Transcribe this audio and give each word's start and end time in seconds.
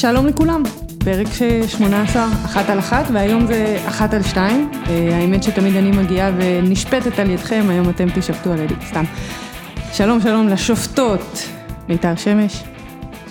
שלום 0.00 0.26
לכולם, 0.26 0.62
פרק 1.04 1.26
18, 1.68 2.24
אחת 2.44 2.70
על 2.70 2.78
אחת, 2.78 3.04
והיום 3.12 3.46
זה 3.46 3.78
אחת 3.88 4.14
על 4.14 4.22
שתיים. 4.22 4.70
אה, 4.86 5.16
האמת 5.16 5.42
שתמיד 5.42 5.76
אני 5.76 5.90
מגיעה 5.90 6.30
ונשפטת 6.36 7.18
על 7.18 7.30
ידכם, 7.30 7.66
היום 7.68 7.88
אתם 7.88 8.06
תשפטו 8.14 8.52
על 8.52 8.58
ידי, 8.58 8.74
סתם. 8.86 9.04
שלום 9.92 10.20
שלום 10.20 10.48
לשופטות, 10.48 11.48
מיתר 11.88 12.16
שמש, 12.16 12.64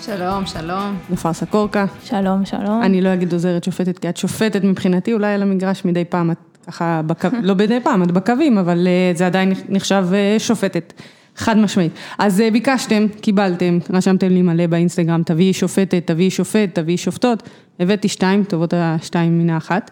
שלום, 0.00 0.46
שלום. 0.46 0.96
נופר 1.10 1.32
סקורקה. 1.32 1.84
שלום, 2.04 2.44
שלום. 2.44 2.82
אני 2.82 3.00
לא 3.00 3.14
אגיד 3.14 3.32
עוזרת 3.32 3.64
שופטת, 3.64 3.98
כי 3.98 4.08
את 4.08 4.16
שופטת 4.16 4.64
מבחינתי, 4.64 5.12
אולי 5.12 5.34
על 5.34 5.42
המגרש 5.42 5.84
מדי 5.84 6.04
פעם, 6.04 6.30
את 6.30 6.36
ככה, 6.66 7.00
בקו, 7.06 7.28
לא 7.42 7.54
מדי 7.54 7.80
פעם, 7.80 8.02
את 8.02 8.10
בקווים, 8.10 8.58
אבל 8.58 8.86
אה, 8.86 9.12
זה 9.14 9.26
עדיין 9.26 9.52
נחשב 9.68 10.06
אה, 10.12 10.36
שופטת. 10.38 10.92
חד 11.36 11.58
משמעית. 11.58 11.92
אז 12.18 12.40
אה, 12.40 12.50
ביקשתם, 12.50 13.06
קיבלתם, 13.20 13.78
רשמתם 13.90 14.28
לי 14.28 14.42
מלא 14.42 14.66
באינסטגרם, 14.66 15.22
תביאי 15.22 15.52
שופטת, 15.52 16.06
תביאי 16.06 16.30
שופט, 16.30 16.74
תביאי 16.74 16.96
שופטות, 16.96 17.42
הבאתי 17.80 18.08
שתיים, 18.08 18.44
טובות 18.44 18.74
השתיים 18.76 19.38
מן 19.38 19.50
האחת. 19.50 19.90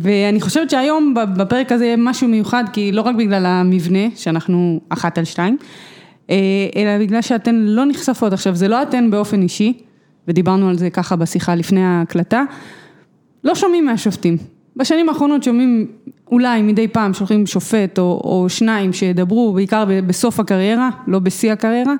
ואני 0.00 0.40
חושבת 0.40 0.70
שהיום 0.70 1.14
בפרק 1.36 1.72
הזה 1.72 1.84
יהיה 1.84 1.96
משהו 1.96 2.28
מיוחד, 2.28 2.64
כי 2.72 2.92
לא 2.92 3.02
רק 3.02 3.14
בגלל 3.14 3.46
המבנה, 3.46 4.08
שאנחנו 4.16 4.80
אחת 4.88 5.18
על 5.18 5.24
שתיים, 5.24 5.56
אלא 6.76 6.98
בגלל 7.00 7.22
שאתן 7.22 7.54
לא 7.54 7.84
נחשפות. 7.86 8.32
עכשיו, 8.32 8.54
זה 8.56 8.68
לא 8.68 8.82
אתן 8.82 9.10
באופן 9.10 9.42
אישי, 9.42 9.72
ודיברנו 10.28 10.68
על 10.68 10.78
זה 10.78 10.90
ככה 10.90 11.16
בשיחה 11.16 11.54
לפני 11.54 11.84
ההקלטה, 11.84 12.42
לא 13.44 13.54
שומעים 13.54 13.86
מהשופטים. 13.86 14.55
בשנים 14.76 15.08
האחרונות 15.08 15.42
שומעים 15.42 15.86
אולי 16.30 16.62
מדי 16.62 16.88
פעם 16.88 17.14
שולחים 17.14 17.46
שופט 17.46 17.98
או, 17.98 18.20
או 18.24 18.48
שניים 18.48 18.92
שידברו 18.92 19.52
בעיקר 19.52 19.84
בסוף 20.06 20.40
הקריירה, 20.40 20.90
לא 21.06 21.18
בשיא 21.18 21.52
הקריירה, 21.52 21.94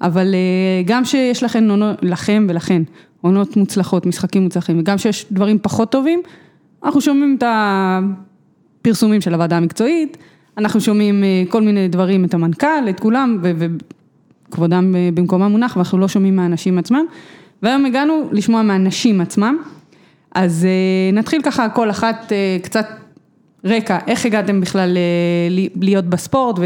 אבל 0.00 0.34
אה, 0.34 0.82
גם 0.84 1.04
שיש 1.04 1.42
לכם, 1.42 1.68
לכם 2.02 2.46
ולכן 2.48 2.82
עונות 3.20 3.56
מוצלחות, 3.56 4.06
משחקים 4.06 4.42
מוצלחים, 4.42 4.78
וגם 4.78 4.98
שיש 4.98 5.26
דברים 5.32 5.58
פחות 5.62 5.92
טובים, 5.92 6.22
אנחנו 6.84 7.00
שומעים 7.00 7.36
את 7.38 7.44
הפרסומים 7.46 9.20
של 9.20 9.34
הוועדה 9.34 9.56
המקצועית, 9.56 10.16
אנחנו 10.58 10.80
שומעים 10.80 11.24
אה, 11.24 11.42
כל 11.48 11.62
מיני 11.62 11.88
דברים, 11.88 12.24
את 12.24 12.34
המנכ"ל, 12.34 12.88
את 12.90 13.00
כולם, 13.00 13.38
וכבודם 13.42 14.94
אה, 14.96 15.08
במקומם 15.14 15.50
מונח, 15.50 15.76
ואנחנו 15.76 15.98
לא 15.98 16.08
שומעים 16.08 16.36
מהאנשים 16.36 16.78
עצמם. 16.78 17.04
והיום 17.62 17.86
הגענו 17.86 18.28
לשמוע 18.32 18.62
מהנשים 18.62 19.20
עצמם. 19.20 19.56
אז 20.34 20.66
נתחיל 21.12 21.42
ככה 21.42 21.68
כל 21.68 21.90
אחת 21.90 22.32
קצת 22.62 22.86
רקע, 23.64 23.98
איך 24.06 24.26
הגעתם 24.26 24.60
בכלל 24.60 24.96
אה, 24.96 25.64
להיות 25.80 26.04
בספורט 26.04 26.56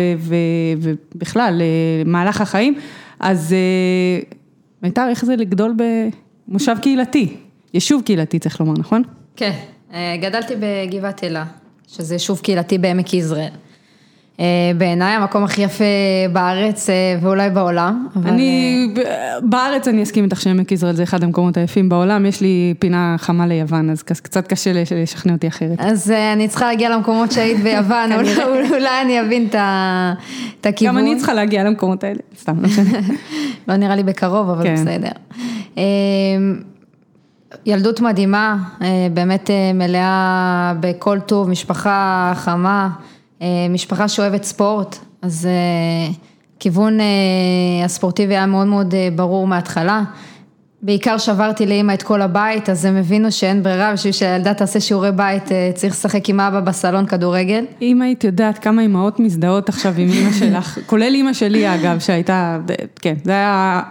ובכלל 1.15 1.63
למהלך 2.05 2.41
החיים, 2.41 2.75
אז 3.21 3.53
אה, 3.53 4.21
מיתר, 4.83 5.09
איך 5.09 5.25
זה 5.25 5.37
לגדול 5.37 5.75
במושב 6.49 6.77
קהילתי, 6.83 7.37
יישוב 7.75 8.03
קהילתי 8.03 8.39
צריך 8.39 8.61
לומר, 8.61 8.73
נכון? 8.79 9.03
כן, 9.37 9.53
אה, 9.93 10.17
גדלתי 10.23 10.55
בגבעת 10.61 11.25
אלה, 11.25 11.45
שזה 11.89 12.15
יישוב 12.15 12.41
קהילתי 12.41 12.79
בעמק 12.79 13.15
יזרעאל. 13.15 13.53
אה, 14.41 14.45
בעיניי 14.79 15.15
המקום 15.15 15.45
הכי 15.45 15.63
יפה 15.63 15.85
בארץ 16.33 16.91
אה, 16.91 16.95
ואולי 17.21 17.51
בעולם. 17.51 18.07
אני, 18.25 18.89
אה, 19.07 19.41
בארץ 19.43 19.89
אני 19.89 20.03
אסכים 20.03 20.25
איתך 20.25 20.41
שעמק 20.41 20.73
יזרעאל 20.73 20.95
זה 20.95 21.03
אחד 21.03 21.23
המקומות 21.23 21.57
היפים 21.57 21.89
בעולם, 21.89 22.27
יש 22.27 22.41
לי 22.41 22.75
פינה 22.79 23.17
חמה 23.19 23.47
ליוון, 23.47 23.91
אז 23.91 24.03
קצת 24.03 24.47
קשה 24.47 24.73
לשכנע 24.73 25.33
אותי 25.33 25.49
אחרת. 25.49 25.81
אז 25.81 26.11
אני 26.33 26.49
צריכה 26.49 26.67
להגיע 26.67 26.91
למקומות 26.91 27.33
שהיית 27.33 27.63
ביוון, 27.63 28.11
אולי 28.71 29.03
אני 29.03 29.21
אבין 29.21 29.49
את 30.61 30.67
הכיוון. 30.67 30.95
גם 30.95 30.99
אני 30.99 31.17
צריכה 31.17 31.35
להגיע 31.35 31.65
למקומות 31.65 32.05
האלה, 32.05 32.21
סתם, 32.41 32.57
לא 32.61 32.69
משנה. 32.69 32.99
לא 33.69 33.77
נראה 33.77 33.97
לי 33.97 34.03
בקרוב, 34.03 34.51
אבל 34.51 34.63
כן. 34.63 34.75
בסדר. 34.75 35.11
ילדות 37.67 38.01
מדהימה, 38.01 38.57
באמת 39.15 39.51
מלאה 39.75 40.73
בכל 40.81 41.21
טוב, 41.21 41.49
משפחה 41.49 42.33
חמה. 42.37 42.89
אה, 43.43 43.47
משפחה 43.71 44.09
שאוהבת 44.09 44.45
ספורט, 44.45 44.99
אז 45.23 45.47
אה, 45.47 46.13
כיוון 46.59 47.01
אה, 47.01 47.85
הספורטיבי 47.85 48.35
היה 48.35 48.47
מאוד 48.47 48.67
מאוד 48.67 48.95
ברור 49.17 49.47
מההתחלה. 49.47 50.03
בעיקר 50.83 51.19
שברתי 51.19 51.67
לאימא 51.67 51.93
את 51.93 52.03
כל 52.03 52.23
הבית, 52.23 52.71
אז 52.71 52.85
הם 52.85 52.97
הבינו 52.97 53.33
שאין 53.33 53.63
ברירה, 53.63 53.93
בשביל 53.93 54.13
שהילדה 54.13 54.55
תעשה 54.55 54.81
שיעורי 54.81 55.13
בית, 55.13 55.43
צריך 55.75 55.93
לשחק 55.93 56.29
עם 56.29 56.41
אבא 56.41 56.61
בסלון 56.61 57.07
כדורגל. 57.07 57.65
אם 57.83 58.03
היית 58.03 58.25
יודעת 58.25 58.59
כמה 58.59 58.83
אימהות 58.83 59.21
מזדהות 59.21 59.69
עכשיו 59.69 59.95
עם 59.97 60.09
אימא 60.09 60.33
שלך, 60.33 60.79
כולל 60.87 61.15
אימא 61.15 61.33
שלי 61.33 61.75
אגב, 61.75 61.99
שהייתה, 61.99 62.59
כן, 63.01 63.15
זה 63.25 63.33
היה 63.33 63.83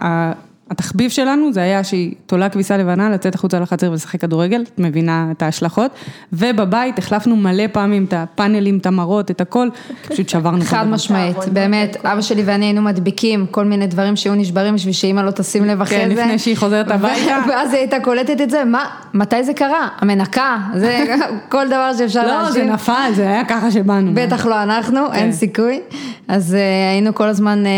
התחביב 0.70 1.10
שלנו 1.10 1.52
זה 1.52 1.62
היה 1.62 1.84
שהיא 1.84 2.12
תולה 2.26 2.48
כביסה 2.48 2.76
לבנה, 2.76 3.10
לצאת 3.10 3.34
החוצה 3.34 3.60
לחצר 3.60 3.90
ולשחק 3.90 4.20
כדורגל, 4.20 4.62
את 4.74 4.78
מבינה 4.78 5.28
את 5.30 5.42
ההשלכות, 5.42 5.90
ובבית 6.32 6.98
החלפנו 6.98 7.36
מלא 7.36 7.64
פעמים 7.72 8.04
את 8.04 8.12
הפאנלים, 8.16 8.78
את 8.78 8.86
המראות, 8.86 9.30
את 9.30 9.40
הכל, 9.40 9.68
פשוט 10.08 10.28
שברנו. 10.28 10.64
חד 10.64 10.88
משמעית, 10.88 11.36
באמת, 11.52 11.96
אבא 12.04 12.20
שלי 12.20 12.42
ואני 12.44 12.64
היינו 12.64 12.82
מדביקים 12.82 13.46
כל 13.50 13.64
מיני 13.64 13.86
דברים 13.86 14.16
שהיו 14.16 14.34
נשברים 14.34 14.74
בשביל 14.74 14.92
שאימא 14.92 15.20
לא 15.20 15.30
תשים 15.30 15.64
לב 15.64 15.80
אחרי 15.80 15.98
כן, 15.98 16.08
זה. 16.08 16.14
כן, 16.14 16.24
לפני 16.24 16.38
שהיא 16.38 16.56
חוזרת 16.56 16.90
הביתה. 16.90 17.38
ואז 17.48 17.72
היא 17.72 17.78
הייתה 17.78 18.00
קולטת 18.00 18.40
את 18.40 18.50
זה, 18.50 18.64
מה, 18.64 18.84
מתי 19.14 19.44
זה 19.44 19.54
קרה? 19.54 19.88
המנקה, 19.98 20.56
זה 20.74 21.04
כל 21.52 21.66
דבר 21.66 21.90
שאפשר 21.98 22.26
להשאיר. 22.26 22.42
לא, 22.42 22.50
זה 22.50 22.64
נפל, 22.64 23.10
זה 23.14 23.28
היה 23.28 23.44
ככה 23.44 23.70
שבאנו. 23.70 24.10
בטח 24.14 24.46
לא 24.46 24.62
אנחנו, 24.62 25.12
אין 25.12 25.26
כן. 25.26 25.32
סיכוי. 25.32 25.80
אז 26.28 26.54
אה, 26.54 26.90
היינו 26.90 27.14
כל 27.14 27.28
הזמן 27.28 27.64
אה, 27.66 27.70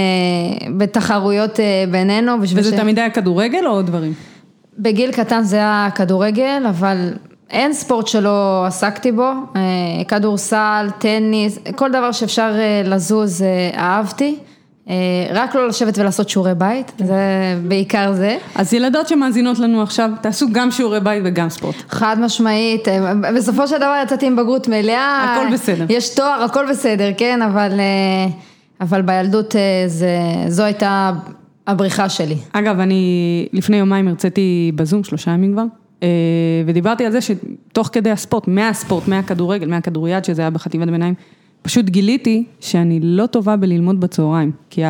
בתחרויות 0.77 1.61
אה, 1.61 1.85
בינינו. 1.91 2.37
וזה 2.41 2.77
תמיד 2.81 2.99
היה 2.99 3.11
כדורגל 3.11 3.67
או 3.67 3.71
עוד 3.71 3.87
דברים? 3.87 4.13
בגיל 4.79 5.13
קטן 5.13 5.43
זה 5.43 5.57
היה 5.57 5.89
כדורגל, 5.95 6.63
אבל 6.69 7.13
אין 7.51 7.73
ספורט 7.73 8.07
שלא 8.07 8.65
עסקתי 8.67 9.13
בו, 9.13 9.33
כדורסל, 10.09 10.89
טניס, 10.99 11.59
כל 11.77 11.91
דבר 11.91 12.13
שאפשר 12.13 12.53
לזוז 12.85 13.45
אהבתי. 13.77 14.37
רק 15.31 15.55
לא 15.55 15.69
לשבת 15.69 15.99
ולעשות 15.99 16.29
שיעורי 16.29 16.55
בית, 16.55 16.93
זה 16.99 17.15
בעיקר 17.69 18.13
זה. 18.13 18.39
אז 18.55 18.75
ילדות 18.75 19.09
שמאזינות 19.09 19.59
לנו 19.59 19.83
עכשיו, 19.83 20.11
תעשו 20.21 20.47
גם 20.53 20.71
שיעורי 20.71 21.01
בית 21.01 21.23
וגם 21.25 21.51
ספורט. 21.51 21.75
חד 21.89 22.17
משמעית, 22.21 22.89
בסופו 23.35 23.69
של 23.69 23.77
דבר 23.77 24.01
יצאתי 24.03 24.27
עם 24.27 24.37
בגרות 24.37 24.69
מלאה. 24.69 25.37
הכל 25.37 25.53
בסדר. 25.53 25.87
יש 25.89 26.15
תואר, 26.15 26.43
הכל 26.45 26.67
בסדר, 26.71 27.11
כן, 27.17 27.43
אבל, 27.43 27.71
אבל 28.81 29.03
בילדות 29.03 29.55
זה, 29.87 30.09
זו 30.49 30.63
הייתה 30.63 31.11
הבריחה 31.67 32.09
שלי. 32.09 32.37
אגב, 32.53 32.81
אני 32.81 33.47
לפני 33.53 33.77
יומיים 33.77 34.09
הרציתי 34.09 34.73
בזום, 34.75 35.05
שלושה 35.05 35.31
ימים 35.31 35.53
כבר, 35.53 35.65
ודיברתי 36.67 37.07
על 37.07 37.13
זה 37.13 37.19
שתוך 37.21 37.89
כדי 37.93 38.11
הספורט, 38.11 38.49
מהספורט, 38.49 39.09
מהכדורגל, 39.09 39.69
מהכדוריד, 39.69 40.25
שזה 40.25 40.43
היה 40.43 40.51
בחטיבת 40.51 40.89
ביניים, 40.89 41.15
פשוט 41.63 41.85
גיליתי 41.87 42.45
שאני 42.61 43.01
לא 43.03 43.27
טובה 43.27 43.57
בללמוד 43.57 44.01
בצהריים, 44.01 44.53
כי 44.71 44.83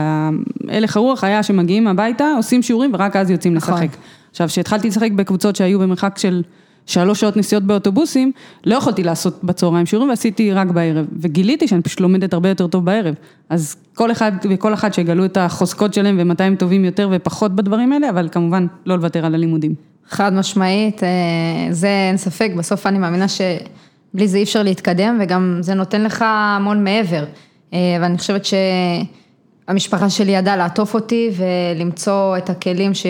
הלך 0.69 0.97
הרוח 0.97 1.25
היה 1.25 1.43
שמגיעים 1.43 1.87
הביתה, 1.87 2.33
עושים 2.37 2.63
שיעורים 2.63 2.91
ורק 2.95 3.17
אז 3.17 3.31
יוצאים 3.31 3.55
נכון. 3.55 3.75
לשחק. 3.75 3.97
עכשיו, 4.31 4.49
כשהתחלתי 4.49 4.89
לשחק 4.89 5.13
בקבוצות 5.13 5.57
שהיו 5.57 5.79
במרחק 5.79 6.19
של 6.19 6.43
שלוש 6.87 7.21
שעות 7.21 7.37
נסיעות 7.37 7.65
באוטובוסים, 7.65 8.33
לא 8.65 8.75
יכולתי 8.75 9.03
לעשות 9.03 9.45
בצהריים 9.45 9.87
שיעורים 9.87 10.11
ועשיתי 10.11 10.53
רק 10.53 10.69
בערב, 10.69 11.07
וגיליתי 11.21 11.69
שאני 11.69 11.83
פשוט 11.83 12.01
לומדת 12.01 12.33
הרבה 12.33 12.49
יותר 12.49 12.67
טוב 12.67 12.85
בערב. 12.85 13.15
אז 13.49 13.77
כל 13.95 14.13
אחד 14.13 14.33
וכל 14.51 14.75
אחת 14.75 14.95
שיגלו 14.95 15.25
את 15.25 15.37
החוזקות 15.37 15.95
שלהם 15.95 16.17
ומתי 16.19 16.45
הם 16.45 16.57
טובים 16.57 16.85
יותר 16.85 17.09
ופחות 17.13 17.57
בדברים 17.57 17.93
האלה, 17.93 18.11
אבל 18.11 18.29
כמובן 18.33 18.67
לא 18.87 18.97
לוותר 18.97 19.27
על 19.27 19.35
הלימודים. 19.35 19.75
חד 20.09 20.33
משמעית, 20.33 21.03
אה, 21.03 21.09
זה 21.71 21.89
אין 22.09 22.17
ספק, 22.17 22.51
בסוף 22.57 22.87
אני 22.87 22.99
מאמינה 22.99 23.29
ש... 23.29 23.41
בלי 24.15 24.29
זה 24.29 24.39
אי 24.39 24.43
אפשר 24.43 24.63
להתקדם, 24.63 25.19
וגם 25.21 25.59
זה 25.61 25.75
נותן 25.75 26.03
לך 26.03 26.25
המון 26.27 26.85
מעבר. 26.85 27.25
אה, 27.73 27.79
ואני 28.01 28.19
חושבת 28.19 28.45
שהמשפחה 29.71 30.11
שלי 30.11 30.33
ידעה 30.33 30.57
לעטוף 30.57 30.95
אותי 30.95 31.31
ולמצוא 31.37 32.37
את 32.37 32.51
הכלים 32.51 32.95
ש... 32.95 33.07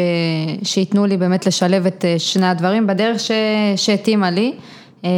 שייתנו 0.63 1.07
לי 1.07 1.17
באמת 1.17 1.47
לשלב 1.47 1.87
את 1.87 2.05
אה, 2.05 2.19
שני 2.19 2.47
הדברים 2.47 2.87
בדרך 2.87 3.21
ש... 3.21 3.31
שהתאימה 3.77 4.31
לי. 4.31 4.53
אה, 5.05 5.11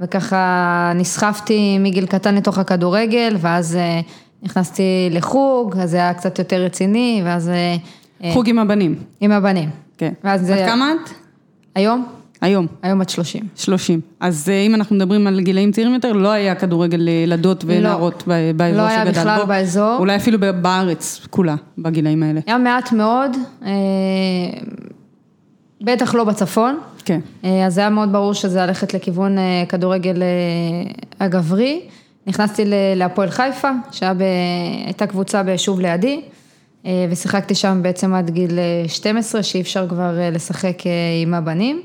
וככה 0.00 0.92
נסחפתי 0.94 1.78
מגיל 1.78 2.06
קטן 2.06 2.34
לתוך 2.34 2.58
הכדורגל, 2.58 3.36
ואז 3.38 3.78
נכנסתי 4.42 5.08
לחוג, 5.10 5.76
אז 5.76 5.90
זה 5.90 5.96
היה 5.96 6.14
קצת 6.14 6.38
יותר 6.38 6.64
רציני, 6.64 7.22
ואז... 7.24 7.50
חוג 8.32 8.48
עם 8.48 8.58
הבנים. 8.58 8.94
עם 9.20 9.32
הבנים. 9.32 9.70
כן. 9.98 10.12
ואז... 10.24 10.50
עד 10.50 10.66
כמה 10.66 10.92
את? 10.92 11.10
היום? 11.74 12.19
היום. 12.40 12.66
היום 12.82 13.00
עד 13.00 13.08
30. 13.08 13.42
30. 13.56 14.00
אז 14.20 14.48
אה, 14.48 14.60
אם 14.60 14.74
אנחנו 14.74 14.96
מדברים 14.96 15.26
על 15.26 15.40
גילאים 15.40 15.72
צעירים 15.72 15.94
יותר, 15.94 16.12
לא 16.12 16.28
היה 16.28 16.54
כדורגל 16.54 16.98
לילדות 16.98 17.64
לא. 17.64 17.74
ונערות 17.74 18.24
לא, 18.26 18.34
באזור 18.56 18.72
שגדל 18.72 18.72
בו. 18.72 18.76
לא 18.76 18.88
היה 18.88 19.04
בכלל 19.04 19.40
בו. 19.40 19.46
באזור. 19.46 19.96
אולי 19.98 20.16
אפילו 20.16 20.38
בארץ 20.62 21.26
כולה, 21.30 21.54
בגילאים 21.78 22.22
האלה. 22.22 22.40
היה 22.46 22.58
מעט 22.58 22.92
מאוד, 22.92 23.36
אה, 23.64 23.70
בטח 25.80 26.14
לא 26.14 26.24
בצפון. 26.24 26.78
כן. 27.04 27.20
אה, 27.44 27.66
אז 27.66 27.78
היה 27.78 27.90
מאוד 27.90 28.12
ברור 28.12 28.34
שזה 28.34 28.66
ללכת 28.66 28.94
לכיוון 28.94 29.36
כדורגל 29.68 30.22
הגברי. 31.20 31.80
נכנסתי 32.26 32.62
להפועל 32.96 33.30
חיפה, 33.30 33.70
שהייתה 33.92 35.06
קבוצה 35.06 35.42
ביישוב 35.42 35.80
לידי. 35.80 36.20
אה, 36.86 37.06
ושיחקתי 37.10 37.54
שם 37.54 37.78
בעצם 37.82 38.14
עד 38.14 38.30
גיל 38.30 38.58
12, 38.86 39.42
שאי 39.42 39.60
אפשר 39.60 39.88
כבר 39.88 40.18
לשחק 40.32 40.82
עם 41.22 41.34
הבנים. 41.34 41.82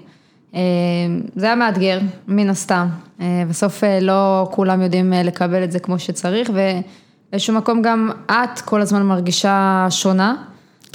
זה 1.36 1.46
היה 1.46 1.56
מאתגר, 1.56 2.00
מן 2.28 2.50
הסתם. 2.50 2.88
בסוף 3.50 3.84
לא 4.02 4.48
כולם 4.52 4.82
יודעים 4.82 5.14
לקבל 5.14 5.64
את 5.64 5.72
זה 5.72 5.80
כמו 5.80 6.00
שצריך, 6.00 6.50
ובאיזשהו 6.50 7.54
מקום 7.54 7.82
גם 7.82 8.12
את 8.32 8.62
כל 8.62 8.82
הזמן 8.82 9.04
מרגישה 9.04 9.88
שונה. 9.90 10.36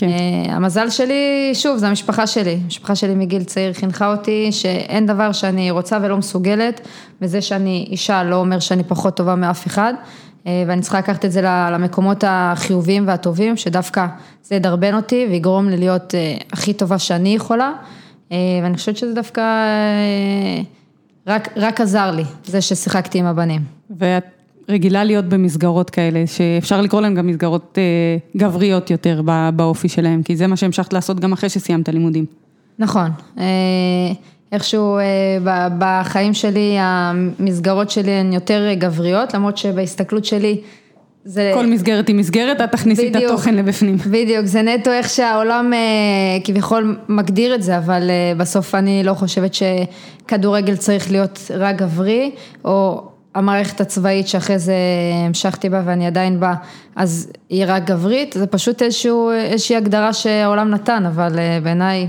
כן. 0.00 0.08
המזל 0.48 0.90
שלי, 0.90 1.50
שוב, 1.54 1.76
זה 1.76 1.88
המשפחה 1.88 2.26
שלי. 2.26 2.58
המשפחה 2.64 2.94
שלי 2.94 3.14
מגיל 3.14 3.44
צעיר 3.44 3.72
חינכה 3.72 4.12
אותי 4.12 4.52
שאין 4.52 5.06
דבר 5.06 5.32
שאני 5.32 5.70
רוצה 5.70 5.98
ולא 6.02 6.16
מסוגלת, 6.16 6.80
וזה 7.22 7.42
שאני 7.42 7.86
אישה 7.90 8.24
לא 8.24 8.36
אומר 8.36 8.58
שאני 8.58 8.84
פחות 8.84 9.16
טובה 9.16 9.34
מאף 9.34 9.66
אחד. 9.66 9.94
אה, 10.46 10.64
ואני 10.66 10.82
צריכה 10.82 10.98
לקחת 10.98 11.24
את 11.24 11.32
זה 11.32 11.42
למקומות 11.42 12.24
החיוביים 12.26 13.08
והטובים, 13.08 13.56
שדווקא 13.56 14.06
זה 14.42 14.54
ידרבן 14.54 14.94
אותי 14.94 15.26
ויגרום 15.30 15.68
לי 15.68 15.76
להיות 15.76 16.14
אה, 16.14 16.36
הכי 16.52 16.72
טובה 16.72 16.98
שאני 16.98 17.34
יכולה, 17.34 17.66
אה, 17.66 17.72
ואני 18.30 18.76
חושבת 18.76 18.96
שזה 18.96 19.14
דווקא 19.14 19.42
רק, 21.26 21.48
רק 21.56 21.80
עזר 21.80 22.10
לי, 22.10 22.24
זה 22.44 22.60
ששיחקתי 22.60 23.18
עם 23.18 23.26
הבנים. 23.26 23.60
ואת 23.90 24.24
רגילה 24.68 25.04
להיות 25.04 25.24
במסגרות 25.24 25.90
כאלה, 25.90 26.26
שאפשר 26.26 26.80
לקרוא 26.80 27.00
להן 27.00 27.14
גם 27.14 27.26
מסגרות 27.26 27.78
גבריות 28.36 28.90
יותר 28.90 29.22
באופי 29.56 29.88
שלהן, 29.88 30.22
כי 30.22 30.36
זה 30.36 30.46
מה 30.46 30.56
שהמשכת 30.56 30.92
לעשות 30.92 31.20
גם 31.20 31.32
אחרי 31.32 31.48
שסיימת 31.48 31.88
לימודים. 31.88 32.24
נכון. 32.78 33.10
איכשהו 34.52 34.98
אה, 34.98 35.68
בחיים 35.78 36.34
שלי, 36.34 36.76
המסגרות 36.78 37.90
שלי 37.90 38.10
הן 38.10 38.32
יותר 38.32 38.72
גבריות, 38.74 39.34
למרות 39.34 39.58
שבהסתכלות 39.58 40.24
שלי 40.24 40.60
זה... 41.24 41.50
כל 41.54 41.66
מסגרת 41.66 42.08
היא 42.08 42.16
מסגרת, 42.16 42.60
את 42.60 42.72
תכניסי 42.72 43.10
בדיוק, 43.10 43.24
את 43.24 43.30
התוכן 43.30 43.54
לבפנים. 43.54 43.96
בדיוק, 43.96 44.46
זה 44.46 44.62
נטו 44.62 44.90
איך 44.90 45.10
שהעולם 45.10 45.72
אה, 45.72 45.78
כביכול 46.44 46.98
מגדיר 47.08 47.54
את 47.54 47.62
זה, 47.62 47.78
אבל 47.78 48.10
אה, 48.10 48.32
בסוף 48.36 48.74
אני 48.74 49.02
לא 49.04 49.14
חושבת 49.14 49.54
שכדורגל 49.54 50.76
צריך 50.76 51.10
להיות 51.10 51.50
רק 51.54 51.76
גברי, 51.76 52.30
או 52.64 53.02
המערכת 53.34 53.80
הצבאית 53.80 54.28
שאחרי 54.28 54.58
זה 54.58 54.74
המשכתי 55.26 55.68
בה 55.68 55.82
ואני 55.84 56.06
עדיין 56.06 56.40
בה, 56.40 56.54
אז 56.96 57.32
היא 57.48 57.64
רק 57.68 57.84
גברית, 57.84 58.32
זה 58.32 58.46
פשוט 58.46 58.82
איזשהו, 58.82 59.30
איזושהי 59.30 59.76
הגדרה 59.76 60.12
שהעולם 60.12 60.70
נתן, 60.70 61.06
אבל 61.06 61.32
בעיניי 61.62 62.06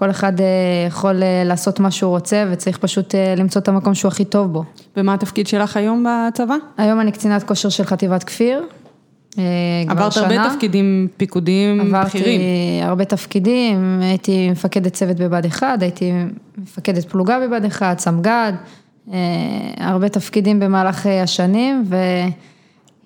כל 0.00 0.10
אחד 0.10 0.40
אה, 0.40 0.46
יכול 0.88 1.22
אה, 1.22 1.42
לעשות 1.44 1.80
מה 1.80 1.90
שהוא 1.90 2.10
רוצה 2.10 2.44
וצריך 2.52 2.78
פשוט 2.78 3.14
אה, 3.14 3.34
למצוא 3.36 3.60
את 3.60 3.68
המקום 3.68 3.94
שהוא 3.94 4.08
הכי 4.08 4.24
טוב 4.24 4.52
בו. 4.52 4.64
ומה 4.96 5.14
התפקיד 5.14 5.46
שלך 5.46 5.76
היום 5.76 6.06
בצבא? 6.08 6.54
היום 6.78 7.00
אני 7.00 7.12
קצינת 7.12 7.42
כושר 7.42 7.68
של 7.68 7.84
חטיבת 7.84 8.24
כפיר. 8.24 8.62
עברת 9.88 10.12
שנה. 10.12 10.24
הרבה 10.24 10.50
תפקידים 10.50 11.08
פיקודיים 11.16 11.80
עברתי 11.80 12.08
בכירים. 12.08 12.40
עברתי 12.40 12.82
הרבה 12.82 13.04
תפקידים, 13.04 13.98
הייתי 14.02 14.50
מפקדת 14.50 14.92
צוות 14.92 15.16
בבה"ד 15.16 15.46
1, 15.46 15.82
הייתי 15.82 16.12
מפקדת 16.58 17.04
פלוגה 17.04 17.38
בבה"ד 17.40 17.64
1, 17.64 17.98
סמג"ד, 17.98 18.52
הרבה 19.76 20.08
תפקידים 20.08 20.60
במהלך 20.60 21.06
השנים 21.06 21.84
ו... 21.86 21.96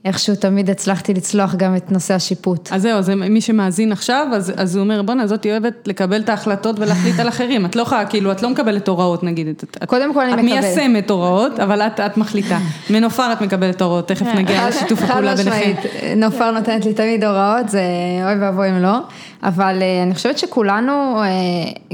איכשהו 0.05 0.37
תמיד 0.37 0.71
הצלחתי 0.71 1.15
לצלוח 1.15 1.55
גם 1.55 1.77
את 1.77 1.93
נושא 1.93 2.15
השיפוט. 2.15 2.69
אז 2.73 2.83
זהו, 2.83 3.03
זה 3.03 3.15
מי 3.15 3.41
שמאזין 3.41 3.93
עכשיו, 3.93 4.27
אז, 4.33 4.53
אז 4.57 4.77
הוא 4.77 4.83
אומר, 4.85 5.03
בואנה, 5.03 5.27
זאתי 5.27 5.51
אוהבת 5.51 5.75
לקבל 5.87 6.21
את 6.21 6.29
ההחלטות 6.29 6.79
ולהחליט 6.79 7.21
על 7.21 7.29
אחרים. 7.29 7.67
את 7.67 7.77
לא 7.77 7.83
יכולה, 7.83 8.07
כאילו, 8.07 8.33
את 8.33 8.43
לא 8.43 8.51
מקבלת 8.51 8.89
הוראות 8.89 9.23
נגיד. 9.23 9.49
את, 9.49 9.85
קודם 9.87 10.15
כל 10.15 10.21
אני 10.21 10.43
מקבלת. 10.43 10.65
את 10.65 10.77
מיישמת 10.77 11.11
הוראות, 11.11 11.61
אבל 11.61 11.83
את, 11.83 12.01
את 12.01 12.17
מחליטה. 12.17 12.59
מנופר 12.91 13.33
את 13.33 13.41
מקבלת 13.41 13.83
הוראות, 13.83 14.09
תכף 14.09 14.27
נגיע 14.27 14.69
לשיתוף 14.69 15.03
הפעולה 15.03 15.35
ביניכם. 15.35 15.73
נופר 16.17 16.51
נותנת 16.51 16.85
לי 16.85 16.95
תמיד 16.95 17.25
הוראות, 17.25 17.69
זה 17.69 17.83
אוי 18.25 18.35
ואבוי 18.41 18.71
אם 18.71 18.83
לא. 18.83 18.99
אבל 19.43 19.83
אה, 19.83 20.03
אני 20.03 20.15
חושבת 20.15 20.39
שכולנו 20.39 21.23
אה, 21.23 21.27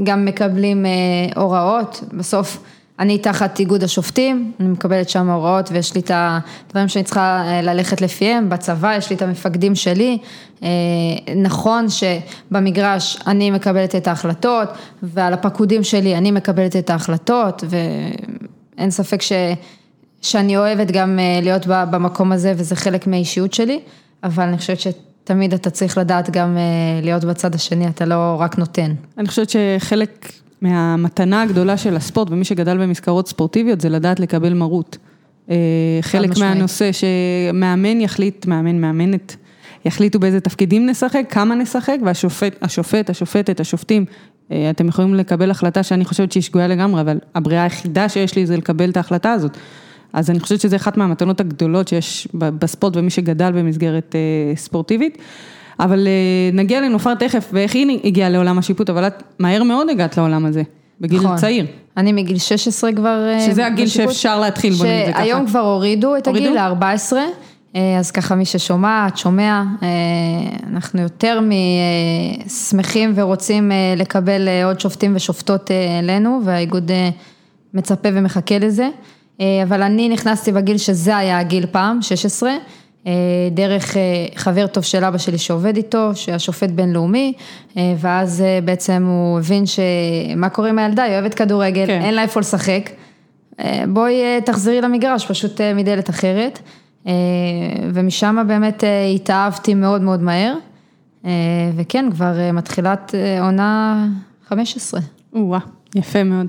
גם 0.03 0.25
מקבלים 0.25 0.85
אה, 0.85 0.91
הוראות, 1.41 2.03
בסוף. 2.13 2.57
אני 3.01 3.17
תחת 3.17 3.59
איגוד 3.59 3.83
השופטים, 3.83 4.51
אני 4.59 4.67
מקבלת 4.67 5.09
שם 5.09 5.29
הוראות 5.29 5.69
ויש 5.71 5.95
לי 5.95 6.01
את 6.01 6.11
הדברים 6.13 6.87
שאני 6.87 7.03
צריכה 7.03 7.43
אה, 7.45 7.61
ללכת 7.61 8.01
לפיהם, 8.01 8.49
בצבא 8.49 8.95
יש 8.97 9.09
לי 9.09 9.15
את 9.15 9.21
המפקדים 9.21 9.75
שלי, 9.75 10.17
אה, 10.63 10.69
נכון 11.35 11.85
שבמגרש 11.89 13.17
אני 13.27 13.51
מקבלת 13.51 13.95
את 13.95 14.07
ההחלטות 14.07 14.69
ועל 15.03 15.33
הפקודים 15.33 15.83
שלי 15.83 16.17
אני 16.17 16.31
מקבלת 16.31 16.75
את 16.75 16.89
ההחלטות 16.89 17.63
ואין 17.69 18.91
ספק 18.91 19.21
ש, 19.21 19.31
שאני 20.21 20.57
אוהבת 20.57 20.91
גם 20.91 21.19
אה, 21.19 21.39
להיות 21.41 21.65
במקום 21.67 22.31
הזה 22.31 22.53
וזה 22.57 22.75
חלק 22.75 23.07
מהאישיות 23.07 23.53
שלי, 23.53 23.79
אבל 24.23 24.43
אני 24.43 24.57
חושבת 24.57 24.79
שתמיד 24.79 25.53
אתה 25.53 25.69
צריך 25.69 25.97
לדעת 25.97 26.29
גם 26.29 26.57
להיות 27.01 27.23
בצד 27.23 27.55
השני, 27.55 27.87
אתה 27.87 28.05
לא 28.05 28.35
רק 28.39 28.57
נותן. 28.57 28.93
אני 29.17 29.27
חושבת 29.27 29.49
שחלק 29.49 30.40
מהמתנה 30.61 31.41
הגדולה 31.41 31.77
של 31.77 31.95
הספורט 31.95 32.31
ומי 32.31 32.45
שגדל 32.45 32.77
במסגרות 32.77 33.27
ספורטיביות 33.27 33.81
זה 33.81 33.89
לדעת 33.89 34.19
לקבל 34.19 34.53
מרות. 34.53 34.97
אה, 35.49 35.55
חלק 36.01 36.37
מהנושא 36.37 36.89
שמאמן 36.91 38.01
יחליט, 38.01 38.45
מאמן, 38.45 38.81
מאמנת, 38.81 39.35
יחליטו 39.85 40.19
באיזה 40.19 40.39
תפקידים 40.39 40.89
נשחק, 40.89 41.25
כמה 41.29 41.55
נשחק, 41.55 41.97
והשופט, 42.05 42.55
השופט, 42.61 43.09
השופטת, 43.09 43.59
השופטים, 43.59 44.05
אה, 44.51 44.69
אתם 44.69 44.87
יכולים 44.87 45.15
לקבל 45.15 45.51
החלטה 45.51 45.83
שאני 45.83 46.05
חושבת 46.05 46.31
שהיא 46.31 46.43
שגויה 46.43 46.67
לגמרי, 46.67 47.01
אבל 47.01 47.17
הבריאה 47.35 47.63
היחידה 47.63 48.09
שיש 48.09 48.35
לי 48.35 48.45
זה 48.45 48.57
לקבל 48.57 48.89
את 48.89 48.97
ההחלטה 48.97 49.31
הזאת. 49.31 49.57
אז 50.13 50.29
אני 50.29 50.39
חושבת 50.39 50.61
שזה 50.61 50.75
אחת 50.75 50.97
מהמתנות 50.97 51.39
הגדולות 51.39 51.87
שיש 51.87 52.27
בספורט 52.33 52.97
ומי 52.97 53.09
שגדל 53.09 53.51
במסגרת 53.51 54.15
אה, 54.15 54.55
ספורטיבית. 54.55 55.17
אבל 55.81 56.07
אה, 56.07 56.49
נגיע 56.53 56.81
לנופר 56.81 57.15
תכף, 57.15 57.49
ואיך 57.53 57.75
היא 57.75 57.99
הגיעה 58.03 58.29
לעולם 58.29 58.57
השיפוט, 58.57 58.89
אבל 58.89 59.07
את 59.07 59.23
מהר 59.39 59.63
מאוד 59.63 59.89
הגעת 59.89 60.17
לעולם 60.17 60.45
הזה, 60.45 60.63
בגיל 61.01 61.19
נכון. 61.19 61.35
צעיר. 61.35 61.65
אני 61.97 62.11
מגיל 62.13 62.37
16 62.37 62.93
כבר 62.93 63.27
אה, 63.27 63.45
שזה 63.45 63.65
הגיל 63.65 63.85
בשיפוט, 63.85 64.13
שאפשר 64.13 64.39
להתחיל, 64.39 64.73
בוא 64.73 64.85
נגיד 64.85 64.99
את 64.99 65.05
זה 65.05 65.11
ככה. 65.11 65.23
שהיום 65.23 65.47
כבר 65.47 65.59
הורידו 65.59 66.17
את 66.17 66.27
הגיל 66.27 66.53
ל-14, 66.53 67.13
אה, 67.75 67.99
אז 67.99 68.11
ככה 68.11 68.35
מי 68.35 68.45
ששומעת, 68.45 69.17
שומע, 69.17 69.63
אנחנו 70.69 71.01
יותר 71.01 71.39
משמחים 72.45 73.11
ורוצים 73.15 73.71
לקבל 73.97 74.47
עוד 74.65 74.79
שופטים 74.79 75.15
ושופטות 75.15 75.71
אלינו, 75.99 76.41
והאיגוד 76.45 76.91
מצפה 77.73 78.09
ומחכה 78.13 78.59
לזה. 78.59 78.89
אבל 79.63 79.81
אני 79.81 80.09
נכנסתי 80.09 80.51
בגיל 80.51 80.77
שזה 80.77 81.17
היה 81.17 81.39
הגיל 81.39 81.65
פעם, 81.65 82.01
16. 82.01 82.51
אה, 83.07 83.11
דרך 83.51 83.97
אה, 83.97 84.01
חבר 84.35 84.67
טוב 84.67 84.83
של 84.83 85.03
אבא 85.03 85.17
שלי 85.17 85.37
שעובד 85.37 85.77
איתו, 85.77 86.15
שהשופט 86.15 86.69
בינלאומי, 86.69 87.33
אה, 87.77 87.93
ואז 87.97 88.43
בעצם 88.65 89.05
הוא 89.05 89.39
הבין 89.39 89.63
שמה 89.65 90.49
קורה 90.49 90.69
עם 90.69 90.79
הילדה, 90.79 91.03
היא 91.03 91.13
אוהבת 91.13 91.33
כדורגל, 91.33 91.85
כן. 91.87 92.01
אין 92.01 92.13
לה 92.13 92.21
איפה 92.21 92.39
לשחק, 92.39 92.89
בואי 93.87 94.41
תחזרי 94.45 94.81
למגרש, 94.81 95.25
פשוט 95.25 95.61
מדלת 95.61 96.09
אחרת, 96.09 96.59
ומשם 97.93 98.45
באמת 98.47 98.83
התאהבתי 99.15 99.73
מאוד 99.73 100.01
מאוד 100.01 100.21
מהר, 100.21 100.53
וכן, 101.75 102.05
כבר 102.11 102.51
מתחילת 102.53 103.15
עונה 103.41 104.07
15. 104.47 104.99
או-אה, 105.33 105.59
יפה 105.95 106.23
מאוד. 106.23 106.47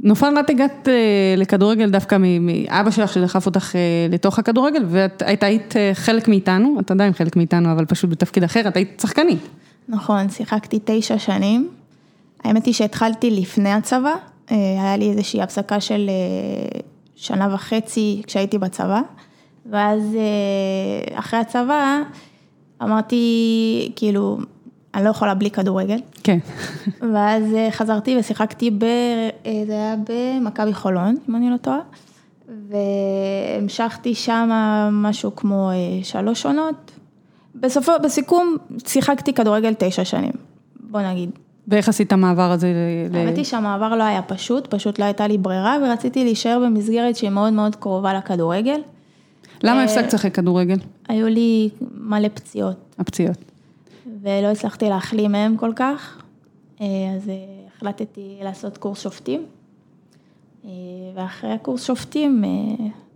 נופר, 0.00 0.40
את 0.40 0.50
הגעת 0.50 0.88
אה, 0.88 1.34
לכדורגל 1.36 1.90
דווקא 1.90 2.16
מאבא 2.40 2.90
שלך 2.90 3.12
שדחף 3.12 3.46
אותך 3.46 3.76
אה, 3.76 3.80
לתוך 4.10 4.38
הכדורגל, 4.38 4.84
ואת 4.88 5.42
היית 5.42 5.76
אה, 5.76 5.90
חלק 5.94 6.28
מאיתנו, 6.28 6.76
את 6.80 6.90
עדיין 6.90 7.12
חלק 7.12 7.36
מאיתנו, 7.36 7.72
אבל 7.72 7.84
פשוט 7.84 8.10
בתפקיד 8.10 8.44
אחר, 8.44 8.68
את 8.68 8.76
היית 8.76 9.00
שחקנית. 9.02 9.48
נכון, 9.88 10.28
שיחקתי 10.28 10.78
תשע 10.84 11.18
שנים. 11.18 11.68
האמת 12.44 12.66
היא 12.66 12.74
שהתחלתי 12.74 13.30
לפני 13.30 13.72
הצבא, 13.72 14.14
היה 14.48 14.96
לי 14.96 15.10
איזושהי 15.10 15.42
הפסקה 15.42 15.80
של 15.80 16.10
שנה 17.16 17.54
וחצי 17.54 18.22
כשהייתי 18.26 18.58
בצבא, 18.58 19.00
ואז 19.70 20.16
אחרי 21.14 21.40
הצבא 21.40 22.02
אמרתי, 22.82 23.92
כאילו, 23.96 24.38
אני 24.96 25.04
לא 25.04 25.10
יכולה 25.10 25.34
בלי 25.34 25.50
כדורגל. 25.50 25.98
כן. 26.22 26.38
ואז 27.14 27.54
אה, 27.54 27.68
חזרתי 27.70 28.16
ושיחקתי 28.18 28.70
ב... 28.70 28.84
אה, 28.84 29.62
זה 29.66 29.72
היה 29.72 29.96
במכבי 30.08 30.74
חולון, 30.74 31.16
אם 31.28 31.36
אני 31.36 31.50
לא 31.50 31.56
טועה. 31.56 31.78
והמשכתי 32.68 34.14
שם 34.14 34.48
משהו 34.92 35.36
כמו 35.36 35.70
אה, 35.70 36.04
שלוש 36.04 36.46
עונות. 36.46 36.92
בסופו, 37.54 37.92
בסיכום, 38.04 38.56
שיחקתי 38.86 39.32
כדורגל 39.32 39.74
תשע 39.78 40.04
שנים, 40.04 40.32
בוא 40.80 41.00
נגיד. 41.00 41.30
ואיך 41.68 41.88
עשית 41.88 42.12
המעבר 42.12 42.50
הזה? 42.50 42.72
האמת 43.14 43.36
היא 43.36 43.44
שהמעבר 43.44 43.96
לא 43.96 44.02
היה 44.04 44.22
פשוט, 44.22 44.66
פשוט 44.74 44.98
לא 44.98 45.04
הייתה 45.04 45.26
לי 45.26 45.38
ברירה, 45.38 45.76
ורציתי 45.82 46.24
להישאר 46.24 46.60
במסגרת 46.64 47.16
שהיא 47.16 47.30
מאוד 47.30 47.52
מאוד 47.52 47.76
קרובה 47.76 48.14
לכדורגל. 48.14 48.80
למה 49.62 49.82
הפסקת 49.82 50.06
לשחק 50.06 50.34
כדורגל? 50.34 50.76
היו 51.08 51.28
לי 51.28 51.68
מלא 51.94 52.28
פציעות. 52.34 52.76
הפציעות. 52.98 53.55
ולא 54.26 54.46
הצלחתי 54.48 54.88
להחלים 54.88 55.32
מהם 55.32 55.56
כל 55.56 55.72
כך, 55.76 56.22
אה, 56.80 56.86
אז 57.16 57.28
אה, 57.28 57.34
החלטתי 57.76 58.38
לעשות 58.42 58.78
קורס 58.78 59.02
שופטים, 59.02 59.42
אה, 60.64 60.70
ואחרי 61.14 61.52
הקורס 61.52 61.86
שופטים 61.86 62.44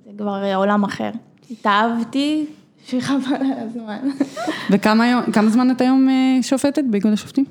זה 0.07 0.11
כבר 0.19 0.53
עולם 0.55 0.85
אחר. 0.85 1.11
התאהבתי, 1.51 2.47
שחבל 2.87 3.37
על 3.37 3.59
הזמן. 3.59 3.99
וכמה 4.71 5.51
זמן 5.51 5.71
את 5.71 5.81
היום 5.81 6.09
שופטת 6.43 6.85
באיגוד 6.91 7.13
השופטים? 7.13 7.45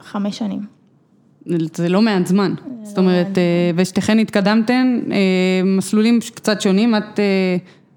חמש 0.00 0.38
שנים. 0.38 0.60
זה 1.74 1.88
לא 1.88 2.02
מעט 2.02 2.26
זמן. 2.26 2.54
זאת 2.82 2.98
אומרת, 2.98 3.38
ושתיכן 3.76 4.18
התקדמתן, 4.18 5.00
מסלולים 5.64 6.18
קצת 6.34 6.60
שונים, 6.60 6.94
את 6.96 7.20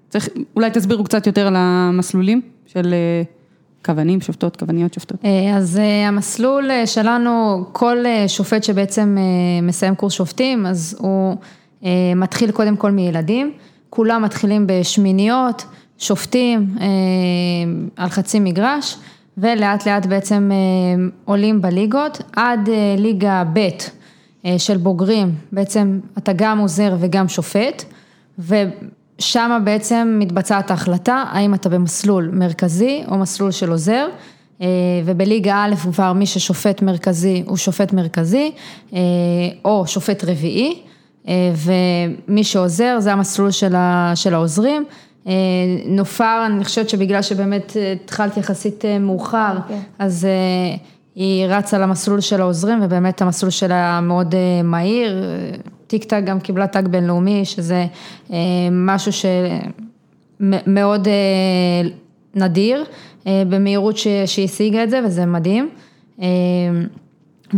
צריך, 0.08 0.28
אולי 0.56 0.70
תסבירו 0.70 1.04
קצת 1.04 1.26
יותר 1.26 1.46
על 1.46 1.54
המסלולים 1.56 2.40
של 2.66 2.94
כוונים, 3.84 4.20
שופטות, 4.20 4.56
כווניות 4.56 4.94
שופטות. 4.94 5.24
אה, 5.24 5.56
אז 5.56 5.78
אה, 5.78 6.08
המסלול 6.08 6.70
אה, 6.70 6.86
שלנו, 6.86 7.64
כל 7.72 7.96
שופט 8.26 8.64
שבעצם 8.64 9.16
מסיים 9.62 9.94
קורס 9.94 10.12
שופטים, 10.12 10.66
אז 10.66 10.96
הוא 10.98 11.36
מתחיל 12.16 12.50
קודם 12.50 12.76
כל 12.76 12.90
מילדים, 12.90 13.52
כולם 13.90 14.22
מתחילים 14.22 14.66
בשמיניות, 14.66 15.64
שופטים 15.98 16.74
על 17.96 18.08
חצי 18.08 18.40
מגרש, 18.40 18.96
ולאט 19.38 19.86
לאט 19.86 20.06
בעצם 20.06 20.50
עולים 21.24 21.62
בליגות, 21.62 22.22
עד 22.36 22.68
ליגה 22.98 23.42
ב' 23.52 23.68
של 24.58 24.76
בוגרים, 24.76 25.34
בעצם 25.52 26.00
אתה 26.18 26.32
גם 26.36 26.58
עוזר 26.58 26.96
וגם 27.00 27.28
שופט, 27.28 27.84
ושם 29.22 29.60
בעצם 29.64 30.16
מתבצעת 30.18 30.70
ההחלטה, 30.70 31.24
האם 31.32 31.54
אתה 31.54 31.68
במסלול 31.68 32.30
מרכזי 32.32 33.02
או 33.08 33.18
מסלול 33.18 33.50
של 33.50 33.70
עוזר. 33.70 34.06
אה, 34.62 34.66
ובליגה 35.04 35.64
א' 35.64 35.76
כבר 35.76 36.12
מי 36.12 36.26
ששופט 36.26 36.82
מרכזי 36.82 37.42
הוא 37.46 37.56
שופט 37.56 37.92
מרכזי, 37.92 38.52
אה, 38.94 38.98
או 39.64 39.86
שופט 39.86 40.24
רביעי, 40.24 40.78
אה, 41.28 41.52
ומי 42.28 42.44
שעוזר 42.44 42.96
זה 43.00 43.12
המסלול 43.12 43.50
של 43.50 43.74
ה- 43.74 44.12
של 44.14 44.34
העוזרים. 44.34 44.84
נופר, 45.86 46.42
אני 46.46 46.64
חושבת 46.64 46.88
שבגלל 46.88 47.22
שבאמת 47.22 47.76
התחלתי 48.04 48.40
יחסית 48.40 48.84
מאוחר, 49.00 49.56
אוקיי. 49.56 49.76
אז 49.98 50.24
אה, 50.24 50.76
היא 51.14 51.46
רצה 51.46 51.78
למסלול 51.78 52.20
של 52.20 52.40
העוזרים, 52.40 52.78
ובאמת 52.82 53.22
המסלול 53.22 53.50
שלה 53.50 54.00
מאוד 54.00 54.34
מהיר. 54.64 55.24
טיק 55.92 56.04
טק 56.04 56.20
גם 56.24 56.40
קיבלה 56.40 56.66
טאג 56.66 56.88
בינלאומי, 56.88 57.44
שזה 57.44 57.86
אה, 58.32 58.36
משהו 58.70 59.12
שמאוד 60.40 61.08
אה, 61.08 61.12
נדיר, 62.34 62.84
אה, 63.26 63.42
במהירות 63.48 63.96
ש- 63.96 64.06
שהיא 64.26 64.44
השיגה 64.44 64.84
את 64.84 64.90
זה, 64.90 65.00
וזה 65.04 65.26
מדהים. 65.26 65.68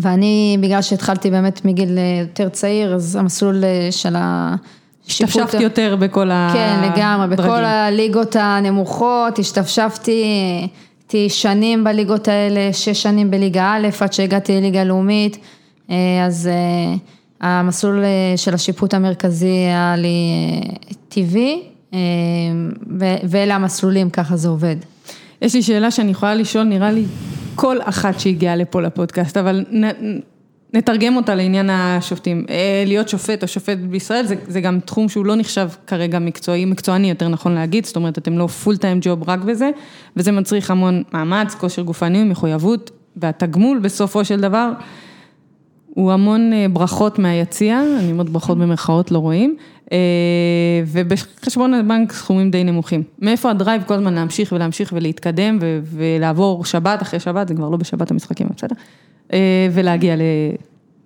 ואני, 0.03 0.59
בגלל 0.61 0.83
שהתחלתי 0.83 1.31
באמת 1.31 1.64
מגיל 1.64 1.99
יותר 2.21 2.49
צהיר, 2.49 2.95
אז 2.95 3.17
המסלול 3.17 3.64
של 3.91 4.14
השיפוט... 4.19 5.07
השתפשפתי 5.09 5.62
יותר 5.62 5.97
בכל 6.00 6.31
כן, 6.53 6.91
לגמרי, 6.93 7.26
בכל 7.29 7.43
הדרגים. 7.43 7.64
הליגות 7.64 8.37
הנמוכות, 8.37 9.38
השתפשפתי, 9.38 10.25
הייתי 11.00 11.29
שנים 11.29 11.85
בליגות 11.85 12.29
האלה, 12.29 12.73
שש 12.73 13.03
שנים 13.03 13.31
בליגה 13.31 13.75
א', 13.76 13.88
עד 14.00 14.12
שהגעתי 14.12 14.53
לליגה 14.57 14.85
לאומית, 14.85 15.38
אז 16.26 16.49
המסלול 17.45 18.05
אה, 18.05 18.37
של 18.37 18.55
השיפוט 18.55 18.95
המרכזי 18.95 19.47
היה 19.47 19.97
לי 19.97 20.09
אה, 20.09 20.95
טבעי, 21.09 21.63
אה, 21.95 21.99
ואלה 23.29 23.55
המסלולים, 23.55 24.11
ככה 24.11 24.37
זה 24.37 24.49
עובד. 24.49 24.77
יש 25.43 25.55
לי 25.55 25.63
שאלה 25.63 25.91
שאני 25.91 26.11
יכולה 26.11 26.35
לשאול, 26.35 26.65
נראה 26.65 26.91
לי, 26.91 27.05
כל 27.55 27.77
אחת 27.83 28.21
שהגיעה 28.21 28.57
לפה 28.57 28.83
לפודקאסט, 28.83 29.37
אבל 29.37 29.65
נ, 29.73 29.85
נתרגם 30.75 31.17
אותה 31.17 31.35
לעניין 31.35 31.71
השופטים. 31.71 32.47
להיות 32.87 33.09
שופט 33.09 33.43
או 33.43 33.49
שופט 33.49 33.79
בישראל, 33.79 34.27
זה, 34.27 34.35
זה 34.47 34.61
גם 34.61 34.81
תחום 34.81 35.09
שהוא 35.09 35.27
לא 35.27 35.37
נחשב 35.37 35.69
כרגע 35.87 36.19
מקצועי, 36.19 36.65
מקצועני 36.65 37.11
יותר 37.11 37.29
נכון 37.29 37.53
להגיד, 37.55 37.85
זאת 37.85 37.97
אומרת, 37.97 38.19
אתם 38.19 38.39
לא 38.39 38.47
פול 38.47 38.77
טיים 38.77 38.99
ג'וב 39.03 39.29
רק 39.31 39.41
בזה, 39.41 39.71
וזה 40.17 40.33
מצריך 40.33 40.71
המון 40.71 41.03
מאמץ, 41.13 41.55
כושר 41.55 41.83
גופני, 41.83 42.25
מחויבות, 42.25 42.91
והתגמול 43.17 43.79
בסופו 43.79 44.25
של 44.25 44.41
דבר. 44.41 44.71
הוא 45.95 46.13
המון 46.13 46.53
אה, 46.53 46.67
ברכות 46.73 47.19
מהיציע, 47.19 47.83
אני 47.99 48.13
אומרת 48.13 48.29
ברכות 48.29 48.59
במרכאות, 48.59 49.11
לא 49.11 49.19
רואים, 49.19 49.57
אה, 49.93 49.99
ובחשבון 50.87 51.75
הבנק 51.75 52.13
סכומים 52.13 52.51
די 52.51 52.65
נמוכים. 52.65 53.03
מאיפה 53.19 53.51
הדרייב 53.51 53.83
כל 53.87 53.95
הזמן 53.95 54.15
להמשיך 54.15 54.53
ולהמשיך 54.53 54.93
ולהתקדם 54.97 55.59
ו- 55.61 55.81
ולעבור 55.85 56.65
שבת 56.65 57.03
אחרי 57.03 57.21
שבת, 57.21 57.49
זה 57.49 57.55
כבר 57.55 57.69
לא 57.69 57.77
בשבת 57.77 58.11
המשחקים, 58.11 58.47
בסדר, 58.57 58.77
אה, 59.33 59.69
ולהגיע 59.73 60.17
ל... 60.17 60.21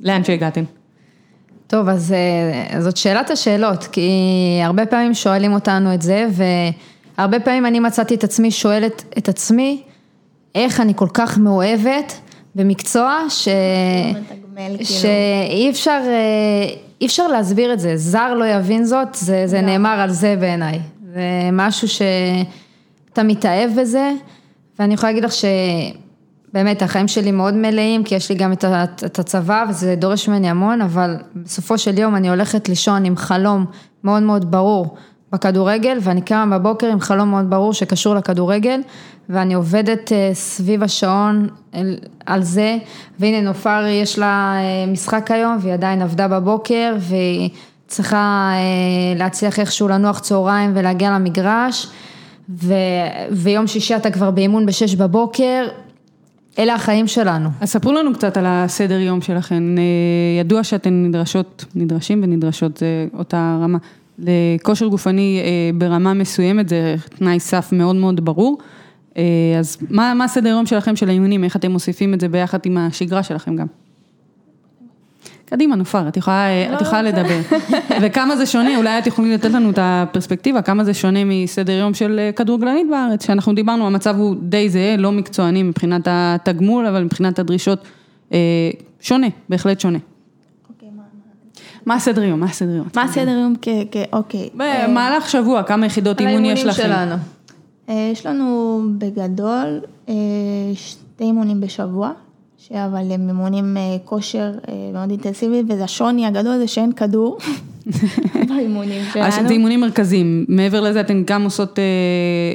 לאן 0.00 0.24
שהגעתם. 0.24 0.64
טוב, 1.66 1.88
אז 1.88 2.14
זאת 2.78 2.96
שאלת 2.96 3.30
השאלות, 3.30 3.84
כי 3.84 4.10
הרבה 4.64 4.86
פעמים 4.86 5.14
שואלים 5.14 5.52
אותנו 5.52 5.94
את 5.94 6.02
זה, 6.02 6.28
והרבה 7.18 7.40
פעמים 7.40 7.66
אני 7.66 7.80
מצאתי 7.80 8.14
את 8.14 8.24
עצמי 8.24 8.50
שואלת 8.50 9.04
את 9.18 9.28
עצמי, 9.28 9.82
איך 10.54 10.80
אני 10.80 10.92
כל 10.96 11.08
כך 11.14 11.38
מאוהבת 11.38 12.20
במקצוע 12.54 13.18
ש... 13.28 13.48
מתגמל, 14.58 14.76
כאילו. 14.76 15.00
שאי 15.00 15.70
אפשר, 15.70 16.00
אה, 16.06 16.68
אי 17.00 17.06
אפשר 17.06 17.28
להסביר 17.28 17.72
את 17.72 17.80
זה, 17.80 17.96
זר 17.96 18.34
לא 18.34 18.44
יבין 18.44 18.84
זאת, 18.84 19.08
זה, 19.14 19.42
זה 19.46 19.60
נאמר 19.60 20.00
על 20.00 20.10
זה 20.10 20.36
בעיניי. 20.40 20.80
זה 21.12 21.20
משהו 21.52 21.88
שאתה 21.88 23.22
מתאהב 23.22 23.70
בזה, 23.80 24.10
ואני 24.78 24.94
יכולה 24.94 25.12
להגיד 25.12 25.24
לך 25.24 25.32
שבאמת 25.32 26.82
החיים 26.82 27.08
שלי 27.08 27.32
מאוד 27.32 27.54
מלאים, 27.54 28.04
כי 28.04 28.14
יש 28.14 28.28
לי 28.30 28.34
גם 28.34 28.52
את 28.52 28.64
ה- 28.64 28.84
את 28.84 29.18
הצבא 29.18 29.64
וזה 29.70 29.94
דורש 29.96 30.28
ממני 30.28 30.50
המון, 30.50 30.80
אבל 30.82 31.16
בסופו 31.36 31.78
של 31.78 31.98
יום 31.98 32.16
אני 32.16 32.28
הולכת 32.30 32.68
לישון 32.68 33.04
עם 33.04 33.16
חלום 33.16 33.64
מאוד 34.04 34.22
מאוד 34.22 34.50
ברור 34.50 34.94
בכדורגל, 35.32 35.98
ואני 36.02 36.22
קמה 36.22 36.58
בבוקר 36.58 36.86
עם 36.86 37.00
חלום 37.00 37.30
מאוד 37.30 37.50
ברור 37.50 37.72
שקשור 37.72 38.14
לכדורגל, 38.14 38.80
ואני 39.28 39.54
עובדת 39.54 40.12
אה, 40.12 40.30
סביב 40.32 40.82
השעון 40.82 41.48
על 42.26 42.42
זה, 42.42 42.78
והנה 43.18 43.40
נופר 43.40 43.84
יש 43.88 44.18
לה 44.18 44.54
אה, 44.56 44.92
משחק 44.92 45.30
היום, 45.30 45.58
והיא 45.60 45.74
עדיין 45.74 46.02
עבדה 46.02 46.28
בבוקר, 46.28 46.96
והיא 46.98 47.50
צריכה 47.86 48.50
אה, 48.54 49.18
להצליח 49.18 49.58
איכשהו 49.58 49.88
לנוח 49.88 50.18
צהריים 50.18 50.72
ולהגיע 50.74 51.10
למגרש, 51.10 51.86
ו, 52.50 52.74
ויום 53.30 53.66
שישי 53.66 53.96
אתה 53.96 54.10
כבר 54.10 54.30
באימון 54.30 54.66
בשש 54.66 54.94
בבוקר, 54.94 55.66
אלה 56.58 56.74
החיים 56.74 57.06
שלנו. 57.06 57.48
אז 57.60 57.68
ספרו 57.68 57.92
לנו 57.92 58.14
קצת 58.14 58.36
על 58.36 58.44
הסדר 58.48 58.98
יום 58.98 59.20
שלכם. 59.20 59.74
ידוע 60.40 60.64
שאתן 60.64 61.04
נדרשות, 61.06 61.64
נדרשים 61.74 62.20
ונדרשות, 62.22 62.76
זה 62.76 63.06
אותה 63.18 63.58
רמה, 63.62 63.78
לכושר 64.18 64.86
גופני 64.86 65.40
אה, 65.44 65.78
ברמה 65.78 66.14
מסוימת, 66.14 66.68
זה 66.68 66.94
תנאי 67.08 67.40
סף 67.40 67.68
מאוד 67.72 67.96
מאוד 67.96 68.24
ברור. 68.24 68.58
אה, 69.16 69.22
אז 69.58 69.76
מה, 69.90 70.14
מה 70.14 70.24
הסדר 70.24 70.48
יום 70.48 70.66
שלכם 70.66 70.96
של 70.96 71.08
האימונים, 71.08 71.44
איך 71.44 71.56
אתם 71.56 71.70
מוסיפים 71.70 72.14
את 72.14 72.20
זה 72.20 72.28
ביחד 72.28 72.58
עם 72.64 72.76
השגרה 72.76 73.22
שלכם 73.22 73.56
גם? 73.56 73.66
קדימה, 75.44 75.76
נופר, 75.76 76.08
את 76.08 76.16
יכולה, 76.16 76.46
לא 76.70 76.76
את 76.76 76.80
יכולה 76.80 77.02
לדבר. 77.02 77.40
וכמה 78.02 78.36
זה 78.36 78.46
שונה, 78.46 78.76
אולי 78.76 78.98
את 78.98 79.06
יכולים 79.06 79.32
לתת 79.32 79.50
לנו 79.50 79.70
את 79.70 79.78
הפרספקטיבה, 79.82 80.62
כמה 80.62 80.84
זה 80.84 80.94
שונה 80.94 81.24
מסדר 81.24 81.72
יום 81.72 81.94
של 81.94 82.18
אה, 82.18 82.32
כדורגלנית 82.32 82.86
בארץ, 82.90 83.26
שאנחנו 83.26 83.54
דיברנו, 83.54 83.86
המצב 83.86 84.16
הוא 84.18 84.36
די 84.42 84.68
זהה, 84.68 84.96
לא 84.96 85.12
מקצועני 85.12 85.62
מבחינת 85.62 86.02
התגמול, 86.10 86.86
אבל 86.86 87.04
מבחינת 87.04 87.38
הדרישות, 87.38 87.84
אה, 88.32 88.38
שונה, 89.00 89.26
בהחלט 89.48 89.80
שונה. 89.80 89.98
מה- 91.86 91.94
הסדר 91.94 92.22
יום? 92.22 92.40
מה 92.40 92.46
הסדר 92.46 92.70
יום? 92.70 92.88
מה 92.96 93.02
הסדר 93.02 93.30
יום 93.30 93.54
אוקיי. 94.12 94.48
במהלך 94.54 95.28
שבוע, 95.30 95.62
כמה 95.62 95.86
יחידות 95.86 96.20
על 96.20 96.26
אימון 96.26 96.44
יש 96.44 96.50
האימונים 96.50 96.66
לכם? 96.66 96.82
שלנו. 96.82 97.14
אה, 97.88 98.08
יש 98.12 98.26
לנו 98.26 98.80
בגדול 98.98 99.80
אה, 100.08 100.14
שתי 100.74 101.24
אימונים 101.24 101.60
בשבוע, 101.60 102.10
אבל 102.72 103.12
הם 103.12 103.28
אימונים 103.28 103.76
אה, 103.76 103.82
כושר 104.04 104.52
אה, 104.68 104.74
מאוד 104.92 105.10
אינטנסיבי, 105.10 105.62
וזה 105.68 105.84
השוני 105.84 106.26
הגדול 106.26 106.58
זה 106.58 106.68
שאין 106.68 106.92
כדור 106.92 107.38
באימונים 108.48 109.02
שלנו. 109.12 109.48
זה 109.48 109.54
אימונים 109.54 109.80
מרכזיים, 109.80 110.44
מעבר 110.48 110.80
לזה 110.80 111.00
אתן 111.00 111.22
גם 111.26 111.44
עושות 111.44 111.78
אה, 111.78 111.84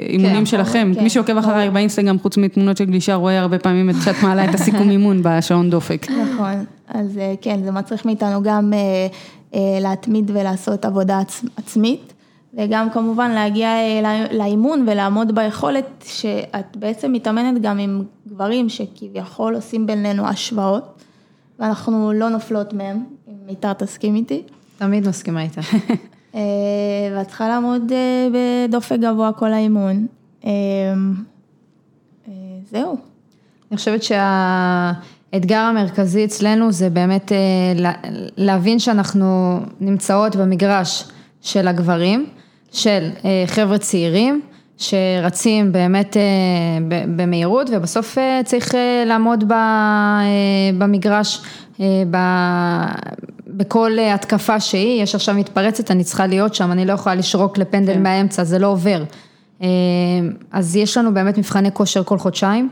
אימונים 0.09 0.35
כן, 0.39 0.45
שלכם, 0.45 0.91
כן, 0.95 1.03
מי 1.03 1.09
שעוקב 1.09 1.37
אחריי 1.37 1.61
ברור. 1.63 1.73
באינסטגרם 1.73 2.19
חוץ 2.19 2.37
מתמונות 2.37 2.77
של 2.77 2.85
גלישה 2.85 3.15
רואה 3.15 3.39
הרבה 3.39 3.59
פעמים 3.59 3.89
את 3.89 3.95
שאת 4.05 4.15
מעלה 4.23 4.49
את 4.49 4.55
הסיכום 4.55 4.89
אימון 4.89 5.21
בשעון 5.23 5.69
דופק. 5.69 6.05
נכון, 6.11 6.65
אז 6.87 7.17
אה, 7.17 7.33
כן, 7.41 7.59
זה 7.63 7.71
מצריך 7.71 8.05
מאיתנו 8.05 8.43
גם 8.43 8.73
אה, 8.73 9.07
אה, 9.55 9.79
להתמיד 9.81 10.31
ולעשות 10.33 10.85
עבודה 10.85 11.21
עצ- 11.21 11.47
עצמית, 11.57 12.13
וגם 12.57 12.89
כמובן 12.89 13.31
להגיע 13.31 13.67
אה, 13.69 14.01
לא- 14.03 14.37
לאימון 14.37 14.85
ולעמוד 14.87 15.35
ביכולת 15.35 15.85
שאת 16.07 16.77
בעצם 16.77 17.11
מתאמנת 17.13 17.61
גם 17.61 17.79
עם 17.79 18.01
גברים 18.27 18.69
שכביכול 18.69 19.55
עושים 19.55 19.87
בינינו 19.87 20.27
השוואות, 20.27 21.03
ואנחנו 21.59 22.13
לא 22.13 22.29
נופלות 22.29 22.73
מהם, 22.73 22.97
אם 23.27 23.33
מיתר 23.47 23.73
תסכים 23.73 24.15
איתי. 24.15 24.41
תמיד 24.83 25.07
מסכימה 25.07 25.41
איתה. 25.41 25.61
אה, 26.35 26.41
ואת 27.15 27.27
צריכה 27.27 27.47
לעמוד 27.47 27.91
אה, 27.91 28.27
בדופק 28.67 28.95
גבוה 28.99 29.31
כל 29.33 29.53
האימון. 29.53 30.07
אה, 30.45 30.49
אה, 32.27 32.33
זהו. 32.71 32.97
אני 33.71 33.77
חושבת 33.77 34.03
שהאתגר 34.03 35.57
המרכזי 35.59 36.25
אצלנו 36.25 36.71
זה 36.71 36.89
באמת 36.89 37.31
לה- 37.75 37.93
להבין 38.37 38.79
שאנחנו 38.79 39.59
נמצאות 39.81 40.35
במגרש 40.35 41.07
של 41.41 41.67
הגברים, 41.67 42.25
של 42.71 43.09
חבר'ה 43.47 43.77
צעירים, 43.77 44.41
שרצים 44.77 45.71
באמת 45.71 46.17
במהירות, 47.15 47.69
ובסוף 47.71 48.17
צריך 48.45 48.73
לעמוד 49.05 49.43
במגרש, 50.77 51.41
בכל 53.53 53.91
התקפה 54.13 54.59
שהיא, 54.59 55.03
יש 55.03 55.15
עכשיו 55.15 55.35
מתפרצת, 55.35 55.91
אני 55.91 56.03
צריכה 56.03 56.27
להיות 56.27 56.55
שם, 56.55 56.71
אני 56.71 56.85
לא 56.85 56.93
יכולה 56.93 57.15
לשרוק 57.15 57.57
לפנדל 57.57 57.93
כן. 57.93 58.03
מהאמצע, 58.03 58.43
זה 58.43 58.59
לא 58.59 58.67
עובר. 58.67 59.03
אז 60.51 60.75
יש 60.75 60.97
לנו 60.97 61.13
באמת 61.13 61.37
מבחני 61.37 61.69
כושר 61.73 62.03
כל 62.03 62.17
חודשיים. 62.17 62.69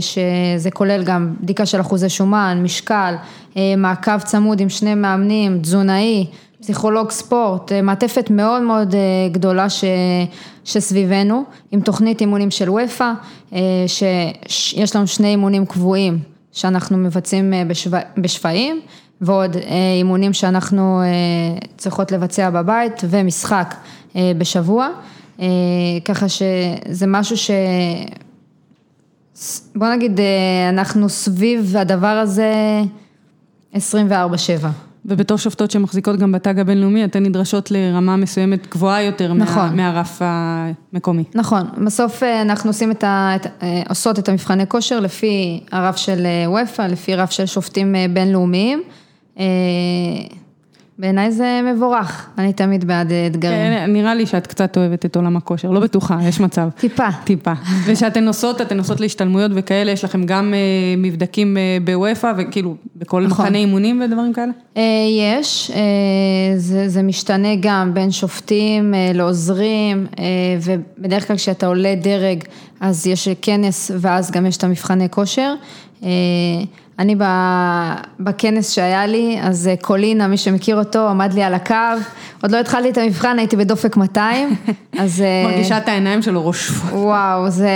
שזה 0.00 0.70
כולל 0.74 1.02
גם 1.04 1.34
בדיקה 1.40 1.66
של 1.66 1.80
אחוזי 1.80 2.08
שומן, 2.08 2.60
משקל, 2.62 3.14
מעקב 3.76 4.18
צמוד 4.18 4.60
עם 4.60 4.68
שני 4.68 4.94
מאמנים, 4.94 5.58
תזונאי, 5.62 6.26
פסיכולוג 6.60 7.10
ספורט, 7.10 7.72
מעטפת 7.82 8.30
מאוד 8.30 8.62
מאוד 8.62 8.94
גדולה 9.32 9.70
ש, 9.70 9.84
שסביבנו, 10.64 11.42
עם 11.70 11.80
תוכנית 11.80 12.20
אימונים 12.20 12.50
של 12.50 12.70
וופא, 12.70 13.12
שיש 14.46 14.96
לנו 14.96 15.06
שני 15.06 15.28
אימונים 15.28 15.66
קבועים 15.66 16.18
שאנחנו 16.52 16.98
מבצעים 16.98 17.54
בשו, 17.68 17.90
בשפיים, 18.18 18.80
ועוד 19.22 19.56
אימונים 19.96 20.32
שאנחנו 20.32 21.02
צריכות 21.76 22.12
לבצע 22.12 22.50
בבית 22.50 23.02
ומשחק 23.10 23.74
בשבוע, 24.38 24.88
ככה 26.04 26.26
שזה 26.28 27.06
משהו 27.06 27.36
ש... 27.36 27.50
בוא 29.74 29.88
נגיד, 29.88 30.20
אנחנו 30.68 31.08
סביב 31.08 31.76
הדבר 31.76 32.06
הזה 32.06 32.52
24-7. 33.74 33.78
ובתור 35.04 35.38
שופטות 35.38 35.70
שמחזיקות 35.70 36.18
גם 36.18 36.32
בתג 36.32 36.58
הבינלאומי, 36.58 37.04
אתן 37.04 37.22
נדרשות 37.22 37.70
לרמה 37.70 38.16
מסוימת 38.16 38.66
גבוהה 38.70 39.02
יותר 39.02 39.32
נכון. 39.32 39.76
מהרף 39.76 40.18
המקומי. 40.20 41.24
נכון, 41.34 41.62
בסוף 41.84 42.22
אנחנו 42.22 42.70
עושים 42.70 42.90
את 42.90 43.04
ה, 43.04 43.36
את, 43.36 43.46
עושות 43.88 44.18
את 44.18 44.28
המבחני 44.28 44.66
כושר 44.68 45.00
לפי 45.00 45.60
הרף 45.72 45.96
של 45.96 46.26
וופא, 46.46 46.82
לפי 46.82 47.14
רף 47.14 47.30
של 47.30 47.46
שופטים 47.46 47.94
בינלאומיים. 48.12 48.82
בעיניי 50.98 51.32
זה 51.32 51.60
מבורך, 51.74 52.28
אני 52.38 52.52
תמיד 52.52 52.84
בעד 52.84 53.12
אתגרים. 53.26 53.56
כן, 53.56 53.92
נראה 53.92 54.14
לי 54.14 54.26
שאת 54.26 54.46
קצת 54.46 54.76
אוהבת 54.76 55.06
את 55.06 55.16
עולם 55.16 55.36
הכושר, 55.36 55.70
לא 55.70 55.80
בטוחה, 55.80 56.18
יש 56.28 56.40
מצב. 56.40 56.68
טיפה. 56.78 57.06
טיפה. 57.24 57.52
ושאתן 57.86 58.24
נוסעות, 58.24 58.60
אתן 58.60 58.76
נוסעות 58.76 59.00
להשתלמויות 59.00 59.52
וכאלה, 59.54 59.92
יש 59.92 60.04
לכם 60.04 60.26
גם 60.26 60.54
מבדקים 60.96 61.56
בוופא 61.84 62.32
וכאילו 62.38 62.74
בכל 62.96 63.26
נכון. 63.26 63.44
מחנה 63.44 63.58
אימונים 63.58 64.02
ודברים 64.04 64.32
כאלה? 64.32 64.52
יש, 65.36 65.70
זה, 66.56 66.88
זה 66.88 67.02
משתנה 67.02 67.54
גם 67.60 67.94
בין 67.94 68.10
שופטים 68.10 68.94
לעוזרים, 69.14 70.06
ובדרך 70.62 71.28
כלל 71.28 71.36
כשאתה 71.36 71.66
עולה 71.66 71.94
דרג, 71.94 72.44
אז 72.80 73.06
יש 73.06 73.28
כנס 73.42 73.90
ואז 74.00 74.30
גם 74.30 74.46
יש 74.46 74.56
את 74.56 74.64
המבחני 74.64 75.08
כושר. 75.10 75.54
אני 76.98 77.16
בכנס 78.20 78.70
שהיה 78.70 79.06
לי, 79.06 79.38
אז 79.42 79.70
קולינה, 79.80 80.26
מי 80.26 80.36
שמכיר 80.36 80.78
אותו, 80.78 81.08
עמד 81.08 81.32
לי 81.32 81.42
על 81.42 81.54
הקו, 81.54 81.74
עוד 82.42 82.50
לא 82.50 82.56
התחלתי 82.56 82.90
את 82.90 82.98
המבחן, 82.98 83.38
הייתי 83.38 83.56
בדופק 83.56 83.96
200, 83.96 84.56
אז... 84.98 85.24
מרגישה 85.44 85.78
את 85.78 85.88
העיניים 85.88 86.22
שלו 86.22 86.42
רושפות. 86.42 86.92
וואו, 86.92 87.50
זה 87.50 87.70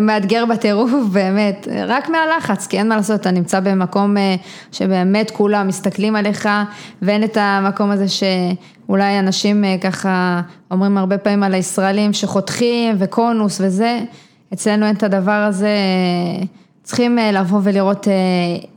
מאתגר 0.00 0.44
בטירוף, 0.44 0.90
באמת, 1.12 1.68
רק 1.86 2.08
מהלחץ, 2.08 2.66
כי 2.66 2.78
אין 2.78 2.88
מה 2.88 2.96
לעשות, 2.96 3.20
אתה 3.20 3.30
נמצא 3.30 3.60
במקום 3.60 4.16
שבאמת 4.72 5.30
כולם 5.30 5.68
מסתכלים 5.68 6.16
עליך, 6.16 6.48
ואין 7.02 7.24
את 7.24 7.36
המקום 7.40 7.90
הזה 7.90 8.06
שאולי 8.08 9.18
אנשים 9.18 9.64
ככה 9.80 10.40
אומרים 10.70 10.98
הרבה 10.98 11.18
פעמים 11.18 11.42
על 11.42 11.54
הישראלים 11.54 12.12
שחותכים 12.12 12.96
וקונוס 12.98 13.60
וזה, 13.64 14.00
אצלנו 14.52 14.86
אין 14.86 14.94
את 14.94 15.02
הדבר 15.02 15.32
הזה. 15.32 15.76
צריכים 16.88 17.18
לבוא 17.32 17.60
ולראות 17.62 18.06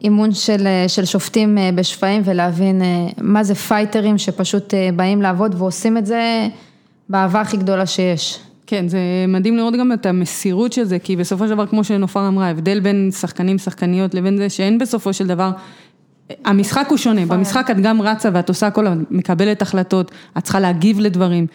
אימון 0.03 0.31
של, 0.31 0.67
של 0.87 1.05
שופטים 1.05 1.57
בשפיים 1.75 2.21
ולהבין 2.25 2.81
מה 3.21 3.43
זה 3.43 3.55
פייטרים 3.55 4.17
שפשוט 4.17 4.73
באים 4.95 5.21
לעבוד 5.21 5.55
ועושים 5.57 5.97
את 5.97 6.05
זה 6.05 6.47
באהבה 7.09 7.41
הכי 7.41 7.57
גדולה 7.57 7.85
שיש. 7.85 8.39
כן, 8.67 8.87
זה 8.87 8.99
מדהים 9.27 9.57
לראות 9.57 9.73
גם 9.79 9.91
את 9.93 10.05
המסירות 10.05 10.73
של 10.73 10.83
זה, 10.83 10.99
כי 10.99 11.15
בסופו 11.15 11.47
של 11.47 11.53
דבר, 11.53 11.65
כמו 11.65 11.83
שנופר 11.83 12.27
אמרה, 12.27 12.47
ההבדל 12.47 12.79
בין 12.79 13.09
שחקנים, 13.19 13.57
שחקניות, 13.57 14.13
לבין 14.13 14.37
זה 14.37 14.49
שאין 14.49 14.77
בסופו 14.77 15.13
של 15.13 15.27
דבר, 15.27 15.51
המשחק 16.45 16.87
הוא 16.89 16.97
שונה, 16.97 17.25
במשחק 17.25 17.67
את 17.71 17.79
גם 17.79 18.01
רצה 18.01 18.29
ואת 18.33 18.49
עושה 18.49 18.67
הכל, 18.67 18.87
את 18.87 18.93
מקבלת 19.11 19.61
החלטות, 19.61 20.11
את 20.37 20.43
צריכה 20.43 20.59
להגיב 20.59 20.99
לדברים. 20.99 21.47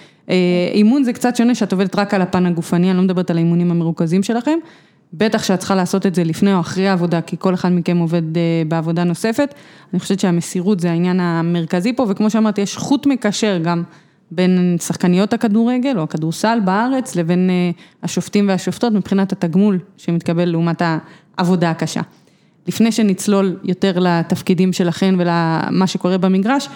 אימון 0.72 1.04
זה 1.04 1.12
קצת 1.12 1.36
שונה 1.36 1.54
שאת 1.54 1.72
עובדת 1.72 1.96
רק 1.96 2.14
על 2.14 2.22
הפן 2.22 2.46
הגופני, 2.46 2.90
אני 2.90 2.96
לא 2.96 3.04
מדברת 3.04 3.30
על 3.30 3.36
האימונים 3.36 3.70
המרוכזים 3.70 4.22
שלכם. 4.22 4.58
בטח 5.18 5.42
שאת 5.42 5.58
צריכה 5.58 5.74
לעשות 5.74 6.06
את 6.06 6.14
זה 6.14 6.24
לפני 6.24 6.54
או 6.54 6.60
אחרי 6.60 6.88
העבודה, 6.88 7.20
כי 7.20 7.36
כל 7.38 7.54
אחד 7.54 7.72
מכם 7.72 7.98
עובד 7.98 8.22
בעבודה 8.68 9.04
נוספת. 9.04 9.54
אני 9.92 10.00
חושבת 10.00 10.20
שהמסירות 10.20 10.80
זה 10.80 10.90
העניין 10.90 11.20
המרכזי 11.20 11.92
פה, 11.92 12.06
וכמו 12.08 12.30
שאמרתי, 12.30 12.60
יש 12.60 12.76
חוט 12.76 13.06
מקשר 13.06 13.58
גם 13.62 13.82
בין 14.30 14.76
שחקניות 14.80 15.32
הכדורגל 15.32 15.98
או 15.98 16.02
הכדורסל 16.02 16.58
בארץ, 16.64 17.16
לבין 17.16 17.50
השופטים 18.02 18.48
והשופטות 18.48 18.92
מבחינת 18.92 19.32
התגמול 19.32 19.78
שמתקבל 19.96 20.44
לעומת 20.44 20.82
העבודה 21.36 21.70
הקשה. 21.70 22.00
לפני 22.66 22.92
שנצלול 22.92 23.56
יותר 23.64 23.98
לתפקידים 23.98 24.72
שלכן 24.72 25.14
ולמה 25.18 25.86
שקורה 25.86 26.18
במגרש, 26.18 26.68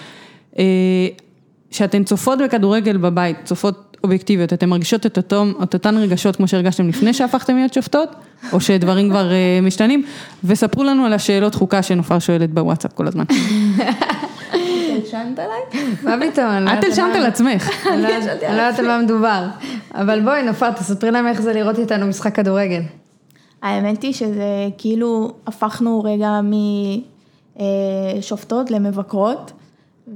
שאתן 1.71 2.05
צופות 2.05 2.39
בכדורגל 2.39 2.97
בבית, 2.97 3.37
צופות 3.45 3.97
אובייקטיביות, 4.05 4.53
אתן 4.53 4.69
מרגישות 4.69 5.07
את 5.07 5.17
אותם, 5.17 5.53
את 5.63 5.75
אותן 5.75 5.97
רגשות 5.97 6.37
כמו 6.37 6.49
שהרגשתם 6.49 6.89
לפני 6.89 7.15
שהפכתם 7.15 7.57
להיות 7.57 7.75
שופטות, 7.75 8.09
או 8.53 8.61
שדברים 8.61 9.11
כבר 9.11 9.31
משתנים, 9.63 10.05
וספרו 10.45 10.85
לנו 10.85 11.05
על 11.05 11.13
השאלות 11.13 11.55
חוקה 11.55 11.83
שנופר 11.83 12.19
שואלת 12.19 12.51
בוואטסאפ 12.51 12.93
כל 12.93 13.07
הזמן. 13.07 13.25
עליי? 15.13 15.85
מה 16.03 16.17
פתאום? 16.31 16.47
את 16.79 16.85
הלשנת 16.85 17.17
על 17.17 17.27
עצמך. 17.27 17.87
אני 17.93 18.03
לא 18.03 18.09
יודעת 18.49 18.79
על 18.79 18.87
מה 18.87 18.99
מדובר, 18.99 19.47
אבל 19.95 20.21
בואי 20.21 20.43
נופר, 20.43 20.71
תספרי 20.71 21.11
להם 21.11 21.27
איך 21.27 21.43
זה 21.43 21.53
לראות 21.53 21.79
איתנו 21.79 22.07
משחק 22.07 22.35
כדורגל. 22.35 22.83
האמת 23.63 24.03
היא 24.03 24.13
שזה 24.13 24.69
כאילו 24.79 25.33
הפכנו 25.47 26.03
רגע 26.05 26.41
משופטות 28.19 28.71
למבקרות. 28.71 29.53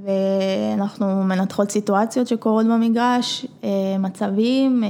ואנחנו 0.02 1.22
מנתחות 1.24 1.70
סיטואציות 1.70 2.26
שקורות 2.26 2.66
במגרש, 2.66 3.46
מצבים, 3.98 4.82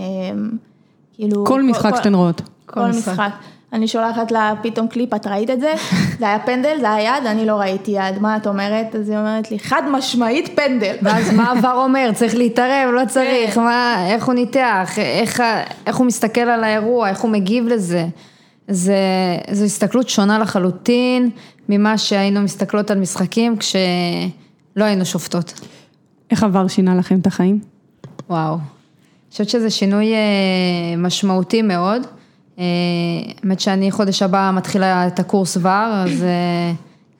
כאילו... 1.15 1.45
כל 1.47 1.63
משחק 1.63 1.97
שאתן 1.97 2.15
רואות. 2.15 2.43
כל 2.67 2.87
משחק. 2.87 3.31
אני 3.73 3.89
שולחת 3.89 4.33
לה 4.33 4.55
פתאום 4.63 4.89
קליפ, 4.89 5.15
את 5.15 5.27
ראית 5.27 5.51
את 5.51 5.61
זה? 5.61 5.73
זה 6.19 6.27
היה 6.27 6.39
פנדל, 6.39 6.77
זה 6.81 6.93
היה 6.93 7.17
יד, 7.17 7.27
אני 7.27 7.47
לא 7.47 7.55
ראיתי 7.55 7.91
יד, 7.91 8.19
מה 8.21 8.37
את 8.37 8.47
אומרת? 8.47 8.95
אז 8.95 9.09
היא 9.09 9.19
אומרת 9.19 9.51
לי, 9.51 9.59
חד 9.59 9.83
משמעית 9.91 10.49
פנדל. 10.57 10.95
ואז 11.03 11.33
מה 11.33 11.51
עבר 11.51 11.83
אומר? 11.85 12.11
צריך 12.15 12.35
להתערב, 12.35 12.91
לא 12.95 13.03
צריך, 13.09 13.59
מה, 13.59 14.07
איך 14.11 14.25
הוא 14.25 14.35
ניתח, 14.35 14.91
איך, 14.99 15.43
איך 15.87 15.97
הוא 15.97 16.07
מסתכל 16.07 16.41
על 16.41 16.65
האירוע, 16.65 17.09
איך 17.09 17.21
הוא 17.21 17.31
מגיב 17.31 17.69
לזה. 17.69 18.07
זה, 18.69 18.97
זו 19.51 19.65
הסתכלות 19.65 20.09
שונה 20.09 20.39
לחלוטין 20.39 21.31
ממה 21.69 21.99
שהיינו 21.99 22.41
מסתכלות 22.41 22.91
על 22.91 22.99
משחקים 22.99 23.57
כש... 23.57 23.77
לא 24.77 24.85
היינו 24.85 25.05
שופטות. 25.05 25.61
איך 26.31 26.43
עבר 26.43 26.69
שינה 26.69 26.95
לכם 26.95 27.19
את 27.19 27.27
החיים? 27.27 27.61
וואו, 28.31 28.55
אני 28.55 28.63
חושבת 29.31 29.49
שזה 29.49 29.71
שינוי 29.71 30.13
משמעותי 30.99 31.63
מאוד. 31.63 32.03
האמת 33.43 33.61
שאני 33.61 33.91
חודש 33.91 34.23
הבא 34.23 34.51
מתחילה 34.55 35.07
את 35.07 35.21
הקורס 35.21 35.57
ור, 35.57 35.71
אז 35.71 36.25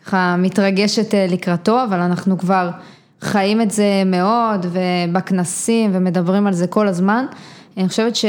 ככה 0.05 0.37
מתרגשת 0.39 1.15
לקראתו, 1.29 1.85
אבל 1.85 2.01
אנחנו 2.01 2.39
כבר 2.39 2.71
חיים 3.21 3.61
את 3.61 3.71
זה 3.71 4.03
מאוד, 4.07 4.67
ובכנסים, 4.73 5.91
ומדברים 5.95 6.47
על 6.47 6.53
זה 6.53 6.67
כל 6.67 6.89
הזמן. 6.89 7.27
אני 7.77 7.89
חושבת 7.89 8.17
ש... 8.17 8.25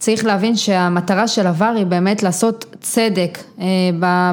צריך 0.00 0.24
להבין 0.24 0.56
שהמטרה 0.56 1.28
של 1.28 1.46
עבר 1.46 1.72
היא 1.76 1.86
באמת 1.86 2.22
לעשות 2.22 2.76
צדק 2.80 3.38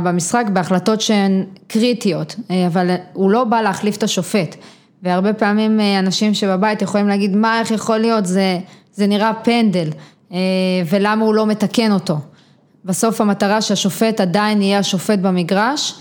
במשחק 0.04 0.46
בהחלטות 0.54 1.02
שהן 1.02 1.46
קריטיות, 1.68 2.36
אבל 2.68 2.96
הוא 3.14 3.32
לא 3.32 3.44
בא 3.44 3.62
להחליף 3.62 3.98
את 3.98 4.04
השופט. 4.04 4.56
והרבה 5.04 5.34
פעמים 5.34 5.80
אנשים 6.00 6.34
שבבית 6.34 6.82
יכולים 6.82 7.08
להגיד, 7.08 7.36
מה, 7.36 7.60
איך 7.60 7.72
יכול 7.72 7.98
להיות, 7.98 8.26
זה, 8.26 8.60
זה 8.94 9.08
נראה 9.08 9.32
פנדל, 9.34 9.90
ולמה 10.90 11.26
הוא 11.26 11.34
לא 11.34 11.46
מתקן 11.46 11.92
אותו. 11.92 12.18
בסוף 12.86 13.22
המטרה 13.22 13.62
שהשופט 13.62 14.22
עדיין 14.22 14.62
יהיה 14.62 14.80
השופט 14.80 15.20
במגרש, 15.20 15.94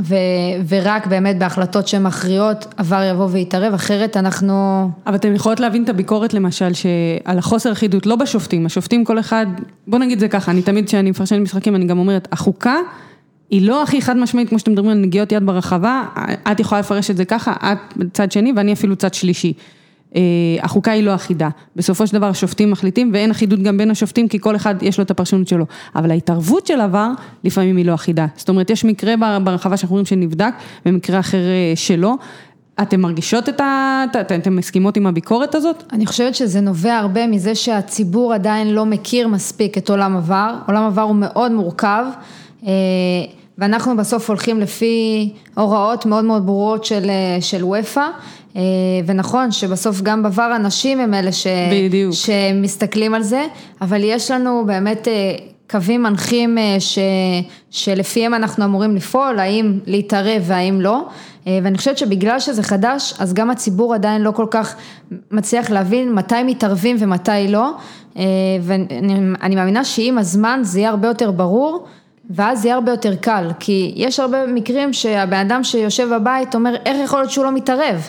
ו, 0.00 0.14
ורק 0.68 1.06
באמת 1.06 1.38
בהחלטות 1.38 1.88
שהן 1.88 2.02
מכריעות, 2.02 2.74
עבר 2.76 3.02
יבוא 3.10 3.28
ויתערב, 3.30 3.74
אחרת 3.74 4.16
אנחנו... 4.16 4.88
אבל 5.06 5.14
אתם 5.14 5.34
יכולות 5.34 5.60
להבין 5.60 5.84
את 5.84 5.88
הביקורת 5.88 6.34
למשל, 6.34 6.72
שעל 6.72 7.38
החוסר 7.38 7.72
אחידות, 7.72 8.06
לא 8.06 8.16
בשופטים, 8.16 8.66
השופטים 8.66 9.04
כל 9.04 9.18
אחד, 9.18 9.46
בוא 9.86 9.98
נגיד 9.98 10.18
זה 10.18 10.28
ככה, 10.28 10.50
אני 10.50 10.62
תמיד 10.62 10.86
כשאני 10.86 11.10
מפרשנת 11.10 11.40
משחקים, 11.40 11.76
אני 11.76 11.84
גם 11.84 11.98
אומרת, 11.98 12.28
החוקה 12.32 12.76
היא 13.50 13.66
לא 13.66 13.82
הכי 13.82 14.02
חד 14.02 14.16
משמעית, 14.16 14.48
כמו 14.48 14.58
שאתם 14.58 14.72
מדברים 14.72 14.90
על 14.90 14.98
נגיעות 14.98 15.32
יד 15.32 15.46
ברחבה, 15.46 16.04
את 16.52 16.60
יכולה 16.60 16.80
לפרש 16.80 17.10
את 17.10 17.16
זה 17.16 17.24
ככה, 17.24 17.52
את 17.62 17.78
צד 18.12 18.32
שני 18.32 18.52
ואני 18.56 18.72
אפילו 18.72 18.96
צד 18.96 19.14
שלישי. 19.14 19.52
החוקה 20.62 20.90
היא 20.90 21.04
לא 21.04 21.14
אחידה, 21.14 21.48
בסופו 21.76 22.06
של 22.06 22.12
דבר 22.12 22.26
השופטים 22.26 22.70
מחליטים 22.70 23.10
ואין 23.12 23.30
אחידות 23.30 23.62
גם 23.62 23.78
בין 23.78 23.90
השופטים 23.90 24.28
כי 24.28 24.40
כל 24.40 24.56
אחד 24.56 24.74
יש 24.82 24.98
לו 24.98 25.04
את 25.04 25.10
הפרשנות 25.10 25.48
שלו, 25.48 25.64
אבל 25.96 26.10
ההתערבות 26.10 26.66
של 26.66 26.80
עבר 26.80 27.08
לפעמים 27.44 27.76
היא 27.76 27.86
לא 27.86 27.94
אחידה, 27.94 28.26
זאת 28.36 28.48
אומרת 28.48 28.70
יש 28.70 28.84
מקרה 28.84 29.14
ברחבה 29.44 29.76
שאנחנו 29.76 29.94
רואים 29.94 30.06
שנבדק 30.06 30.54
ומקרה 30.86 31.20
אחר 31.20 31.38
שלא, 31.74 32.14
אתן 32.82 33.00
מרגישות 33.00 33.48
את 33.48 33.60
ה... 33.60 34.04
אתן 34.20 34.52
מסכימות 34.52 34.96
עם 34.96 35.06
הביקורת 35.06 35.54
הזאת? 35.54 35.82
אני 35.92 36.06
חושבת 36.06 36.34
שזה 36.34 36.60
נובע 36.60 36.96
הרבה 36.96 37.26
מזה 37.26 37.54
שהציבור 37.54 38.34
עדיין 38.34 38.74
לא 38.74 38.86
מכיר 38.86 39.28
מספיק 39.28 39.78
את 39.78 39.90
עולם 39.90 40.16
עבר, 40.16 40.54
עולם 40.66 40.84
עבר 40.84 41.02
הוא 41.02 41.16
מאוד 41.16 41.52
מורכב. 41.52 42.04
ואנחנו 43.58 43.96
בסוף 43.96 44.30
הולכים 44.30 44.60
לפי 44.60 45.32
הוראות 45.54 46.06
מאוד 46.06 46.24
מאוד 46.24 46.46
ברורות 46.46 46.84
של, 46.84 47.10
של 47.40 47.64
ופא, 47.64 48.06
ונכון 49.06 49.52
שבסוף 49.52 50.00
גם 50.00 50.26
בVAR 50.26 50.40
הנשים 50.40 51.00
הם 51.00 51.14
אלה 51.14 51.32
ש, 51.32 51.46
שמסתכלים 52.12 53.14
על 53.14 53.22
זה, 53.22 53.46
אבל 53.80 54.00
יש 54.04 54.30
לנו 54.30 54.64
באמת 54.66 55.08
קווים 55.70 56.02
מנחים 56.02 56.58
ש, 56.78 56.98
שלפיהם 57.70 58.34
אנחנו 58.34 58.64
אמורים 58.64 58.96
לפעול, 58.96 59.38
האם 59.38 59.78
להתערב 59.86 60.42
והאם 60.46 60.80
לא, 60.80 61.06
ואני 61.46 61.78
חושבת 61.78 61.98
שבגלל 61.98 62.40
שזה 62.40 62.62
חדש, 62.62 63.14
אז 63.18 63.34
גם 63.34 63.50
הציבור 63.50 63.94
עדיין 63.94 64.22
לא 64.22 64.30
כל 64.30 64.46
כך 64.50 64.76
מצליח 65.30 65.70
להבין 65.70 66.14
מתי 66.14 66.42
מתערבים 66.46 66.96
ומתי 66.98 67.48
לא, 67.48 67.70
ואני 68.62 69.54
מאמינה 69.56 69.84
שעם 69.84 70.18
הזמן 70.18 70.60
זה 70.62 70.78
יהיה 70.78 70.90
הרבה 70.90 71.08
יותר 71.08 71.30
ברור. 71.30 71.86
ואז 72.30 72.64
יהיה 72.64 72.74
הרבה 72.74 72.90
יותר 72.90 73.14
קל, 73.14 73.50
כי 73.60 73.92
יש 73.96 74.20
הרבה 74.20 74.46
מקרים 74.46 74.92
שהבן 74.92 75.36
אדם 75.36 75.64
שיושב 75.64 76.08
בבית 76.14 76.54
אומר 76.54 76.74
איך 76.86 76.96
יכול 77.04 77.18
להיות 77.18 77.30
שהוא 77.30 77.44
לא 77.44 77.52
מתערב, 77.52 78.08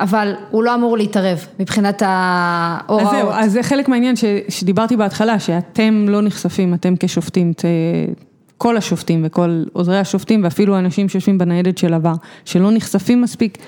אבל 0.00 0.34
הוא 0.50 0.62
לא 0.62 0.74
אמור 0.74 0.96
להתערב 0.96 1.46
מבחינת 1.60 2.02
ההוראות. 2.06 3.06
אז 3.06 3.10
זהו, 3.10 3.30
אז 3.30 3.52
זה 3.52 3.62
חלק 3.62 3.88
מהעניין 3.88 4.16
ש, 4.16 4.24
שדיברתי 4.48 4.96
בהתחלה, 4.96 5.38
שאתם 5.38 6.06
לא 6.08 6.22
נחשפים, 6.22 6.74
אתם 6.74 6.94
כשופטים, 7.00 7.52
כל 8.58 8.76
השופטים 8.76 9.22
וכל 9.24 9.64
עוזרי 9.72 9.98
השופטים 9.98 10.44
ואפילו 10.44 10.76
האנשים 10.76 11.08
שיושבים 11.08 11.38
בניידת 11.38 11.78
של 11.78 11.94
עבר, 11.94 12.14
שלא 12.44 12.70
נחשפים 12.70 13.20
מספיק, 13.22 13.58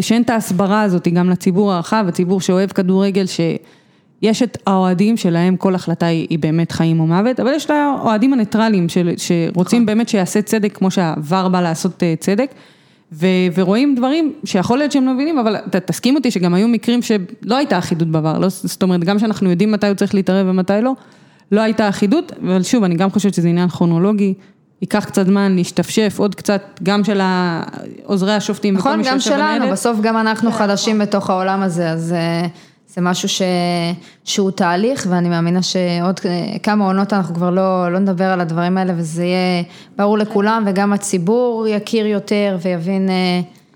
שאין 0.00 0.22
את 0.22 0.30
ההסברה 0.30 0.82
הזאת 0.82 1.08
גם 1.08 1.30
לציבור 1.30 1.72
הרחב, 1.72 2.04
הציבור 2.08 2.40
שאוהב 2.40 2.70
כדורגל, 2.70 3.26
ש... 3.26 3.40
יש 4.22 4.42
את 4.42 4.58
האוהדים 4.66 5.16
שלהם, 5.16 5.56
כל 5.56 5.74
החלטה 5.74 6.06
היא 6.06 6.26
היא 6.30 6.38
באמת 6.38 6.72
חיים 6.72 7.00
או 7.00 7.06
מוות, 7.06 7.40
אבל 7.40 7.52
יש 7.54 7.64
את 7.64 7.70
האוהדים 7.70 8.32
הניטרלים 8.32 8.86
שרוצים 9.16 9.86
באמת 9.86 10.08
שיעשה 10.08 10.42
צדק 10.42 10.76
כמו 10.76 10.90
שהעבר 10.90 11.48
בא 11.48 11.60
לעשות 11.60 12.02
צדק, 12.20 12.50
ו, 12.50 12.54
ורואים 13.54 13.94
דברים 13.94 14.32
שיכול 14.44 14.78
להיות 14.78 14.92
שהם 14.92 15.06
לא 15.06 15.14
מבינים, 15.14 15.38
אבל 15.38 15.56
ת, 15.56 15.76
תסכים 15.76 16.16
אותי 16.16 16.30
שגם 16.30 16.54
היו 16.54 16.68
מקרים 16.68 17.02
שלא 17.02 17.56
הייתה 17.56 17.78
אחידות 17.78 18.08
בעבר, 18.08 18.38
לא, 18.38 18.48
זאת 18.48 18.82
אומרת 18.82 19.04
גם 19.04 19.18
שאנחנו 19.18 19.50
יודעים 19.50 19.72
מתי 19.72 19.86
הוא 19.86 19.94
צריך 19.94 20.14
להתערב 20.14 20.46
ומתי 20.48 20.72
לא, 20.82 20.92
לא 21.52 21.60
הייתה 21.60 21.88
אחידות, 21.88 22.32
אבל 22.42 22.62
שוב 22.62 22.84
אני 22.84 22.94
גם 22.94 23.10
חושבת 23.10 23.34
שזה 23.34 23.48
עניין 23.48 23.68
כרונולוגי. 23.68 24.34
ייקח 24.82 25.04
קצת 25.04 25.26
זמן 25.26 25.56
להשתפשף, 25.56 26.14
עוד 26.18 26.34
קצת, 26.34 26.80
גם 26.82 27.04
של 27.04 27.20
עוזרי 28.04 28.32
השופטים. 28.32 28.74
נכון, 28.74 29.02
גם 29.04 29.20
שלנו, 29.20 29.70
בסוף 29.70 30.00
גם 30.00 30.16
אנחנו 30.16 30.52
חדשים 30.52 30.98
בתוך 30.98 31.30
העולם 31.30 31.62
הזה, 31.62 31.90
אז 31.90 32.14
זה 32.94 33.00
משהו 33.00 33.28
ש... 33.28 33.42
שהוא 34.24 34.50
תהליך 34.50 35.06
ואני 35.10 35.28
מאמינה 35.28 35.62
שעוד 35.62 36.20
כמה 36.62 36.86
עונות 36.86 37.12
אנחנו 37.12 37.34
כבר 37.34 37.50
לא, 37.50 37.92
לא 37.92 37.98
נדבר 37.98 38.24
על 38.24 38.40
הדברים 38.40 38.78
האלה 38.78 38.92
וזה 38.96 39.24
יהיה 39.24 39.62
ברור 39.96 40.18
לכולם 40.18 40.64
וגם 40.66 40.92
הציבור 40.92 41.66
יכיר 41.68 42.06
יותר 42.06 42.56
ויבין. 42.62 43.08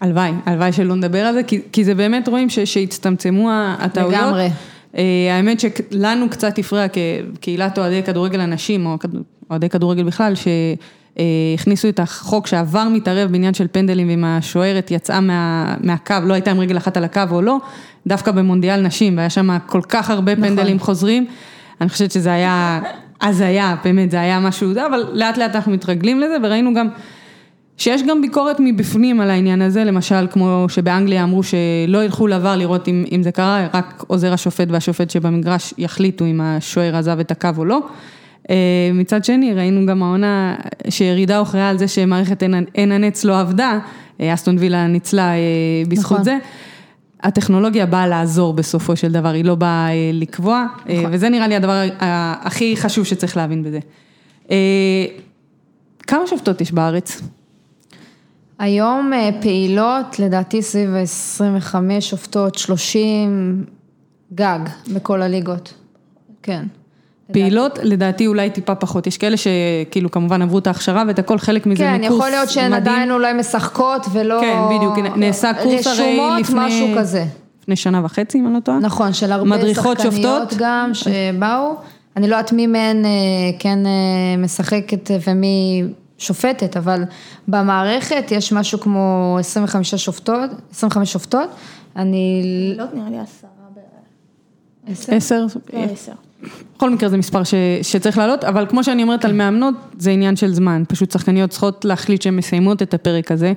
הלוואי, 0.00 0.32
הלוואי 0.46 0.72
שלא 0.72 0.94
נדבר 0.94 1.18
על 1.18 1.34
זה, 1.34 1.42
כי, 1.42 1.60
כי 1.72 1.84
זה 1.84 1.94
באמת 1.94 2.28
רואים 2.28 2.50
ש, 2.50 2.58
שהצטמצמו 2.58 3.50
הטעויות. 3.78 4.12
לגמרי. 4.12 4.48
האמת 5.30 5.60
שלנו 5.60 6.30
קצת 6.30 6.58
הפריע 6.58 6.86
כקהילת 6.88 7.78
אוהדי 7.78 8.02
כדורגל 8.02 8.40
הנשים 8.40 8.86
או 8.86 8.96
אוהדי 9.50 9.68
כדורגל 9.68 10.02
בכלל, 10.02 10.32
שהכניסו 11.18 11.88
את 11.88 12.00
החוק 12.00 12.46
שעבר 12.46 12.88
מתערב 12.88 13.32
בעניין 13.32 13.54
של 13.54 13.66
פנדלים 13.72 14.08
ואם 14.08 14.24
השוערת 14.24 14.90
יצאה 14.90 15.20
מה, 15.20 15.74
מהקו, 15.80 16.14
לא 16.24 16.34
הייתה 16.34 16.50
עם 16.50 16.60
רגל 16.60 16.76
אחת 16.76 16.96
על 16.96 17.04
הקו 17.04 17.20
או 17.30 17.42
לא. 17.42 17.58
דווקא 18.06 18.30
במונדיאל 18.30 18.80
נשים, 18.80 19.16
והיה 19.16 19.30
שם 19.30 19.58
כל 19.66 19.80
כך 19.88 20.10
הרבה 20.10 20.34
נכון. 20.34 20.48
פנדלים 20.48 20.78
חוזרים, 20.78 21.26
אני 21.80 21.88
חושבת 21.88 22.10
שזה 22.10 22.32
היה 22.32 22.80
הזיה, 23.22 23.76
באמת, 23.84 24.10
זה 24.10 24.20
היה 24.20 24.40
משהו, 24.40 24.70
אבל 24.86 25.04
לאט 25.12 25.38
לאט 25.38 25.54
אנחנו 25.54 25.72
מתרגלים 25.72 26.20
לזה, 26.20 26.36
וראינו 26.42 26.74
גם 26.74 26.88
שיש 27.76 28.02
גם 28.02 28.22
ביקורת 28.22 28.56
מבפנים 28.60 29.20
על 29.20 29.30
העניין 29.30 29.62
הזה, 29.62 29.84
למשל 29.84 30.26
כמו 30.30 30.66
שבאנגליה 30.68 31.22
אמרו 31.22 31.42
שלא 31.42 32.04
ילכו 32.04 32.26
לעבר 32.26 32.56
לראות 32.56 32.88
אם, 32.88 33.04
אם 33.12 33.22
זה 33.22 33.32
קרה, 33.32 33.66
רק 33.74 34.04
עוזר 34.06 34.32
השופט 34.32 34.68
והשופט 34.70 35.10
שבמגרש 35.10 35.74
יחליטו 35.78 36.24
אם 36.24 36.40
השוער 36.40 36.96
עזב 36.96 37.20
את 37.20 37.30
הקו 37.30 37.48
או 37.56 37.64
לא. 37.64 37.80
מצד 38.94 39.24
שני, 39.24 39.54
ראינו 39.54 39.86
גם 39.86 40.02
העונה 40.02 40.56
שירידה 40.88 41.38
הוכרעה 41.38 41.70
על 41.70 41.78
זה 41.78 41.88
שמערכת 41.88 42.42
עין 42.74 42.92
הנץ 42.92 43.24
לא 43.24 43.40
עבדה, 43.40 43.78
אסטון 44.22 44.56
וילה 44.58 44.86
ניצלה 44.86 45.32
בזכות 45.88 46.12
נכון. 46.12 46.24
זה. 46.24 46.38
הטכנולוגיה 47.22 47.86
באה 47.86 48.06
לעזור 48.06 48.52
בסופו 48.52 48.96
של 48.96 49.12
דבר, 49.12 49.28
היא 49.28 49.44
לא 49.44 49.54
באה 49.54 49.88
לקבוע, 50.12 50.66
נכון. 50.80 51.10
וזה 51.12 51.28
נראה 51.28 51.48
לי 51.48 51.56
הדבר 51.56 51.82
הכי 52.00 52.76
חשוב 52.76 53.04
שצריך 53.04 53.36
להבין 53.36 53.62
בזה. 53.62 53.78
כמה 56.06 56.26
שופטות 56.26 56.60
יש 56.60 56.72
בארץ? 56.72 57.22
היום 58.58 59.12
פעילות, 59.40 60.18
לדעתי 60.18 60.62
סביב 60.62 60.94
25 60.94 62.10
שופטות, 62.10 62.54
30 62.54 63.64
גג 64.34 64.58
בכל 64.94 65.22
הליגות, 65.22 65.74
כן. 66.42 66.64
פעילות, 67.32 67.78
לדעתי 67.82 68.26
אולי 68.26 68.50
טיפה 68.50 68.74
פחות, 68.74 69.06
יש 69.06 69.18
כאלה 69.18 69.36
שכאילו 69.36 70.10
כמובן 70.10 70.42
עברו 70.42 70.58
את 70.58 70.66
ההכשרה 70.66 71.04
ואת 71.06 71.18
הכל, 71.18 71.38
חלק 71.38 71.66
מזה 71.66 71.84
מקורס 71.84 71.94
מדהים. 71.94 72.10
כן, 72.10 72.16
יכול 72.16 72.30
להיות 72.30 72.50
שהן 72.50 72.72
עדיין 72.72 73.10
אולי 73.10 73.32
משחקות 73.32 74.06
ולא... 74.12 74.40
כן, 74.40 74.58
בדיוק, 74.76 75.16
נעשה 75.16 75.52
קורס 75.62 75.86
הרי 75.86 76.18
לפני... 76.40 76.60
רשומות, 76.60 76.66
משהו 76.66 76.86
כזה. 76.98 77.24
לפני 77.62 77.76
שנה 77.76 78.04
וחצי, 78.04 78.38
אם 78.38 78.46
אני 78.46 78.54
לא 78.54 78.60
טועה. 78.60 78.78
נכון, 78.78 79.12
של 79.12 79.32
הרבה 79.32 79.74
שחקניות 79.74 80.54
גם 80.58 80.90
שבאו. 80.94 81.74
אני 82.16 82.28
לא 82.28 82.36
יודעת 82.36 82.52
מי 82.52 82.66
מהן 82.66 83.04
כן 83.58 83.78
משחקת 84.38 85.10
ומי 85.26 85.84
שופטת, 86.18 86.76
אבל 86.76 87.02
במערכת 87.48 88.24
יש 88.30 88.52
משהו 88.52 88.80
כמו 88.80 89.36
25 89.40 89.94
שופטות, 89.94 90.50
25 90.70 91.12
שופטות. 91.12 91.48
אני... 91.96 92.74
לא 92.76 92.84
נראה 92.94 93.10
לי 93.10 93.18
עשרה 93.18 93.50
בערך. 93.74 95.08
עשר? 95.08 95.46
עשר. 95.72 96.12
בכל 96.76 96.90
מקרה 96.90 97.08
זה 97.08 97.16
מספר 97.16 97.44
ש, 97.44 97.54
שצריך 97.82 98.18
לעלות, 98.18 98.44
אבל 98.44 98.66
כמו 98.68 98.84
שאני 98.84 99.02
אומרת 99.02 99.24
על 99.24 99.32
מאמנות, 99.32 99.74
זה 99.98 100.10
עניין 100.10 100.36
של 100.36 100.54
זמן, 100.54 100.82
פשוט 100.88 101.10
שחקניות 101.10 101.50
צריכות 101.50 101.84
להחליט 101.84 102.22
שהן 102.22 102.36
מסיימות 102.36 102.82
את 102.82 102.94
הפרק 102.94 103.32
הזה 103.32 103.52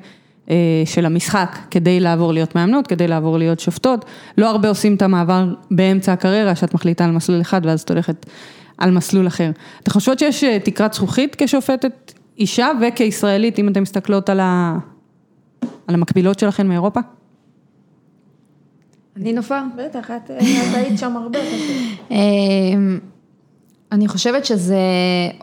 של 0.86 1.06
המשחק, 1.06 1.58
כדי 1.72 2.00
לעבור 2.00 2.34
להיות 2.34 2.56
מאמנות, 2.56 2.88
כדי 2.88 3.08
לעבור 3.08 3.38
להיות 3.38 3.60
שופטות, 3.60 4.06
לא 4.38 4.50
הרבה 4.50 4.70
עושים 4.70 4.96
את 4.96 5.02
המעבר 5.02 5.46
באמצע 5.72 6.14
הקריירה, 6.14 6.56
שאת 6.56 6.74
מחליטה 6.74 7.06
על 7.06 7.12
מסלול 7.12 7.42
אחד 7.42 7.62
ואז 7.66 7.82
את 7.82 7.92
הולכת 7.92 8.26
על 8.78 8.92
מסלול 8.92 9.28
אחר. 9.28 9.52
אתם 9.84 9.92
חושבות 9.92 10.20
שיש 10.20 10.44
תקרת 10.64 10.94
זכוכית 10.94 11.36
כשופטת 11.40 12.14
אישה 12.38 12.68
וכישראלית, 12.82 13.60
אם 13.60 13.70
אתן 13.70 13.82
מסתכלות 13.82 14.30
על, 14.30 14.40
ה... 14.40 14.78
על 15.88 15.96
המקבילות 15.96 16.40
שלכן 16.40 16.68
מאירופה? 16.68 17.00
אני 19.22 19.34
נופר? 19.34 19.62
בטח, 19.78 20.12
את 20.12 20.32
היית 20.74 21.00
שם 21.00 21.18
הרבה. 21.18 21.40
אני 23.92 24.08
חושבת 24.08 24.46
שזה 24.46 24.78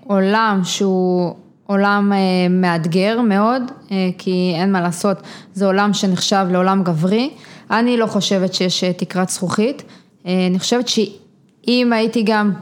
עולם 0.07 0.61
שהוא 0.65 1.35
עולם 1.67 2.13
מאתגר 2.51 3.21
מאוד, 3.21 3.63
כי 4.19 4.53
אין 4.55 4.73
מה 4.73 4.81
לעשות, 4.81 5.17
זה 5.55 5.67
עולם 5.67 5.93
שנחשב 5.93 6.47
לעולם 6.51 6.83
גברי. 6.83 7.31
אני 7.71 7.97
לא 7.97 8.07
חושבת 8.07 8.55
שיש 8.55 8.85
תקרת 8.85 9.29
זכוכית. 9.29 9.83
אני 10.25 10.59
חושבת 10.59 10.89
שאם 10.89 11.93
הייתי 11.93 12.23
גם 12.27 12.53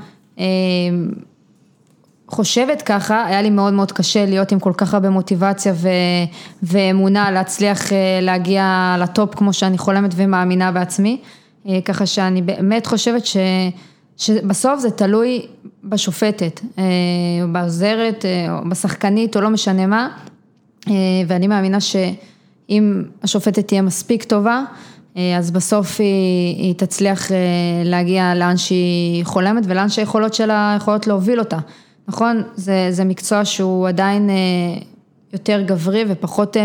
חושבת 2.29 2.83
ככה, 2.83 3.25
היה 3.27 3.43
לי 3.43 3.51
מאוד 3.51 3.73
מאוד 3.73 3.93
קשה 3.93 4.27
להיות 4.27 4.53
עם 4.53 4.59
כל 4.59 4.73
כך 4.77 4.95
הרבה 4.95 5.11
מוטיבציה 5.11 5.73
ו, 5.77 5.89
ואמונה 6.63 7.31
להצליח 7.31 7.83
להגיע 8.23 8.97
לטופ 8.99 9.35
כמו 9.35 9.53
שאני 9.53 9.79
חולמת 9.79 10.11
ומאמינה 10.17 10.73
בעצמי, 10.73 11.21
ככה 11.85 12.07
שאני 12.07 12.43
באמת 12.43 12.87
חושבת 12.87 13.27
ש, 13.27 13.37
שבסוף 14.17 14.81
זה 14.81 14.91
תלוי 14.91 15.47
בשופטת, 15.85 16.61
או 17.43 17.49
בעוזרת, 17.53 18.25
או 18.49 18.69
בשחקנית, 18.69 19.37
או 19.37 19.41
לא 19.41 19.51
משנה 19.51 19.87
מה, 19.87 20.09
ואני 21.27 21.47
מאמינה 21.47 21.81
שאם 21.81 23.03
השופטת 23.23 23.69
תהיה 23.69 23.83
מספיק 23.83 24.25
טובה, 24.25 24.63
אז 25.39 25.51
בסוף 25.51 26.01
היא, 26.01 26.57
היא 26.57 26.75
תצליח 26.75 27.31
להגיע 27.85 28.35
לאן 28.35 28.57
שהיא 28.57 29.25
חולמת 29.25 29.65
ולאן 29.67 29.89
שהיכולות 29.89 30.35
שלה 30.35 30.75
יכולות 30.77 31.07
להוביל 31.07 31.39
אותה. 31.39 31.59
נכון, 32.09 32.43
זה, 32.55 32.89
זה 32.91 33.05
מקצוע 33.05 33.45
שהוא 33.45 33.89
עדיין 33.89 34.31
יותר 35.33 35.63
גברי 35.67 36.05
ופחות 36.09 36.57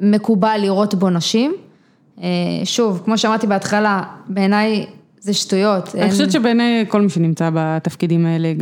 מקובל 0.00 0.58
לראות 0.62 0.94
בו 0.94 1.10
נשים, 1.10 1.54
שוב, 2.64 3.02
כמו 3.04 3.18
שאמרתי 3.18 3.46
בהתחלה, 3.46 4.02
בעיניי 4.28 4.86
זה 5.20 5.34
שטויות. 5.34 5.94
אני 5.94 6.10
חושבת 6.10 6.32
שבעיני 6.32 6.84
כל 6.88 7.02
מי 7.02 7.08
שנמצא 7.08 7.50
בתפקידים 7.54 8.26
האלה, 8.26 8.52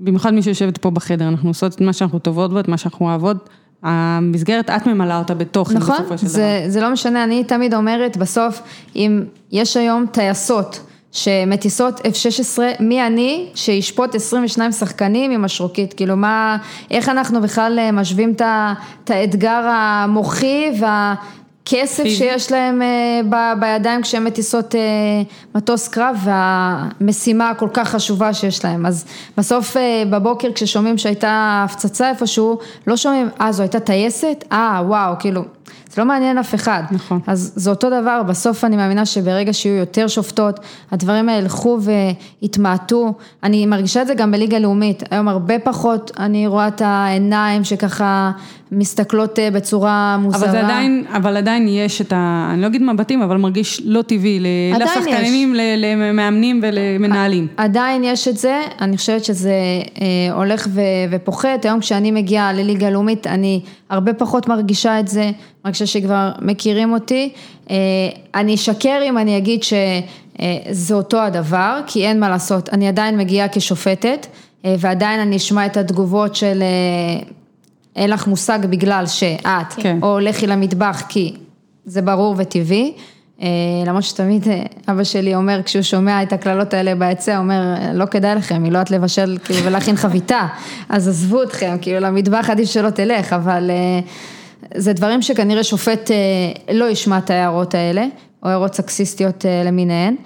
במיוחד 0.00 0.34
מי 0.34 0.42
שיושבת 0.42 0.78
פה 0.78 0.90
בחדר, 0.90 1.28
אנחנו 1.28 1.50
עושות 1.50 1.74
את 1.74 1.80
מה 1.80 1.92
שאנחנו 1.92 2.18
טובות 2.18 2.52
בו, 2.52 2.60
את 2.60 2.68
מה 2.68 2.76
שאנחנו 2.76 3.06
אוהבות. 3.06 3.48
המסגרת, 3.82 4.70
את 4.70 4.86
ממלאה 4.86 5.18
אותה 5.18 5.34
בתוכן 5.34 5.76
נכון, 5.76 5.94
בסופו 5.94 6.18
של 6.18 6.24
דבר. 6.24 6.32
זה, 6.32 6.64
זה 6.68 6.80
לא 6.80 6.90
משנה, 6.92 7.24
אני 7.24 7.44
תמיד 7.44 7.74
אומרת, 7.74 8.16
בסוף, 8.16 8.62
אם 8.96 9.24
יש 9.52 9.76
היום 9.76 10.06
טייסות 10.12 10.80
שמטיסות 11.12 12.00
F-16, 12.00 12.58
מי 12.80 13.06
אני 13.06 13.46
שישפוט 13.54 14.14
22 14.14 14.72
שחקנים 14.72 15.30
עם 15.30 15.44
השרוקית, 15.44 15.94
כאילו 15.94 16.16
מה, 16.16 16.56
איך 16.90 17.08
אנחנו 17.08 17.40
בכלל 17.40 17.78
אה, 17.78 17.92
משווים 17.92 18.34
את 19.04 19.10
האתגר 19.10 19.68
המוחי 19.72 20.70
וה... 20.80 21.14
כסף 21.64 22.04
שיש 22.04 22.52
להם 22.52 22.82
אה, 22.82 23.54
בידיים 23.60 24.02
כשהן 24.02 24.24
מטיסות 24.24 24.74
אה, 24.74 24.80
מטוס 25.54 25.88
קרב 25.88 26.16
והמשימה 26.24 27.50
הכל 27.50 27.68
כך 27.72 27.88
חשובה 27.88 28.34
שיש 28.34 28.64
להם. 28.64 28.86
אז 28.86 29.04
בסוף 29.36 29.76
בבוקר 30.10 30.48
כששומעים 30.54 30.98
שהייתה 30.98 31.64
הפצצה 31.64 32.10
איפשהו, 32.10 32.58
לא 32.86 32.96
שומעים, 32.96 33.28
אה 33.40 33.52
זו 33.52 33.62
הייתה 33.62 33.80
טייסת? 33.80 34.44
אה 34.52 34.82
וואו, 34.86 35.14
כאילו. 35.18 35.42
זה 35.94 36.02
לא 36.02 36.08
מעניין 36.08 36.38
אף 36.38 36.54
אחד. 36.54 36.82
נכון. 36.90 37.20
אז 37.26 37.52
זה 37.56 37.70
אותו 37.70 37.90
דבר, 37.90 38.22
בסוף 38.22 38.64
אני 38.64 38.76
מאמינה 38.76 39.06
שברגע 39.06 39.52
שיהיו 39.52 39.76
יותר 39.76 40.08
שופטות, 40.08 40.60
הדברים 40.90 41.28
האלה 41.28 41.42
ילכו 41.42 41.78
ויתמעטו. 42.42 43.14
אני 43.42 43.66
מרגישה 43.66 44.02
את 44.02 44.06
זה 44.06 44.14
גם 44.14 44.32
בליגה 44.32 44.58
לאומית, 44.58 45.02
היום 45.10 45.28
הרבה 45.28 45.58
פחות 45.58 46.10
אני 46.18 46.46
רואה 46.46 46.68
את 46.68 46.82
העיניים 46.84 47.64
שככה 47.64 48.32
מסתכלות 48.72 49.38
אה, 49.38 49.50
בצורה 49.50 50.16
מוזרה. 50.20 50.50
אבל 50.50 50.58
עדיין, 50.58 51.04
אבל 51.16 51.36
עדיין 51.36 51.68
יש 51.68 52.00
את 52.00 52.12
ה... 52.12 52.50
אני 52.52 52.62
לא 52.62 52.66
אגיד 52.66 52.82
מבטים, 52.82 53.22
אבל 53.22 53.36
מרגיש 53.36 53.82
לא 53.84 54.02
טבעי. 54.02 54.40
לשחקנים, 54.80 55.54
למאמנים 55.76 56.60
ולמנהלים. 56.62 57.46
עדיין 57.56 58.04
יש 58.04 58.28
את 58.28 58.36
זה, 58.36 58.60
אני 58.80 58.96
חושבת 58.96 59.24
שזה 59.24 59.52
אה, 60.00 60.34
הולך 60.34 60.68
ופוחת. 61.10 61.64
היום 61.64 61.80
כשאני 61.80 62.10
מגיעה 62.10 62.52
לליגה 62.52 62.90
לאומית, 62.90 63.26
אני 63.26 63.60
הרבה 63.90 64.12
פחות 64.12 64.48
מרגישה 64.48 65.00
את 65.00 65.08
זה, 65.08 65.30
מרגישה 65.64 65.86
שכבר 65.86 66.30
מכירים 66.40 66.92
אותי. 66.92 67.32
אה, 67.70 67.76
אני 68.34 68.54
אשקר 68.54 68.98
אם 69.04 69.18
אני 69.18 69.38
אגיד 69.38 69.60
שזה 69.62 70.94
אותו 70.94 71.20
הדבר, 71.20 71.80
כי 71.86 72.06
אין 72.06 72.20
מה 72.20 72.28
לעשות, 72.28 72.68
אני 72.68 72.88
עדיין 72.88 73.18
מגיעה 73.18 73.48
כשופטת. 73.48 74.26
ועדיין 74.78 75.20
אני 75.20 75.36
אשמע 75.36 75.66
את 75.66 75.76
התגובות 75.76 76.36
של 76.36 76.62
אין 77.96 78.10
לך 78.10 78.26
מושג 78.26 78.58
בגלל 78.70 79.06
שאת, 79.06 79.72
כן. 79.76 79.98
או 80.02 80.18
לכי 80.18 80.46
למטבח 80.46 81.02
כי 81.08 81.36
זה 81.84 82.02
ברור 82.02 82.34
וטבעי. 82.38 82.94
אה, 83.42 83.48
למרות 83.86 84.02
שתמיד 84.02 84.48
אה, 84.48 84.62
אבא 84.88 85.04
שלי 85.04 85.34
אומר, 85.34 85.60
כשהוא 85.64 85.82
שומע 85.82 86.22
את 86.22 86.32
הקללות 86.32 86.74
האלה 86.74 86.94
ביציע, 86.94 87.38
אומר, 87.38 87.60
לא 87.94 88.04
כדאי 88.04 88.34
לכם, 88.34 88.64
היא 88.64 88.72
לא 88.72 88.78
יודעת 88.78 88.90
לבשל 88.90 89.38
כאילו 89.44 89.60
ולהכין 89.64 89.96
חביתה, 89.96 90.46
אז 90.88 91.08
עזבו 91.08 91.42
אתכם, 91.42 91.76
כאילו 91.80 92.00
למטבח 92.00 92.50
עדיף 92.50 92.70
שלא 92.70 92.90
תלך, 92.90 93.32
אבל 93.32 93.70
אה, 93.70 94.00
זה 94.74 94.92
דברים 94.92 95.22
שכנראה 95.22 95.64
שופט 95.64 96.10
לא 96.72 96.84
ישמע 96.84 97.18
את 97.18 97.30
ההערות 97.30 97.74
האלה, 97.74 98.06
או 98.42 98.48
הערות 98.48 98.74
סקסיסטיות 98.74 99.44
למיניהן, 99.64 100.16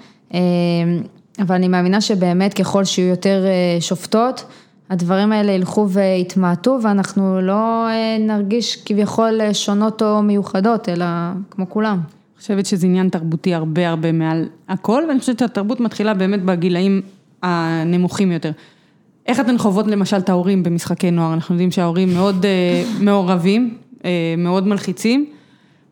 אבל 1.39 1.55
אני 1.55 1.67
מאמינה 1.67 2.01
שבאמת 2.01 2.53
ככל 2.53 2.83
שיהיו 2.83 3.07
יותר 3.07 3.45
שופטות, 3.79 4.45
הדברים 4.89 5.31
האלה 5.31 5.51
ילכו 5.51 5.89
ויתמעטו 5.89 6.79
ואנחנו 6.83 7.41
לא 7.41 7.87
אה, 7.89 8.17
נרגיש 8.19 8.83
כביכול 8.85 9.41
אה, 9.41 9.53
שונות 9.53 10.01
או 10.01 10.21
מיוחדות, 10.21 10.89
אלא 10.89 11.05
כמו 11.51 11.69
כולם. 11.69 11.97
אני 11.97 12.41
חושבת 12.41 12.65
שזה 12.65 12.87
עניין 12.87 13.09
תרבותי 13.09 13.53
הרבה 13.53 13.89
הרבה 13.89 14.11
מעל 14.11 14.45
הכל, 14.69 15.03
ואני 15.09 15.19
חושבת 15.19 15.39
שהתרבות 15.39 15.79
מתחילה 15.79 16.13
באמת 16.13 16.43
בגילאים 16.43 17.01
הנמוכים 17.43 18.31
יותר. 18.31 18.51
איך 19.25 19.39
אתן 19.39 19.57
חוות 19.57 19.87
למשל 19.87 20.17
את 20.17 20.29
ההורים 20.29 20.63
במשחקי 20.63 21.11
נוער? 21.11 21.33
אנחנו 21.33 21.55
יודעים 21.55 21.71
שההורים 21.71 22.13
מאוד 22.13 22.45
אה, 22.45 22.83
מעורבים, 23.05 23.77
מאוד 24.37 24.67
מלחיצים, 24.67 25.25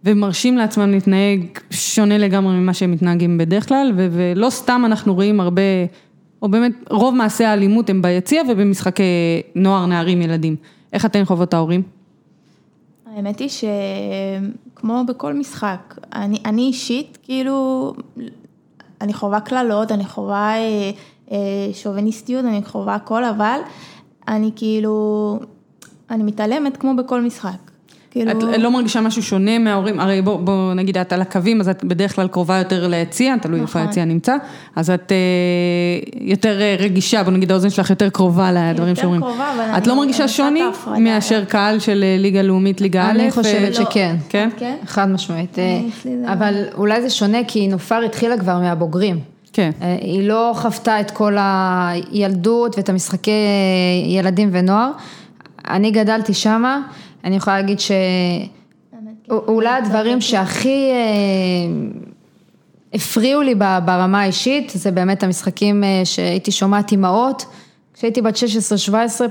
ומרשים 0.04 0.58
לעצמם 0.58 0.92
להתנהג 0.92 1.40
שונה 1.72 2.18
לגמרי 2.18 2.54
ממה 2.54 2.74
שהם 2.74 2.92
מתנהגים 2.92 3.38
בדרך 3.38 3.68
כלל, 3.68 3.92
ולא 3.96 4.50
סתם 4.50 4.82
אנחנו 4.86 5.14
רואים 5.14 5.40
הרבה... 5.40 5.62
או 6.46 6.50
באמת 6.50 6.72
רוב 6.90 7.16
מעשי 7.16 7.44
האלימות 7.44 7.90
הם 7.90 8.02
ביציע 8.02 8.42
ובמשחקי 8.50 9.04
נוער, 9.56 9.86
נערים, 9.86 10.22
ילדים. 10.22 10.56
איך 10.94 11.06
אתן 11.06 11.26
חוות 11.26 11.54
ההורים? 11.54 11.82
האמת 13.16 13.40
היא 13.40 13.50
שכמו 13.50 15.04
בכל 15.08 15.34
משחק, 15.34 16.00
אני, 16.14 16.38
אני 16.46 16.62
אישית, 16.62 17.18
כאילו, 17.24 17.94
אני 19.02 19.14
חווה 19.14 19.40
קללות, 19.40 19.92
אני 19.92 20.06
חווה 20.06 20.56
אה, 20.58 20.92
אה, 21.32 21.38
שוביניסטיות, 21.74 22.46
אני 22.46 22.64
חווה 22.64 22.96
הכל, 22.96 23.24
אבל 23.24 23.60
אני 24.28 24.52
כאילו, 24.56 25.40
אני 26.10 26.24
מתעלמת 26.24 26.78
כמו 26.78 26.96
בכל 26.96 27.22
משחק. 27.22 27.72
כאילו... 28.16 28.32
את 28.32 28.58
לא 28.58 28.72
מרגישה 28.72 29.02
משהו 29.02 29.24
שונה 29.24 29.60
מההורים, 29.60 30.00
הרי 30.00 30.22
בוא, 30.22 30.40
בוא 30.40 30.74
נגיד 30.74 30.98
את 30.98 31.14
על 31.14 31.22
הקווים, 31.22 31.60
אז 31.60 31.70
את 31.70 31.84
בדרך 31.84 32.16
כלל 32.16 32.28
קרובה 32.28 32.58
יותר 32.58 32.88
ליציע, 32.88 33.38
תלוי 33.38 33.62
איפה 33.62 33.80
נכון. 33.80 33.82
היציע 33.82 34.06
נמצא, 34.06 34.36
אז 34.76 34.90
את 34.90 35.12
אה, 35.12 35.18
יותר 36.22 36.62
אה, 36.62 36.76
רגישה, 36.80 37.24
בוא 37.24 37.32
נגיד 37.32 37.52
האוזן 37.52 37.70
שלך 37.70 37.90
יותר 37.90 38.10
קרובה 38.10 38.52
לדברים 38.52 38.96
שאומרים. 38.96 39.22
יותר 39.22 39.34
קרובה, 39.34 39.54
אבל 39.70 39.78
את 39.78 39.88
לא 39.88 39.96
מרגישה 39.96 40.28
שוני 40.28 40.62
מאשר 41.00 41.46
קהל 41.46 41.80
של 41.80 42.04
אה, 42.04 42.16
ליגה 42.20 42.42
לאומית, 42.42 42.82
ליגה 42.82 43.08
א'? 43.08 43.10
אני 43.10 43.32
חושבת 43.32 43.80
לא. 43.80 43.86
שכן. 43.86 44.16
כן? 44.30 44.50
כן? 44.58 44.76
חד 44.86 45.10
משמעית. 45.10 45.58
אבל 46.26 46.64
אולי 46.78 47.02
זה 47.02 47.10
שונה 47.10 47.38
כי 47.48 47.68
נופר 47.68 48.04
התחילה 48.06 48.38
כבר 48.38 48.60
מהבוגרים. 48.60 49.20
כן. 49.54 49.72
היא 50.02 50.28
לא 50.28 50.52
חוותה 50.56 51.00
את 51.00 51.12
כל 51.12 51.38
הילדות 51.40 52.78
ואת 52.78 52.90
המשחקי 52.90 53.32
ילדים 54.06 54.50
ונוער. 54.52 54.92
אני 55.70 55.92
גדלתי 55.92 56.34
שמה. 56.34 56.82
אני 57.26 57.36
יכולה 57.36 57.56
להגיד 57.62 57.80
שאולי 59.30 59.70
הדברים 59.70 60.22
שהכי 60.22 60.92
אה, 60.92 60.96
הפריעו 62.94 63.42
לי 63.42 63.56
ברמה 63.56 64.22
האישית, 64.22 64.70
זה 64.76 64.92
באמת 64.92 65.24
המשחקים 65.24 65.84
אה, 65.84 66.02
שהייתי 66.04 66.52
שומעת 66.52 66.92
אימהות, 66.92 67.46
כשהייתי 67.94 68.22
בת 68.22 68.36
16-17 68.36 68.38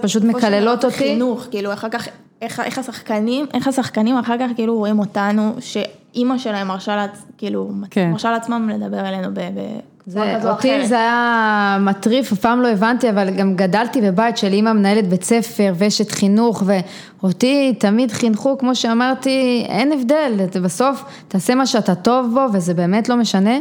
פשוט 0.00 0.24
מקללות 0.24 0.84
אותי. 0.84 0.96
חינוך, 0.96 1.46
כאילו 1.50 1.72
אחר 1.72 1.88
כך, 1.88 2.08
איך, 2.42 2.60
איך 2.60 2.78
השחקנים, 2.78 3.46
איך 3.54 3.68
השחקנים 3.68 4.18
אחר 4.18 4.38
כך 4.38 4.50
כאילו 4.54 4.78
רואים 4.78 4.98
אותנו, 4.98 5.54
שאימא 5.60 6.38
שלהם 6.38 6.68
מרשה 6.68 6.96
לעצ... 6.96 7.22
כאילו, 7.38 7.70
כן. 7.90 8.10
מרשה 8.10 8.30
לעצמם 8.30 8.68
לדבר 8.68 9.08
אלינו 9.08 9.34
ב... 9.34 9.40
ב... 9.40 9.60
זה, 10.06 10.50
אותי 10.50 10.86
זה 10.86 10.98
היה 10.98 11.76
מטריף, 11.80 12.32
אף 12.32 12.38
פעם 12.38 12.60
לא 12.60 12.68
הבנתי, 12.68 13.10
אבל 13.10 13.30
גם 13.30 13.56
גדלתי 13.56 14.00
בבית 14.00 14.36
של 14.36 14.52
אימא 14.52 14.72
מנהלת 14.72 15.08
בית 15.08 15.24
ספר 15.24 15.72
ואשת 15.76 16.10
חינוך, 16.10 16.62
ואותי 16.66 17.74
תמיד 17.78 18.12
חינכו, 18.12 18.58
כמו 18.58 18.74
שאמרתי, 18.74 19.64
אין 19.68 19.92
הבדל, 19.92 20.32
בסוף 20.62 21.04
תעשה 21.28 21.54
מה 21.54 21.66
שאתה 21.66 21.94
טוב 21.94 22.34
בו, 22.34 22.46
וזה 22.52 22.74
באמת 22.74 23.08
לא 23.08 23.16
משנה. 23.16 23.58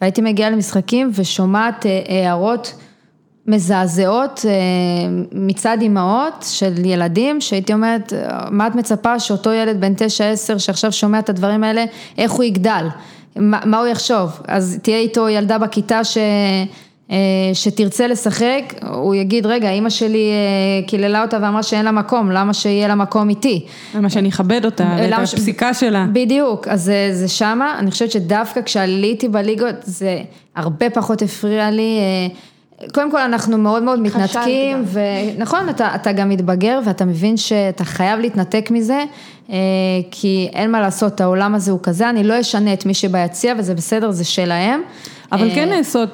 והייתי 0.00 0.20
מגיעה 0.20 0.50
למשחקים 0.50 1.10
ושומעת 1.14 1.86
אה, 1.86 2.02
הערות 2.08 2.74
מזעזעות 3.46 4.40
אה, 4.48 4.52
מצד 5.32 5.78
אימהות 5.80 6.46
של 6.48 6.72
ילדים, 6.84 7.40
שהייתי 7.40 7.72
אומרת, 7.72 8.12
מה 8.50 8.66
את 8.66 8.74
מצפה 8.74 9.18
שאותו 9.18 9.52
ילד 9.52 9.80
בן 9.80 9.92
9-10 9.94 10.58
שעכשיו 10.58 10.92
שומע 10.92 11.18
את 11.18 11.28
הדברים 11.28 11.64
האלה, 11.64 11.84
איך 12.18 12.32
הוא 12.32 12.44
יגדל? 12.44 12.86
מה, 13.36 13.60
מה 13.64 13.78
הוא 13.78 13.86
יחשוב? 13.86 14.40
אז 14.48 14.78
תהיה 14.82 14.98
איתו 14.98 15.28
ילדה 15.28 15.58
בכיתה 15.58 16.04
ש... 16.04 16.18
אה, 17.10 17.16
שתרצה 17.54 18.06
לשחק, 18.06 18.74
הוא 18.90 19.14
יגיד, 19.14 19.46
רגע, 19.46 19.70
אימא 19.70 19.90
שלי 19.90 20.30
אה, 20.30 20.88
קיללה 20.88 21.22
אותה 21.22 21.38
ואמרה 21.42 21.62
שאין 21.62 21.84
לה 21.84 21.90
מקום, 21.90 22.30
למה 22.30 22.54
שיהיה 22.54 22.88
לה 22.88 22.94
מקום 22.94 23.28
איתי? 23.28 23.66
למה 23.94 24.10
שאני 24.10 24.28
אכבד 24.28 24.64
אותה, 24.64 24.96
ואת 24.98 25.12
הפסיקה 25.12 25.74
שלה. 25.74 26.06
בדיוק, 26.12 26.68
אז 26.68 26.82
זה, 26.82 27.10
זה 27.12 27.28
שמה, 27.28 27.78
אני 27.78 27.90
חושבת 27.90 28.10
שדווקא 28.10 28.62
כשעליתי 28.62 29.28
בליגות, 29.28 29.74
זה 29.82 30.22
הרבה 30.56 30.90
פחות 30.90 31.22
הפריע 31.22 31.70
לי. 31.70 31.98
קודם 32.94 33.10
כל 33.10 33.20
אנחנו 33.20 33.58
מאוד 33.58 33.82
מאוד 33.82 34.00
מתנתקים, 34.00 34.84
ונכון, 34.92 35.68
אתה, 35.68 35.94
אתה 35.94 36.12
גם 36.12 36.28
מתבגר 36.28 36.80
ואתה 36.84 37.04
מבין 37.04 37.36
שאתה 37.36 37.84
חייב 37.84 38.20
להתנתק 38.20 38.68
מזה, 38.70 39.04
אה, 39.50 39.56
כי 40.10 40.48
אין 40.52 40.70
מה 40.70 40.80
לעשות, 40.80 41.20
העולם 41.20 41.54
הזה 41.54 41.70
הוא 41.70 41.80
כזה, 41.82 42.10
אני 42.10 42.24
לא 42.24 42.40
אשנה 42.40 42.72
את 42.72 42.86
מי 42.86 42.94
שביציע 42.94 43.54
וזה 43.58 43.74
בסדר, 43.74 44.10
זה 44.10 44.24
שלהם. 44.24 44.80
אבל 45.32 45.48
אה, 45.48 45.54
כן 45.54 45.68
נעשות 45.68 46.10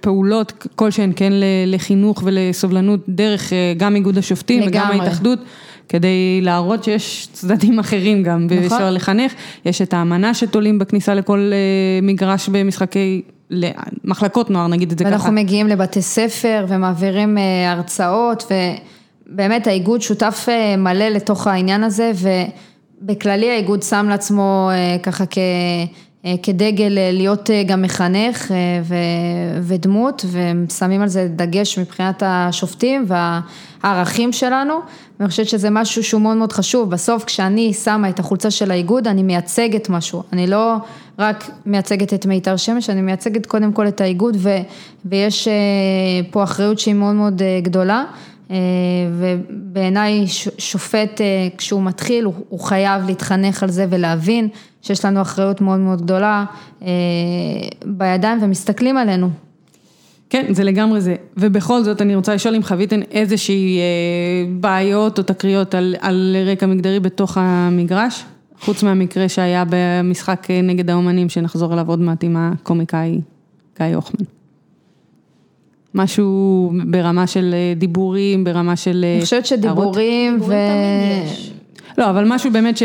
פעולות 0.00 0.66
כלשהן, 0.76 1.12
כן 1.16 1.32
לחינוך 1.66 2.22
ולסובלנות 2.24 3.00
דרך 3.08 3.52
אה, 3.52 3.74
גם 3.76 3.96
איגוד 3.96 4.18
השופטים 4.18 4.62
וגם 4.66 4.90
ההתאחדות. 4.90 5.38
כדי 5.88 6.40
להראות 6.42 6.84
שיש 6.84 7.28
צדדים 7.32 7.78
אחרים 7.78 8.22
גם, 8.22 8.46
נכון. 8.46 8.58
ואפשר 8.58 8.90
לחנך, 8.90 9.32
יש 9.64 9.82
את 9.82 9.94
האמנה 9.94 10.34
שתולים 10.34 10.78
בכניסה 10.78 11.14
לכל 11.14 11.50
מגרש 12.02 12.48
במשחקי 12.48 13.22
למחלקות 13.50 14.50
נוער, 14.50 14.66
נגיד 14.66 14.92
את 14.92 14.98
זה 14.98 15.04
ואנחנו 15.04 15.18
ככה. 15.18 15.28
ואנחנו 15.28 15.42
מגיעים 15.42 15.66
לבתי 15.66 16.02
ספר 16.02 16.66
ומעבירים 16.68 17.38
אה, 17.38 17.72
הרצאות, 17.72 18.52
ובאמת 19.30 19.66
האיגוד 19.66 20.02
שותף 20.02 20.46
אה, 20.48 20.76
מלא 20.76 21.08
לתוך 21.08 21.46
העניין 21.46 21.84
הזה, 21.84 22.12
ובכללי 23.02 23.50
האיגוד 23.50 23.82
שם 23.82 24.06
לעצמו 24.10 24.70
אה, 24.72 24.96
ככה 25.02 25.24
כ... 25.30 25.38
כדגל 26.42 26.98
להיות 27.12 27.50
גם 27.66 27.82
מחנך 27.82 28.50
ודמות, 29.62 30.24
והם 30.28 30.66
שמים 30.78 31.02
על 31.02 31.08
זה 31.08 31.28
דגש 31.36 31.78
מבחינת 31.78 32.22
השופטים 32.26 33.06
והערכים 33.08 34.32
שלנו, 34.32 34.74
ואני 35.20 35.30
חושבת 35.30 35.48
שזה 35.48 35.70
משהו 35.70 36.04
שהוא 36.04 36.20
מאוד 36.20 36.36
מאוד 36.36 36.52
חשוב, 36.52 36.90
בסוף 36.90 37.24
כשאני 37.24 37.72
שמה 37.72 38.08
את 38.08 38.18
החולצה 38.18 38.50
של 38.50 38.70
האיגוד, 38.70 39.08
אני 39.08 39.22
מייצגת 39.22 39.88
משהו, 39.88 40.22
אני 40.32 40.46
לא 40.46 40.76
רק 41.18 41.50
מייצגת 41.66 42.14
את 42.14 42.26
מיתר 42.26 42.56
שמש, 42.56 42.90
אני 42.90 43.02
מייצגת 43.02 43.46
קודם 43.46 43.72
כל 43.72 43.88
את 43.88 44.00
האיגוד, 44.00 44.36
ו, 44.38 44.56
ויש 45.04 45.48
פה 46.30 46.42
אחריות 46.42 46.78
שהיא 46.78 46.94
מאוד 46.94 47.14
מאוד 47.14 47.42
גדולה. 47.62 48.04
ובעיניי 49.18 50.24
שופט 50.58 51.20
כשהוא 51.58 51.82
מתחיל 51.82 52.24
הוא, 52.24 52.34
הוא 52.48 52.60
חייב 52.60 53.06
להתחנך 53.06 53.62
על 53.62 53.70
זה 53.70 53.86
ולהבין 53.90 54.48
שיש 54.84 55.04
לנו 55.04 55.22
אחריות 55.22 55.60
מאוד 55.60 55.78
מאוד 55.78 56.02
גדולה 56.02 56.44
אה, 56.82 56.88
בידיים 57.84 58.38
ומסתכלים 58.42 58.96
עלינו. 58.96 59.30
כן, 60.30 60.46
זה 60.54 60.64
לגמרי 60.64 61.00
זה. 61.00 61.14
ובכל 61.36 61.82
זאת, 61.82 62.02
אני 62.02 62.14
רוצה 62.14 62.34
לשאול 62.34 62.54
אם 62.54 62.62
חוויתן 62.62 63.00
איזושהי 63.10 63.78
אה, 63.78 64.52
בעיות 64.60 65.18
או 65.18 65.22
תקריות 65.22 65.74
על, 65.74 65.94
על 66.00 66.36
רקע 66.46 66.66
מגדרי 66.66 67.00
בתוך 67.00 67.38
המגרש, 67.40 68.24
חוץ 68.60 68.82
מהמקרה 68.82 69.28
שהיה 69.28 69.64
במשחק 69.68 70.50
אה, 70.50 70.60
נגד 70.62 70.90
האומנים, 70.90 71.28
שנחזור 71.28 71.72
אליו 71.72 71.88
עוד 71.88 72.00
מעט 72.00 72.24
עם 72.24 72.36
הקומיקאי 72.36 73.20
גיא 73.78 73.86
הוחמן. 73.94 74.24
משהו 75.94 76.72
ברמה 76.86 77.26
של 77.26 77.54
דיבורים, 77.76 78.44
ברמה 78.44 78.76
של... 78.76 79.04
אני 79.14 79.24
חושבת 79.24 79.46
שדיבורים 79.46 80.38
ו... 80.42 80.54
לא, 81.98 82.10
אבל 82.10 82.24
משהו 82.28 82.52
באמת 82.52 82.76
ש... 82.76 82.82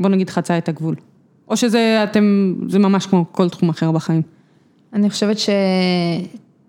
בוא 0.00 0.08
נגיד 0.10 0.30
חצה 0.30 0.58
את 0.58 0.68
הגבול. 0.68 0.94
או 1.48 1.56
שזה 1.56 2.00
אתם, 2.04 2.54
זה 2.68 2.78
ממש 2.78 3.06
כמו 3.06 3.24
כל 3.32 3.48
תחום 3.48 3.68
אחר 3.68 3.92
בחיים. 3.92 4.22
אני 4.92 5.10
חושבת 5.10 5.36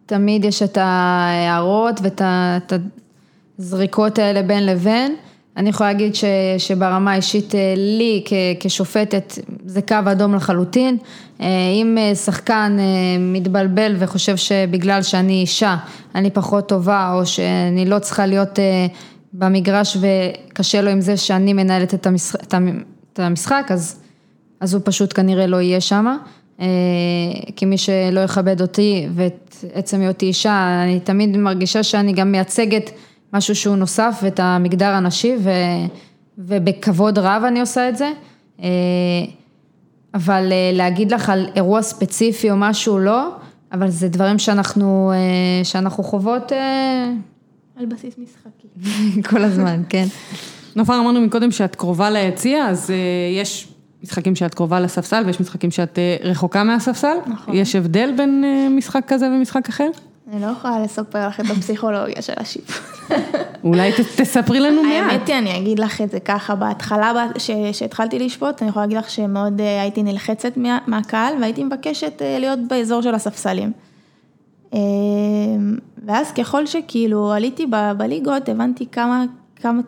שתמיד 0.05 0.45
יש 0.45 0.63
את 0.63 0.77
ההערות 0.77 1.99
ואת 2.03 2.73
הזריקות 3.59 4.19
האלה 4.19 4.41
בין 4.41 4.65
לבין. 4.65 5.15
אני 5.57 5.69
יכולה 5.69 5.91
להגיד 5.91 6.15
ש, 6.15 6.23
שברמה 6.57 7.11
האישית 7.11 7.55
אה, 7.55 7.73
לי 7.77 8.21
כ, 8.25 8.33
כשופטת 8.59 9.33
זה 9.65 9.81
קו 9.81 9.95
אדום 10.11 10.35
לחלוטין. 10.35 10.97
אה, 11.41 11.47
אם 11.73 11.97
אה, 11.97 12.15
שחקן 12.15 12.77
מתבלבל 13.19 13.95
וחושב 13.99 14.35
שבגלל 14.35 15.03
שאני 15.03 15.33
אישה 15.41 15.75
אני 16.15 16.29
פחות 16.29 16.69
טובה 16.69 17.13
או 17.13 17.25
שאני 17.25 17.85
לא 17.85 17.99
צריכה 17.99 18.25
להיות 18.25 18.59
במגרש 19.33 19.97
וקשה 20.01 20.81
לו 20.81 20.89
עם 20.89 21.01
זה 21.01 21.17
שאני 21.17 21.53
מנהלת 21.53 21.93
את 21.93 22.07
המשחק, 22.07 22.39
את 23.13 23.19
המשחק 23.19 23.65
אז, 23.69 23.99
אז 24.59 24.73
הוא 24.73 24.81
פשוט 24.85 25.13
כנראה 25.13 25.47
לא 25.47 25.61
יהיה 25.61 25.81
שם. 25.81 26.17
כי 27.55 27.65
מי 27.65 27.77
שלא 27.77 28.19
יכבד 28.19 28.61
אותי 28.61 29.07
ואת 29.15 29.55
עצם 29.73 30.01
היותי 30.01 30.25
אישה, 30.25 30.83
אני 30.83 30.99
תמיד 30.99 31.37
מרגישה 31.37 31.83
שאני 31.83 32.13
גם 32.13 32.31
מייצגת 32.31 32.91
משהו 33.35 33.55
שהוא 33.55 33.75
נוסף 33.75 34.19
ואת 34.23 34.39
המגדר 34.39 34.89
הנשי 34.89 35.35
ו, 35.39 35.49
ובכבוד 36.37 37.19
רב 37.19 37.43
אני 37.47 37.59
עושה 37.61 37.89
את 37.89 37.97
זה. 37.97 38.11
אה, 38.59 38.67
אבל 40.13 40.51
אה, 40.51 40.71
להגיד 40.73 41.11
לך 41.11 41.29
על 41.29 41.47
אירוע 41.55 41.81
ספציפי 41.81 42.51
או 42.51 42.55
משהו 42.57 42.99
לא, 42.99 43.29
אבל 43.71 43.89
זה 43.89 44.07
דברים 44.07 44.39
שאנחנו, 44.39 45.11
אה, 45.15 45.63
שאנחנו 45.63 46.03
חוות. 46.03 46.51
על 47.79 47.85
בסיס 47.85 48.15
משחקי. 48.17 48.67
כל 49.29 49.43
הזמן, 49.43 49.83
כן. 49.89 50.05
נופר 50.75 50.99
אמרנו 50.99 51.21
מקודם 51.21 51.51
שאת 51.51 51.75
קרובה 51.75 52.09
ליציע, 52.09 52.67
אז 52.67 52.93
יש 53.39 53.67
משחקים 54.03 54.35
שאת 54.35 54.53
קרובה 54.53 54.79
לספסל 54.79 55.23
ויש 55.25 55.41
משחקים 55.41 55.71
שאת 55.71 55.99
רחוקה 56.23 56.63
מהספסל. 56.63 57.15
נכון. 57.27 57.55
יש 57.55 57.75
הבדל 57.75 58.13
בין 58.17 58.43
משחק 58.77 59.03
כזה 59.07 59.27
ומשחק 59.27 59.69
אחר? 59.69 59.89
אני 60.31 60.41
לא 60.41 60.47
יכולה 60.47 60.79
לספר 60.79 61.27
לך 61.27 61.39
את 61.39 61.45
הפסיכולוגיה 61.57 62.21
של 62.21 62.33
השיפוט. 62.37 62.75
אולי 63.63 63.91
תספרי 63.91 64.59
לנו 64.59 64.83
מעט. 64.83 65.11
האמת 65.11 65.27
היא, 65.27 65.37
אני 65.37 65.57
אגיד 65.57 65.79
לך 65.79 66.01
את 66.01 66.11
זה 66.11 66.19
ככה, 66.19 66.55
בהתחלה 66.55 67.27
שהתחלתי 67.71 68.19
לשפוט, 68.19 68.61
אני 68.61 68.69
יכולה 68.69 68.85
להגיד 68.85 68.97
לך 68.97 69.09
שמאוד 69.09 69.61
אה, 69.61 69.81
הייתי 69.81 70.03
נלחצת 70.03 70.57
מהקהל 70.87 71.33
והייתי 71.41 71.63
מבקשת 71.63 72.21
אה, 72.21 72.39
להיות 72.39 72.59
באזור 72.69 73.01
של 73.01 73.15
הספסלים. 73.15 73.71
אה, 74.73 74.79
ואז 76.05 76.31
ככל 76.31 76.65
שכאילו 76.65 77.33
עליתי 77.33 77.65
בליגות, 77.97 78.49
הבנתי 78.49 78.85
כמה, 78.91 79.23
כמה, 79.55 79.81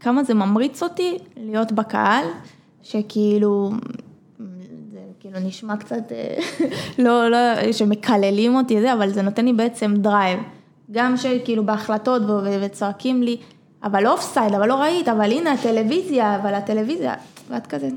כמה 0.00 0.24
זה 0.24 0.34
ממריץ 0.34 0.82
אותי 0.82 1.18
להיות 1.36 1.72
בקהל, 1.72 2.24
שכאילו 2.82 3.70
כאילו 5.34 5.48
נשמע 5.48 5.76
קצת, 5.76 6.12
אה, 6.12 6.36
לא, 7.04 7.30
לא, 7.30 7.72
שמקללים 7.72 8.54
אותי 8.54 8.80
זה, 8.80 8.92
אבל 8.92 9.10
זה 9.10 9.22
נותן 9.22 9.44
לי 9.44 9.52
בעצם 9.52 9.94
drive. 9.96 10.40
גם 10.90 11.16
שכאילו 11.16 11.66
בהחלטות 11.66 12.22
וצועקים 12.60 13.22
לי, 13.22 13.36
אבל 13.84 14.06
offside, 14.06 14.54
אבל 14.54 14.68
לא 14.68 14.74
ראית, 14.74 15.08
אבל 15.08 15.32
הנה 15.32 15.52
הטלוויזיה, 15.52 16.36
אבל 16.36 16.54
הטלוויזיה, 16.54 17.14
ואת 17.50 17.66
כזה, 17.66 17.88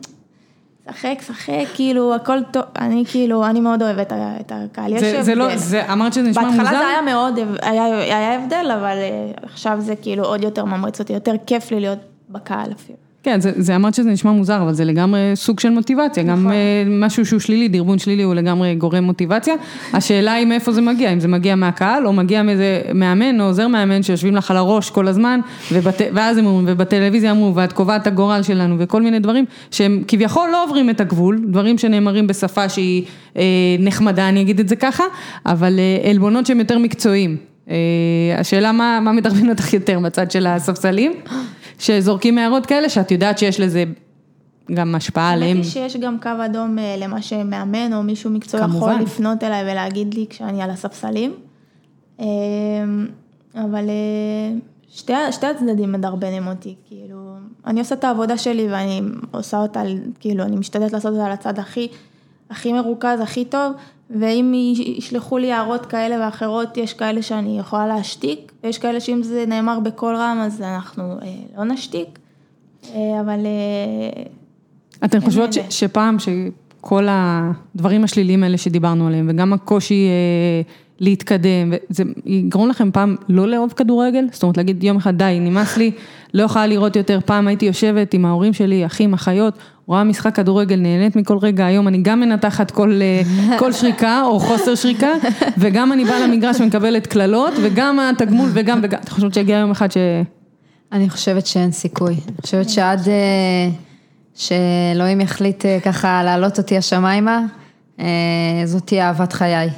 שחק, 0.86 1.22
שחק, 1.28 1.66
כאילו 1.74 2.16
הכל 2.16 2.38
טוב, 2.52 2.64
אני 2.78 3.04
כאילו, 3.08 3.46
אני 3.46 3.60
מאוד 3.60 3.84
אוהבת 3.84 4.14
את 4.14 4.52
הקהל, 4.56 4.94
יש 4.94 5.04
הבדל. 5.04 5.22
זה 5.22 5.36
לא, 5.36 5.58
זה, 5.58 5.94
אמרת 5.94 6.14
שזה 6.14 6.30
נשמע 6.30 6.44
מוזר? 6.44 6.58
בהתחלה 6.58 6.80
זה 6.80 6.88
היה 6.88 7.02
מאוד, 7.02 7.40
היה, 7.62 7.86
היה 7.86 8.36
הבדל, 8.36 8.72
אבל 8.80 8.98
אה, 8.98 9.32
עכשיו 9.44 9.78
זה 9.82 9.96
כאילו 9.96 10.26
עוד 10.26 10.44
יותר 10.44 10.66
ממריץ 10.66 11.00
אותי, 11.00 11.14
יותר 11.14 11.34
כיף 11.46 11.72
לי 11.72 11.80
להיות 11.80 12.00
בקהל 12.30 12.72
אפילו. 12.72 13.07
כן, 13.28 13.42
זה, 13.42 13.52
זה 13.56 13.76
אמרת 13.76 13.94
שזה 13.94 14.12
נשמע 14.12 14.32
מוזר, 14.32 14.62
אבל 14.62 14.74
זה 14.74 14.86
לגמרי 14.86 15.32
סוג 15.36 15.60
של 15.60 15.70
מוטיבציה, 15.70 16.24
נכון. 16.24 16.44
גם 16.44 16.52
אה, 16.52 16.84
משהו 16.88 17.26
שהוא 17.26 17.40
שלילי, 17.40 17.68
דרבון 17.68 18.00
שלילי 18.00 18.24
הוא 18.24 18.34
לגמרי 18.34 18.76
גורם 18.76 19.04
מוטיבציה. 19.04 19.56
השאלה 19.94 20.34
היא 20.34 20.46
מאיפה 20.46 20.72
זה 20.72 20.82
מגיע, 20.82 21.14
אם 21.14 21.20
זה 21.20 21.28
מגיע 21.28 21.56
מהקהל, 21.56 22.08
או 22.08 22.14
מגיע 22.14 22.44
מאיזה 22.44 22.82
מאמן 22.94 23.42
או 23.42 23.46
עוזר 23.46 23.68
מאמן 23.68 24.04
שיושבים 24.04 24.36
לך 24.36 24.52
על 24.52 24.58
הראש 24.58 24.90
כל 24.90 25.08
הזמן, 25.08 25.40
ובת, 25.72 26.02
ואז 26.14 26.38
הם 26.38 26.46
אומרים, 26.46 26.66
ובטלוויזיה 26.70 27.32
אמרו, 27.32 27.56
ואת 27.56 27.74
קובעת 27.74 28.02
את 28.02 28.08
הגורל 28.08 28.44
שלנו, 28.44 28.76
וכל 28.80 29.02
מיני 29.02 29.20
דברים 29.20 29.46
שהם 29.72 30.04
כביכול 30.08 30.50
לא 30.52 30.64
עוברים 30.64 30.90
את 30.90 31.02
הגבול, 31.02 31.42
דברים 31.48 31.78
שנאמרים 31.78 32.28
בשפה 32.28 32.70
שהיא 32.70 33.04
אה, 33.38 33.44
נחמדה, 33.80 34.30
אני 34.30 34.42
אגיד 34.42 34.60
את 34.60 34.70
זה 34.70 34.76
ככה, 34.76 35.04
אבל 35.46 35.80
אה, 35.80 36.10
עלבונות 36.10 36.46
שהם 36.46 36.60
יותר 36.60 36.78
מקצועיים. 36.78 37.38
אה, 37.70 37.76
השאלה 38.38 38.72
מה, 38.72 39.00
מה 39.02 39.12
מדרבן 39.12 39.50
אותך 39.50 39.74
יותר, 39.74 40.00
בצד 40.00 40.32
של 40.32 40.48
הספסלים? 40.48 41.14
שזורקים 41.80 42.38
הערות 42.38 42.66
כאלה, 42.66 42.90
שאת 42.90 43.12
יודעת 43.12 43.38
שיש 43.38 43.60
לזה 43.60 43.84
גם 44.74 44.96
השפעה 44.96 45.32
עליהם. 45.32 45.58
האמת 45.58 45.64
היא 45.64 45.72
שיש 45.72 45.98
גם 45.98 46.18
קו 46.20 46.30
אדום 46.46 46.80
אה, 46.80 46.96
למה 46.98 47.22
שמאמן 47.22 47.94
או 47.94 48.04
מישהו 48.04 48.32
מקצועי 48.32 48.64
יכול 48.66 48.94
לפנות 48.94 49.44
אליי 49.44 49.72
ולהגיד 49.72 50.14
לי 50.14 50.26
כשאני 50.30 50.62
על 50.62 50.70
הספסלים. 50.70 51.36
אה, 52.20 52.26
אבל 53.56 53.90
אה, 53.90 54.58
שתי, 54.90 55.14
שתי 55.32 55.48
הצדדים 55.48 55.92
מדרבנים 55.92 56.48
אותי, 56.48 56.76
כאילו, 56.88 57.36
אני 57.66 57.80
עושה 57.80 57.96
את 57.96 58.04
העבודה 58.04 58.38
שלי 58.38 58.68
ואני 58.72 59.02
עושה 59.32 59.58
אותה, 59.58 59.82
כאילו, 60.20 60.44
אני 60.44 60.56
משתדלת 60.56 60.94
לעשות 60.94 61.12
אותה 61.14 61.26
על 61.26 61.32
הצד 61.32 61.60
הכי, 61.60 61.88
הכי 62.50 62.74
מרוכז, 62.74 63.20
הכי 63.22 63.46
טוב, 63.46 63.74
ואם 64.10 64.54
ישלחו 64.98 65.38
לי 65.38 65.52
הערות 65.52 65.86
כאלה 65.86 66.26
ואחרות, 66.26 66.78
יש 66.78 66.94
כאלה 66.94 67.22
שאני 67.22 67.60
יכולה 67.60 67.88
להשתיק, 67.88 68.52
ויש 68.64 68.78
כאלה 68.78 69.00
שאם 69.00 69.24
זה 69.24 69.46
נאמר 69.48 69.80
בקול 69.80 70.16
רם, 70.16 70.38
אז 70.42 70.62
אנחנו 70.62 71.04
אה, 71.04 71.28
לא 71.58 71.64
נשתיק, 71.64 72.20
אה, 72.96 73.22
אבל... 73.22 73.46
אה, 73.46 74.24
אתן 75.06 75.22
חושבות 75.22 75.54
ש, 75.54 75.58
שפעם 75.70 76.18
שכל 76.20 77.08
הדברים 77.10 78.04
השליליים 78.04 78.44
האלה 78.44 78.58
שדיברנו 78.58 79.08
עליהם, 79.08 79.28
וגם 79.30 79.54
הקושי 79.54 80.08
להתקדם, 81.00 81.74
זה 81.90 82.04
יגרום 82.26 82.70
לכם 82.70 82.92
פעם 82.92 83.16
לא 83.30 83.48
לאהוב 83.48 83.72
כדורגל? 83.72 84.26
זאת 84.32 84.44
אומרת 84.44 84.58
להגיד 84.58 84.84
יום 84.84 84.98
אחד 84.98 85.18
די, 85.18 85.38
נמאס 85.42 85.78
לי, 85.78 85.92
לא 86.34 86.44
יכולה 86.44 86.68
לראות 86.68 86.96
יותר, 86.96 87.20
פעם 87.26 87.48
הייתי 87.48 87.66
יושבת 87.66 88.14
עם 88.14 88.26
ההורים 88.26 88.54
שלי, 88.54 88.86
אחים, 88.86 89.14
אחיות, 89.14 89.54
רואה 89.88 90.04
משחק 90.04 90.36
כדורגל, 90.36 90.76
נהנית 90.76 91.16
מכל 91.16 91.38
רגע, 91.42 91.66
היום 91.66 91.88
אני 91.88 91.98
גם 92.02 92.20
מנתחת 92.20 92.72
כל, 92.72 93.00
אה, 93.02 93.22
כל 93.60 93.74
שריקה 93.74 94.22
או 94.26 94.40
חוסר 94.40 94.76
שריקה, 94.76 95.12
וגם 95.58 95.92
אני 95.92 96.06
באה 96.06 96.28
למגרש 96.28 96.62
ומקבלת 96.62 97.08
קללות, 97.08 97.54
וגם 97.64 98.00
התגמול 98.00 98.50
וגם 98.54 98.80
וגם, 98.84 99.00
את 99.04 99.10
חושבת 99.10 99.34
שיגיע 99.34 99.58
יום 99.58 99.72
אחד 99.72 99.92
ש... 99.92 99.98
אני 100.92 101.10
חושבת 101.10 101.46
שאין 101.48 101.72
סיכוי, 101.72 102.14
אני 102.28 102.38
חושבת 102.42 102.70
שעד 102.70 103.08
אה, 103.08 103.70
שאלוהים 104.36 105.22
יחליט 105.22 105.66
אה, 105.66 105.80
ככה 105.84 106.24
להעלות 106.24 106.58
אותי 106.58 106.78
השמיימה, 106.78 107.42
זאת 108.66 108.86
תהיה 108.86 109.08
אהבת 109.08 109.34
חיי. 109.34 109.70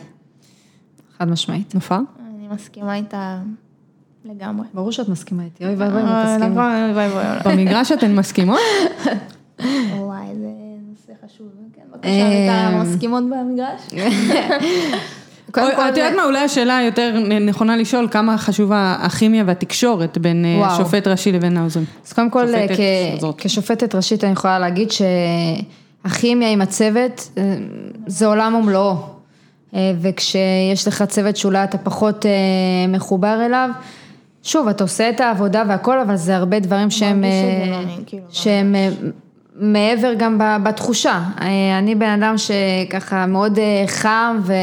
חד 1.18 1.30
משמעית. 1.30 1.76
נופר? 1.76 2.00
אני 2.30 2.48
מסכימה 2.52 2.96
איתה 2.96 3.40
לגמרי. 4.26 4.68
ברור 4.74 4.92
שאת 4.92 5.10
מסכימה 5.10 5.44
איתי, 5.44 5.66
אוי 5.66 5.76
ואבוי 5.76 6.02
אם 6.02 6.08
את 6.08 6.26
תסכימי. 6.26 6.56
נכון, 6.56 6.92
אוי 6.96 7.08
ואבוי. 7.08 7.54
במגרש 7.56 7.92
אתן 7.92 8.16
מסכימות? 8.16 8.60
וואי, 9.98 10.26
זה 10.40 10.48
נושא 10.90 11.14
חשוב. 11.26 11.48
כן, 11.74 11.82
בבקשה, 11.94 12.70
את 12.70 12.88
מסכימות 12.88 13.24
במגרש? 13.24 13.82
את 15.50 15.98
יודעת 15.98 16.14
מה, 16.16 16.26
אולי 16.26 16.40
השאלה 16.40 16.78
היותר 16.78 17.20
נכונה 17.42 17.78
לשאול, 17.78 18.08
כמה 18.12 18.38
חשובה 18.38 18.98
הכימיה 19.00 19.44
והתקשורת 19.48 20.18
בין 20.18 20.46
אה, 20.46 20.78
שופט 20.78 21.08
ראשי 21.08 21.32
לבין 21.32 21.58
העוזרים. 21.58 21.86
אז 22.06 22.14
קודם 22.14 22.30
כל, 22.30 22.46
כשופטת 23.38 23.96
ראשית 23.96 24.24
אני 24.24 24.32
יכולה 24.32 24.60
להגיד 24.60 24.90
הכימיה 26.04 26.52
עם 26.52 26.62
הצוות, 26.62 27.30
אה, 27.38 27.56
זה 28.08 28.26
עולם 28.26 28.56
ומלואו. 28.56 28.96
אה, 29.76 29.92
וכשיש 30.02 30.88
לך 30.88 31.04
צוות 31.04 31.38
שאולי 31.38 31.64
אתה 31.64 31.78
פחות 31.78 32.26
אה, 32.26 32.32
מחובר 32.88 33.46
אליו, 33.46 33.70
שוב, 34.44 34.68
אתה 34.68 34.84
עושה 34.84 35.10
את 35.10 35.20
העבודה 35.20 35.64
והכל, 35.68 36.00
אבל 36.00 36.16
זה 36.16 36.36
הרבה 36.36 36.60
דברים 36.60 36.90
שהם, 36.90 37.24
אה, 37.24 37.84
כאילו, 38.06 38.24
שהם 38.30 38.76
אה, 38.76 38.90
מעבר 39.60 40.14
גם 40.18 40.42
בתחושה. 40.64 41.22
אה, 41.42 41.80
אני 41.80 41.96
בן 41.96 42.24
אדם 42.24 42.36
שככה 42.38 43.26
מאוד 43.26 43.60
אה, 43.60 43.84
חם 43.88 44.40
ו- 44.44 44.54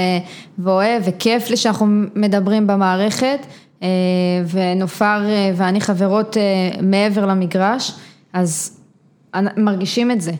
ואוהב 0.58 1.02
וכיף 1.06 1.50
לי 1.50 1.56
שאנחנו 1.56 1.86
מדברים 2.14 2.66
במערכת, 2.66 3.38
אה, 3.82 3.88
ונופר 4.50 5.20
ואני 5.56 5.80
חברות 5.80 6.36
מעבר 6.82 7.26
למגרש, 7.26 7.92
אז 8.32 8.80
מרגישים 9.56 10.10
את 10.10 10.20
זה. 10.20 10.32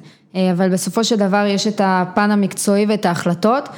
אבל 0.52 0.68
בסופו 0.68 1.04
של 1.04 1.16
דבר 1.16 1.44
יש 1.48 1.66
את 1.66 1.80
הפן 1.84 2.30
המקצועי 2.30 2.86
ואת 2.88 3.06
ההחלטות, 3.06 3.68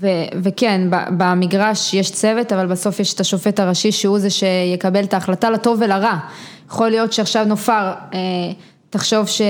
ו- 0.00 0.06
וכן, 0.42 0.80
במגרש 0.90 1.94
יש 1.94 2.10
צוות, 2.10 2.52
אבל 2.52 2.66
בסוף 2.66 3.00
יש 3.00 3.14
את 3.14 3.20
השופט 3.20 3.60
הראשי 3.60 3.92
שהוא 3.92 4.18
זה 4.18 4.30
שיקבל 4.30 5.04
את 5.04 5.14
ההחלטה 5.14 5.50
לטוב 5.50 5.78
ולרע. 5.80 6.16
יכול 6.68 6.88
להיות 6.88 7.12
שעכשיו 7.12 7.44
נופר, 7.44 7.92
תחשוב 8.90 9.26
ש... 9.26 9.42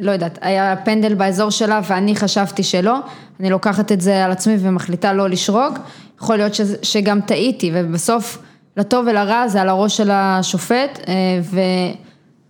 לא 0.00 0.10
יודעת, 0.10 0.38
היה 0.42 0.74
פנדל 0.84 1.14
באזור 1.14 1.50
שלה 1.50 1.80
ואני 1.88 2.16
חשבתי 2.16 2.62
שלא, 2.62 2.98
אני 3.40 3.50
לוקחת 3.50 3.92
את 3.92 4.00
זה 4.00 4.24
על 4.24 4.32
עצמי 4.32 4.56
ומחליטה 4.58 5.12
לא 5.12 5.28
לשרוק, 5.28 5.78
יכול 6.22 6.36
להיות 6.36 6.54
שזה, 6.54 6.76
שגם 6.82 7.20
טעיתי, 7.20 7.70
ובסוף, 7.74 8.38
לטוב 8.76 9.06
ולרע 9.10 9.48
זה 9.48 9.60
על 9.60 9.68
הראש 9.68 9.96
של 9.96 10.10
השופט, 10.12 11.00
אה, 11.08 11.14
ו... 11.42 11.60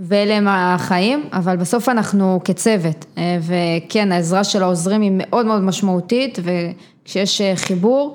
ואלה 0.01 0.35
הם 0.35 0.49
החיים, 0.49 1.25
אבל 1.33 1.57
בסוף 1.57 1.89
אנחנו 1.89 2.41
כצוות, 2.45 3.05
אה, 3.19 3.39
וכן, 3.43 4.13
העזרה 4.13 4.45
של 4.45 4.63
העוזרים 4.63 5.01
היא 5.01 5.13
מאוד 5.15 5.47
מאוד 5.47 5.61
משמעותית, 5.61 6.39
וכשיש 6.43 7.41
אה, 7.41 7.53
חיבור, 7.57 8.15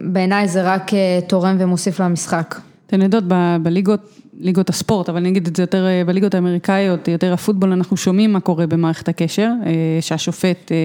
בעיניי 0.00 0.48
זה 0.48 0.62
רק 0.62 0.90
תורם 1.26 1.56
ומוסיף 1.60 2.00
למשחק. 2.00 2.54
אתן 2.86 3.02
יודעות, 3.02 3.24
בליגות, 3.62 4.00
ליגות 4.40 4.68
הספורט, 4.68 5.08
אבל 5.08 5.18
אני 5.18 5.28
אגיד 5.28 5.46
את 5.46 5.56
זה 5.56 5.62
יותר 5.62 5.86
אה, 5.86 6.02
בליגות 6.06 6.34
האמריקאיות, 6.34 7.08
יותר 7.08 7.32
הפוטבול, 7.32 7.72
אנחנו 7.72 7.96
שומעים 7.96 8.32
מה 8.32 8.40
קורה 8.40 8.66
במערכת 8.66 9.08
הקשר, 9.08 9.50
אה, 9.66 9.72
שהשופט 10.00 10.72
אה, 10.72 10.76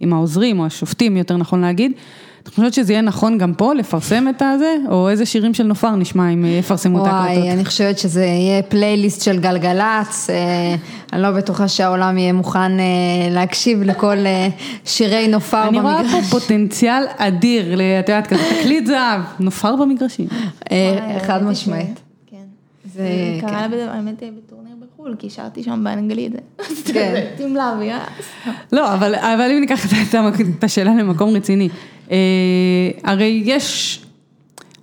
עם 0.00 0.12
העוזרים, 0.12 0.60
או 0.60 0.66
השופטים, 0.66 1.16
יותר 1.16 1.36
נכון 1.36 1.60
להגיד. 1.60 1.92
את 2.42 2.48
חושבת 2.48 2.74
שזה 2.74 2.92
יהיה 2.92 3.02
נכון 3.02 3.38
גם 3.38 3.54
פה, 3.54 3.74
לפרסם 3.74 4.28
את 4.28 4.42
הזה, 4.42 4.76
או 4.90 5.08
איזה 5.08 5.26
שירים 5.26 5.54
של 5.54 5.64
נופר 5.64 5.96
נשמע 5.96 6.28
אם 6.28 6.44
יפרסמו 6.44 7.02
את 7.02 7.06
ההקלטות? 7.06 7.38
וואי, 7.38 7.52
אני 7.52 7.64
חושבת 7.64 7.98
שזה 7.98 8.24
יהיה 8.24 8.62
פלייליסט 8.62 9.22
של 9.22 9.40
גלגלצ, 9.40 10.30
אני 11.12 11.22
לא 11.22 11.30
בטוחה 11.30 11.68
שהעולם 11.68 12.18
יהיה 12.18 12.32
מוכן 12.32 12.72
להקשיב 13.30 13.82
לכל 13.82 14.16
שירי 14.84 15.28
נופר 15.28 15.68
אני 15.68 15.80
רואה 15.80 16.02
במגרש. 16.02 16.30
פה 16.30 16.40
פוטנציאל 16.40 17.04
אדיר, 17.16 17.74
את 17.74 18.08
יודעת, 18.08 18.26
כזה 18.26 18.42
תקליט 18.60 18.86
זהב, 18.86 19.20
נופר 19.40 19.76
במגרשים. 19.76 20.26
חד 21.26 21.42
משמעית. 21.42 22.03
כן. 22.96 23.02
זה- 23.02 23.08
זה 23.36 23.40
כן. 23.40 23.48
קרה 23.48 23.66
לי, 23.66 23.82
האמת, 23.82 24.22
בטורניר 24.46 24.74
בחו"ל, 24.80 25.14
כי 25.18 25.30
שרתי 25.30 25.62
שם 25.62 25.80
באנגלית. 25.84 26.32
כן. 26.94 27.24
תמלא 27.36 27.62
ויאס. 27.78 28.02
לא, 28.72 28.94
אבל, 28.94 29.14
אבל 29.14 29.50
אם 29.52 29.60
ניקח 29.60 29.86
את, 29.86 30.64
השאלה 30.64 30.94
למקום 30.94 31.36
רציני, 31.36 31.68
אה, 32.10 32.16
הרי 33.04 33.42
יש, 33.44 34.00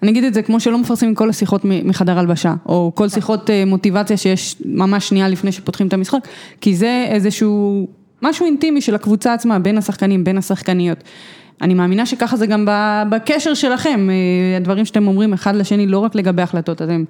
אני 0.04 0.12
אגיד 0.12 0.24
את 0.24 0.34
זה 0.34 0.42
כמו 0.42 0.60
שלא 0.60 0.78
מפרסמים 0.78 1.16
כל 1.16 1.30
השיחות 1.30 1.62
מחדר 1.66 2.20
הלבשה, 2.20 2.54
או 2.66 2.92
כל 2.96 3.10
שיחות 3.10 3.50
אה, 3.50 3.64
מוטיבציה 3.66 4.18
שיש 4.18 4.56
ממש 4.66 5.08
שנייה 5.10 5.28
לפני 5.30 5.52
שפותחים 5.52 5.88
את 5.88 5.94
המשחק, 5.94 6.20
כי 6.62 6.76
זה 6.76 7.06
איזשהו, 7.10 7.88
משהו 8.22 8.46
אינטימי 8.46 8.82
של 8.82 8.96
הקבוצה 8.96 9.34
עצמה, 9.34 9.60
בין 9.60 9.78
השחקנים, 9.78 10.24
בין 10.24 10.38
השחקניות. 10.38 10.98
אני 11.62 11.74
מאמינה 11.74 12.06
שככה 12.06 12.38
זה 12.38 12.46
גם 12.48 12.66
ב- 12.70 13.04
בקשר 13.10 13.54
שלכם, 13.54 14.10
אה, 14.10 14.58
הדברים 14.58 14.86
שאתם 14.86 15.08
אומרים 15.08 15.34
אחד 15.34 15.56
לשני, 15.56 15.88
לא 15.88 16.00
רק 16.00 16.16
לגבי 16.16 16.42
החלטות, 16.42 16.82
אתם, 16.82 17.04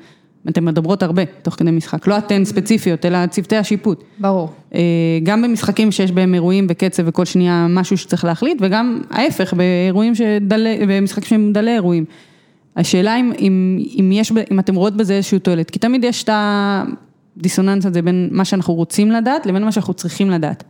אתם 0.49 0.65
מדברות 0.65 1.03
הרבה 1.03 1.21
תוך 1.41 1.53
כדי 1.55 1.71
משחק, 1.71 2.07
לא 2.07 2.17
אתן 2.17 2.45
ספציפיות, 2.45 3.05
אלא 3.05 3.25
צוותי 3.27 3.55
השיפוט. 3.57 4.03
ברור. 4.19 4.49
אה, 4.73 4.79
גם 5.23 5.41
במשחקים 5.41 5.91
שיש 5.91 6.11
בהם 6.11 6.33
אירועים 6.33 6.67
וקצב 6.69 7.03
וכל 7.05 7.25
שנייה 7.25 7.67
משהו 7.69 7.97
שצריך 7.97 8.25
להחליט, 8.25 8.57
וגם 8.61 9.01
ההפך, 9.11 9.53
באירועים 9.53 10.15
שדלי, 10.15 10.79
במשחקים 10.87 11.27
שהם 11.29 11.53
דלי 11.53 11.73
אירועים. 11.73 12.05
השאלה 12.77 13.15
אם, 13.15 13.31
אם, 13.39 13.79
אם 13.99 14.11
יש, 14.11 14.31
אם 14.51 14.59
אתם 14.59 14.75
רואות 14.75 14.97
בזה 14.97 15.13
איזשהו 15.13 15.39
תועלת, 15.39 15.69
כי 15.69 15.79
תמיד 15.79 16.03
יש 16.03 16.23
את 16.23 16.29
הדיסוננס 17.37 17.85
הזה 17.85 18.01
בין 18.01 18.29
מה 18.31 18.45
שאנחנו 18.45 18.73
רוצים 18.73 19.11
לדעת 19.11 19.45
לבין 19.45 19.63
מה 19.65 19.71
שאנחנו 19.71 19.93
צריכים 19.93 20.29
לדעת. 20.29 20.63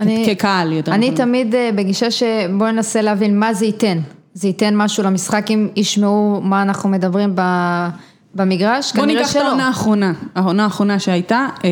אני- 0.00 0.24
כקהל 0.26 0.72
יותר 0.72 0.92
אני 0.94 1.06
נכון. 1.10 1.16
תמיד 1.26 1.54
אה, 1.54 1.70
בגישה 1.74 2.10
שבואו 2.10 2.72
ננסה 2.72 3.02
להבין 3.02 3.38
מה 3.38 3.54
זה 3.54 3.66
ייתן. 3.66 3.98
זה 4.34 4.48
ייתן 4.48 4.76
משהו 4.76 5.04
למשחק 5.04 5.50
אם 5.50 5.68
ישמעו 5.76 6.40
מה 6.42 6.62
אנחנו 6.62 6.88
מדברים 6.88 7.32
ב- 7.34 7.88
במגרש? 8.36 8.92
בוא 8.92 9.02
כנראה 9.02 9.20
ניקח 9.20 9.30
את 9.30 9.34
שלא. 9.34 9.46
העונה 9.48 9.66
האחרונה, 9.66 10.12
העונה 10.34 10.64
האחרונה 10.64 10.98
שהייתה, 10.98 11.46
אה, 11.64 11.70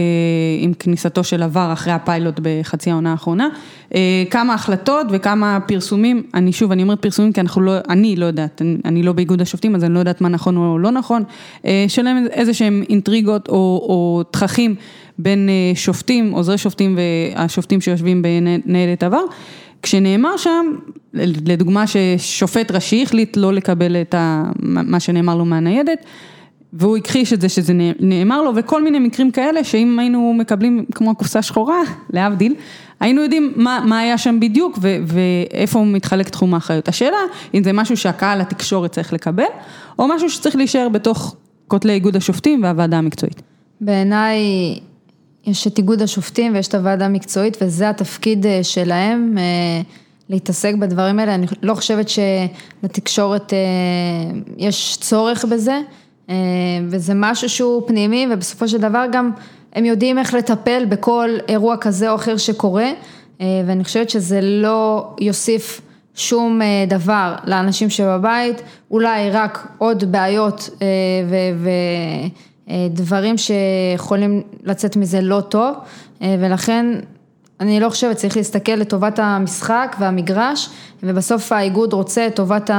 עם 0.61 0.75
כניסתו 0.75 1.25
של 1.25 1.43
עבר 1.43 1.71
אחרי 1.73 1.93
הפיילוט 1.93 2.41
בחצי 2.43 2.91
העונה 2.91 3.11
האחרונה, 3.11 3.49
אה, 3.95 4.25
כמה 4.31 4.55
החלטות 4.55 5.07
וכמה 5.11 5.59
פרסומים, 5.67 6.23
אני 6.35 6.53
שוב, 6.53 6.73
אני 6.73 6.83
אומרת 6.83 7.03
פרסומים 7.03 7.33
כי 7.33 7.41
אנחנו 7.41 7.63
לא, 7.63 7.73
אני 7.89 8.17
לא 8.17 8.27
יודעת, 8.27 8.63
אני, 8.63 8.77
אני 8.85 9.03
לא 9.03 9.13
באיגוד 9.13 9.41
השופטים 9.41 9.75
אז 9.75 9.85
אני 9.85 9.95
לא 9.95 9.99
יודעת 9.99 10.21
מה 10.21 10.29
נכון 10.29 10.57
או 10.57 10.79
לא 10.79 10.91
נכון, 10.91 11.23
אה, 11.67 11.85
שלהם 11.89 12.27
איזה 12.31 12.55
שהם 12.55 12.83
אינטריגות 12.89 13.49
או, 13.49 13.55
או 13.55 14.23
תככים 14.31 14.75
בין 15.19 15.49
אה, 15.49 15.77
שופטים, 15.77 16.33
עוזרי 16.33 16.59
שופטים 16.59 16.99
והשופטים 17.37 17.81
שיושבים 17.81 18.23
בניידת 18.23 19.03
עבר. 19.03 19.23
כשנאמר 19.83 20.37
שם, 20.37 20.67
לדוגמה 21.47 21.85
ששופט 21.87 22.71
ראשי 22.71 23.03
החליט 23.03 23.37
לא 23.37 23.53
לקבל 23.53 23.97
את 23.97 24.15
ה, 24.15 24.43
מה 24.63 25.01
שנאמר 25.01 25.37
לו 25.37 25.45
מהניידת, 25.45 26.05
והוא 26.75 26.97
הכחיש 26.97 27.33
את 27.33 27.41
זה 27.41 27.49
שזה 27.49 27.73
נאמר 28.01 28.43
לו, 28.43 28.53
וכל 28.57 28.85
מיני 28.85 28.99
מקרים 28.99 29.31
כאלה, 29.31 29.65
שאם 29.65 29.99
היינו 29.99 30.35
מקבלים 30.39 30.85
כמו 30.95 31.15
קופסה 31.15 31.43
שחורה, 31.43 31.81
להבדיל, 32.11 32.55
היינו 33.01 33.23
יודעים 33.23 33.53
מה, 33.57 33.85
מה 33.87 33.99
היה 33.99 34.19
שם 34.19 34.41
בדיוק 34.41 34.79
ו, 34.83 34.97
ואיפה 35.07 35.79
הוא 35.79 35.87
מתחלק 35.87 36.29
תחום 36.29 36.55
האחריות. 36.55 36.89
השאלה, 36.89 37.17
אם 37.55 37.65
זה 37.65 37.73
משהו 37.73 37.97
שהקהל 37.97 38.41
התקשורת 38.41 38.93
צריך 38.93 39.13
לקבל, 39.13 39.45
או 39.99 40.09
משהו 40.09 40.31
שצריך 40.31 40.57
להישאר 40.57 40.89
בתוך 40.89 41.37
כותלי 41.69 41.93
איגוד 41.93 42.17
השופטים 42.17 42.63
והוועדה 42.63 42.99
המקצועית. 42.99 43.43
בעיניי 43.81 44.39
יש 45.47 45.67
את 45.67 45.79
איגוד 45.79 46.03
השופטים 46.03 46.55
ויש 46.55 46.69
את 46.69 46.75
הוועדה 46.75 47.07
המקצועית 47.07 47.57
וזה 47.63 47.91
התפקיד 47.91 48.47
אה, 48.47 48.61
שלהם 48.63 49.35
אה, 49.39 49.83
להתעסק 50.29 50.75
בדברים 50.75 51.19
האלה. 51.19 51.35
אני 51.35 51.47
לא 51.63 51.75
חושבת 51.75 52.07
שלתקשורת 52.09 53.53
אה, 53.53 53.59
יש 54.59 54.99
צורך 55.01 55.45
בזה 55.45 55.81
וזה 56.89 57.13
משהו 57.17 57.49
שהוא 57.49 57.83
פנימי 57.87 58.27
ובסופו 58.31 58.69
של 58.69 58.79
דבר 58.79 59.05
גם 59.13 59.31
הם 59.73 59.85
יודעים 59.85 60.19
איך 60.19 60.35
לטפל 60.35 60.85
בכל 60.89 61.31
אירוע 61.49 61.77
כזה 61.77 62.11
או 62.11 62.15
אחר 62.15 62.37
שקורה 62.37 62.91
אה, 63.41 63.47
ואני 63.67 63.85
חושבת 63.85 64.11
שזה 64.11 64.41
לא 64.41 65.15
יוסיף 65.21 65.81
שום 66.15 66.63
אה, 66.63 66.85
דבר 66.89 67.35
לאנשים 67.45 67.91
שבבית, 67.91 68.63
אולי 68.91 69.31
רק 69.31 69.69
עוד 69.79 70.13
בעיות 70.13 70.71
אה, 70.83 70.87
ו... 71.29 71.37
ו 71.57 71.71
דברים 72.91 73.35
שיכולים 73.39 74.43
לצאת 74.63 74.97
מזה 74.97 75.21
לא 75.21 75.41
טוב, 75.41 75.75
ולכן 76.21 76.87
אני 77.61 77.81
לא 77.81 77.89
חושבת, 77.89 78.17
צריך 78.17 78.37
להסתכל 78.37 78.73
לטובת 78.73 79.19
המשחק 79.19 79.97
והמגרש, 79.99 80.69
ובסוף 81.03 81.53
האיגוד 81.53 81.93
רוצה 81.93 82.29
טובת. 82.35 82.71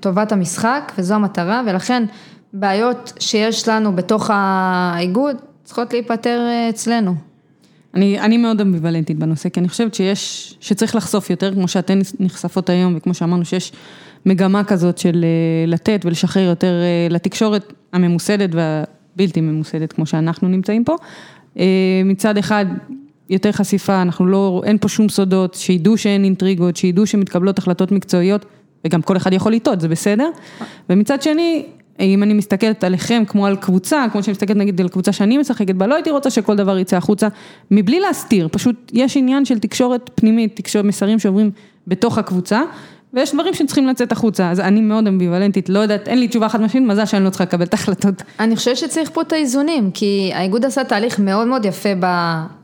טובת 0.00 0.32
המשחק, 0.32 0.92
וזו 0.98 1.14
המטרה, 1.14 1.62
ולכן 1.66 2.04
בעיות 2.52 3.12
שיש 3.18 3.68
לנו 3.68 3.96
בתוך 3.96 4.30
האיגוד 4.32 5.36
צריכות 5.64 5.92
להיפתר 5.92 6.40
אצלנו. 6.70 7.14
אני, 7.94 8.20
אני 8.20 8.36
מאוד 8.36 8.60
אמביוולנטית 8.60 9.18
בנושא, 9.18 9.48
כי 9.48 9.60
אני 9.60 9.68
חושבת 9.68 9.94
שיש, 9.94 10.54
שצריך 10.60 10.96
לחשוף 10.96 11.30
יותר, 11.30 11.54
כמו 11.54 11.68
שאתן 11.68 11.98
נחשפות 12.20 12.70
היום, 12.70 12.94
וכמו 12.96 13.14
שאמרנו 13.14 13.44
שיש 13.44 13.72
מגמה 14.26 14.64
כזאת 14.64 14.98
של 14.98 15.24
לתת 15.66 16.00
ולשחרר 16.04 16.42
יותר 16.42 16.74
לתקשורת 17.10 17.72
הממוסדת 17.92 18.50
והבלתי 18.52 19.40
ממוסדת, 19.40 19.92
כמו 19.92 20.06
שאנחנו 20.06 20.48
נמצאים 20.48 20.84
פה. 20.84 20.96
מצד 22.04 22.38
אחד, 22.38 22.66
יותר 23.30 23.52
חשיפה, 23.52 24.02
אנחנו 24.02 24.26
לא, 24.26 24.62
אין 24.64 24.78
פה 24.78 24.88
שום 24.88 25.08
סודות, 25.08 25.54
שידעו 25.54 25.98
שאין 25.98 26.24
אינטריגות, 26.24 26.76
שידעו 26.76 27.06
שמתקבלות 27.06 27.58
החלטות 27.58 27.92
מקצועיות, 27.92 28.44
וגם 28.86 29.02
כל 29.02 29.16
אחד 29.16 29.32
יכול 29.32 29.52
לטעות, 29.52 29.80
זה 29.80 29.88
בסדר. 29.88 30.30
ומצד 30.90 31.22
שני, 31.22 31.66
אם 32.00 32.22
אני 32.22 32.34
מסתכלת 32.34 32.84
עליכם 32.84 33.22
כמו 33.26 33.46
על 33.46 33.56
קבוצה, 33.56 34.04
כמו 34.12 34.22
שאני 34.22 34.32
מסתכלת 34.32 34.56
נגיד 34.56 34.80
על 34.80 34.88
קבוצה 34.88 35.12
שאני 35.12 35.38
משחקת 35.38 35.74
בה, 35.74 35.86
לא 35.86 35.94
הייתי 35.94 36.10
רוצה 36.10 36.30
שכל 36.30 36.56
דבר 36.56 36.78
יצא 36.78 36.96
החוצה, 36.96 37.28
מבלי 37.70 38.00
להסתיר, 38.00 38.48
פשוט 38.52 38.92
יש 38.94 39.16
עניין 39.16 39.44
של 39.44 39.58
תקשורת 39.58 40.10
פנימית, 40.14 40.56
תקשורת 40.56 40.84
מסרים 40.84 41.18
שעוברים 41.18 41.50
בתוך 41.86 42.18
הקבוצה, 42.18 42.62
ויש 43.14 43.34
דברים 43.34 43.54
שצריכים 43.54 43.86
לצאת 43.86 44.12
החוצה, 44.12 44.50
אז 44.50 44.60
אני 44.60 44.80
מאוד 44.80 45.06
אמביוולנטית, 45.06 45.68
לא 45.68 45.78
יודעת, 45.78 46.08
אין 46.08 46.18
לי 46.18 46.28
תשובה 46.28 46.48
חד 46.48 46.60
משמעית, 46.60 46.86
מזל 46.88 47.04
שאני 47.04 47.24
לא 47.24 47.30
צריכה 47.30 47.44
לקבל 47.44 47.64
את 47.64 47.74
ההחלטות. 47.74 48.22
אני 48.40 48.56
חושבת 48.56 48.76
שצריך 48.76 49.10
פה 49.12 49.22
את 49.22 49.32
האיזונים, 49.32 49.90
כי 49.90 50.30
האיגוד 50.34 50.64
עשה 50.64 50.84
תהליך 50.84 51.18
מאוד 51.18 51.46
מאוד 51.46 51.64
יפה 51.64 51.88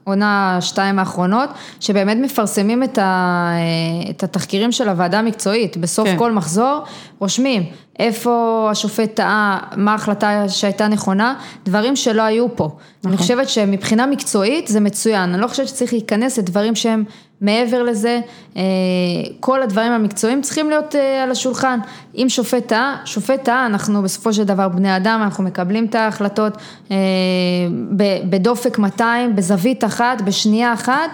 עונה 0.05 0.59
שתיים 0.61 0.99
האחרונות, 0.99 1.49
שבאמת 1.80 2.16
מפרסמים 2.16 2.82
את, 2.82 2.99
ה, 2.99 3.53
את 4.11 4.22
התחקירים 4.22 4.72
של 4.72 4.88
הוועדה 4.88 5.18
המקצועית, 5.18 5.76
בסוף 5.76 6.09
כן. 6.09 6.18
כל 6.18 6.32
מחזור, 6.32 6.84
רושמים 7.18 7.62
איפה 7.99 8.68
השופט 8.70 9.14
טעה, 9.14 9.59
מה 9.76 9.92
ההחלטה 9.92 10.49
שהייתה 10.49 10.88
נכונה, 10.88 11.34
דברים 11.64 11.96
שלא 11.96 12.22
היו 12.22 12.57
פה. 12.57 12.64
נכון. 12.64 13.11
אני 13.11 13.16
חושבת 13.16 13.49
שמבחינה 13.49 14.07
מקצועית 14.07 14.68
זה 14.68 14.80
מצוין, 14.80 15.32
אני 15.32 15.42
לא 15.42 15.46
חושבת 15.46 15.68
שצריך 15.68 15.92
להיכנס 15.92 16.38
לדברים 16.38 16.74
שהם 16.74 17.05
מעבר 17.41 17.82
לזה, 17.82 18.20
אה, 18.57 18.62
כל 19.41 19.62
הדברים 19.62 19.93
המקצועיים 19.93 20.43
צריכים 20.43 20.70
להיות 20.70 20.97
אה, 20.97 21.22
על 21.22 21.30
השולחן. 21.30 21.78
אם 22.14 22.26
שופט 22.28 22.68
טעה, 22.68 22.97
שופט 23.05 23.45
טעה, 23.45 23.66
אנחנו 23.66 24.03
בסופו 24.03 24.32
של 24.32 24.45
דבר 24.45 24.68
בני 24.68 24.97
אדם, 24.97 25.20
אנחנו 25.22 25.45
מקבלים 25.45 25.86
את 25.86 25.95
ההחלטות 25.95 26.57
אה, 26.91 26.97
בדופק 28.30 28.78
200, 28.78 29.36
בזווית 29.36 29.84
אחת, 29.84 30.20
בשנייה 30.20 30.72
אחת. 30.72 31.11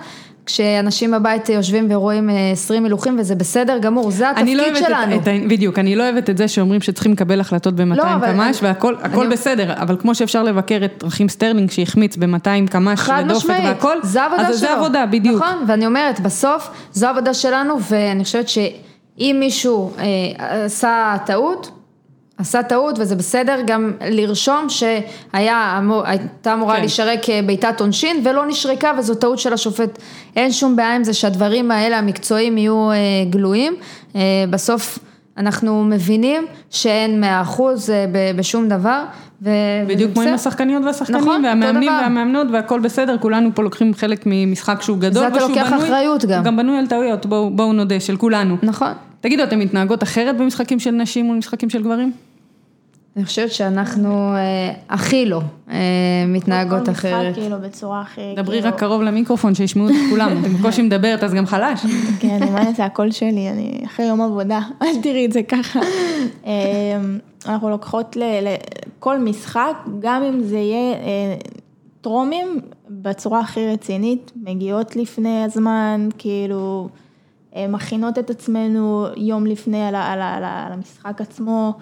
כשאנשים 0.46 1.10
בבית 1.10 1.48
יושבים 1.48 1.86
ורואים 1.90 2.30
20 2.52 2.84
הילוכים 2.84 3.16
וזה 3.18 3.34
בסדר 3.34 3.78
גמור, 3.78 4.10
זה 4.10 4.30
התפקיד 4.30 4.56
לא 4.56 4.74
שלנו. 4.74 5.16
את, 5.16 5.20
את, 5.20 5.48
בדיוק, 5.48 5.78
אני 5.78 5.96
לא 5.96 6.02
אוהבת 6.02 6.30
את 6.30 6.38
זה 6.38 6.48
שאומרים 6.48 6.80
שצריכים 6.80 7.12
לקבל 7.12 7.40
החלטות 7.40 7.74
ב-200 7.74 7.84
לא, 7.94 8.02
קמ"ש 8.02 8.62
והכל 8.62 8.94
אני... 9.04 9.28
בסדר, 9.28 9.72
אבל 9.76 9.96
כמו 10.00 10.14
שאפשר 10.14 10.42
לבקר 10.42 10.80
את 10.84 11.04
רחים 11.04 11.28
סטרלינג 11.28 11.70
שהחמיץ 11.70 12.16
ב-200 12.16 12.70
קמ"ש 12.70 13.08
ודופק 13.24 13.54
והכל, 13.64 13.96
זה 14.02 14.22
העבודה 14.22 14.42
אז 14.42 14.48
שלו. 14.48 14.68
זה 14.68 14.74
עבודה, 14.74 15.06
בדיוק. 15.06 15.42
נכון, 15.42 15.64
ואני 15.66 15.86
אומרת, 15.86 16.20
בסוף 16.20 16.70
זו 16.92 17.06
העבודה 17.06 17.34
שלנו 17.34 17.74
ואני 17.90 18.24
חושבת 18.24 18.48
שאם 18.48 19.36
מישהו 19.40 19.92
אה, 19.98 20.64
עשה 20.64 21.16
טעות, 21.26 21.70
עשה 22.38 22.62
טעות 22.62 22.98
וזה 22.98 23.16
בסדר 23.16 23.56
גם 23.66 23.92
לרשום 24.10 24.66
שהייתה 24.68 25.80
אמורה 26.52 26.74
כן. 26.74 26.80
להישרק 26.80 27.20
בעיטת 27.46 27.80
עונשין 27.80 28.22
ולא 28.24 28.46
נשרקה 28.46 28.92
וזו 28.98 29.14
טעות 29.14 29.38
של 29.38 29.52
השופט. 29.52 29.98
אין 30.36 30.52
שום 30.52 30.76
בעיה 30.76 30.96
עם 30.96 31.04
זה 31.04 31.14
שהדברים 31.14 31.70
האלה 31.70 31.98
המקצועיים 31.98 32.58
יהיו 32.58 32.90
אה, 32.90 32.96
גלויים. 33.30 33.74
אה, 34.16 34.20
בסוף 34.50 34.98
אנחנו 35.36 35.84
מבינים 35.84 36.46
שאין 36.70 37.20
מאה 37.20 37.42
אחוז 37.42 37.90
אה, 37.90 38.06
בשום 38.36 38.68
דבר. 38.68 39.04
ו... 39.42 39.50
בדיוק 39.86 40.12
כמו 40.12 40.22
עם 40.22 40.34
השחקניות 40.34 40.84
והשחקנים, 40.84 41.20
נכון, 41.20 41.44
והמאמנים 41.44 41.92
והמאמנות 41.92 42.46
והכל 42.52 42.80
בסדר, 42.80 43.18
כולנו 43.18 43.50
פה 43.54 43.62
לוקחים 43.62 43.94
חלק 43.94 44.22
ממשחק 44.26 44.82
שהוא 44.82 44.98
גדול. 44.98 45.22
זה 45.22 45.28
אתה 45.28 45.38
לוקח 45.38 45.66
בנוי, 45.70 45.84
אחריות 45.84 46.24
גם. 46.24 46.42
גם 46.42 46.56
בנוי 46.56 46.78
על 46.78 46.86
טעויות, 46.86 47.26
בואו 47.26 47.50
בוא 47.50 47.72
נודה, 47.72 48.00
של 48.00 48.16
כולנו. 48.16 48.56
נכון. 48.62 48.92
תגידו, 49.24 49.42
אתן 49.42 49.58
מתנהגות 49.58 50.02
אחרת 50.02 50.36
במשחקים 50.36 50.80
של 50.80 50.90
נשים 50.90 51.26
מול 51.26 51.36
משחקים 51.36 51.70
של 51.70 51.82
גברים? 51.82 52.12
אני 53.16 53.24
חושבת 53.24 53.52
שאנחנו 53.52 54.34
אה, 54.34 54.72
הכי 54.88 55.26
לא 55.26 55.40
אה, 55.70 55.76
מתנהגות 56.28 56.88
אחרת. 56.88 57.12
כל 57.12 57.28
משחק 57.28 57.40
כאילו 57.40 57.56
בצורה 57.60 58.00
הכי... 58.00 58.20
דברי 58.36 58.60
רק 58.60 58.78
קרוב 58.78 59.02
למיקרופון, 59.02 59.54
שישמעו 59.54 59.88
את 59.88 59.94
כולם, 60.10 60.40
אתם 60.40 60.54
בקושי 60.54 60.82
מדברת 60.82 61.22
אז 61.22 61.34
גם 61.34 61.46
חלש. 61.46 61.80
כן, 62.20 62.38
מה 62.52 62.60
אני 62.60 62.68
אעשה, 62.68 62.84
הקול 62.84 63.10
שלי, 63.10 63.50
אני 63.50 63.80
אחרי 63.86 64.06
יום 64.06 64.20
עבודה, 64.20 64.60
אל 64.82 65.02
תראי 65.02 65.26
את 65.26 65.32
זה 65.32 65.42
ככה. 65.42 65.80
אנחנו 67.46 67.70
לוקחות 67.70 68.16
לכל 68.16 69.18
משחק, 69.18 69.74
גם 70.00 70.22
אם 70.22 70.40
זה 70.40 70.56
יהיה 70.58 70.96
טרומים, 72.00 72.60
בצורה 72.90 73.40
הכי 73.40 73.68
רצינית, 73.72 74.32
מגיעות 74.36 74.96
לפני 74.96 75.44
הזמן, 75.44 76.08
כאילו, 76.18 76.88
מכינות 77.68 78.18
את 78.18 78.30
עצמנו 78.30 79.06
יום 79.16 79.46
לפני 79.46 79.82
על 79.82 80.44
המשחק 80.44 81.20
עצמו. 81.20 81.72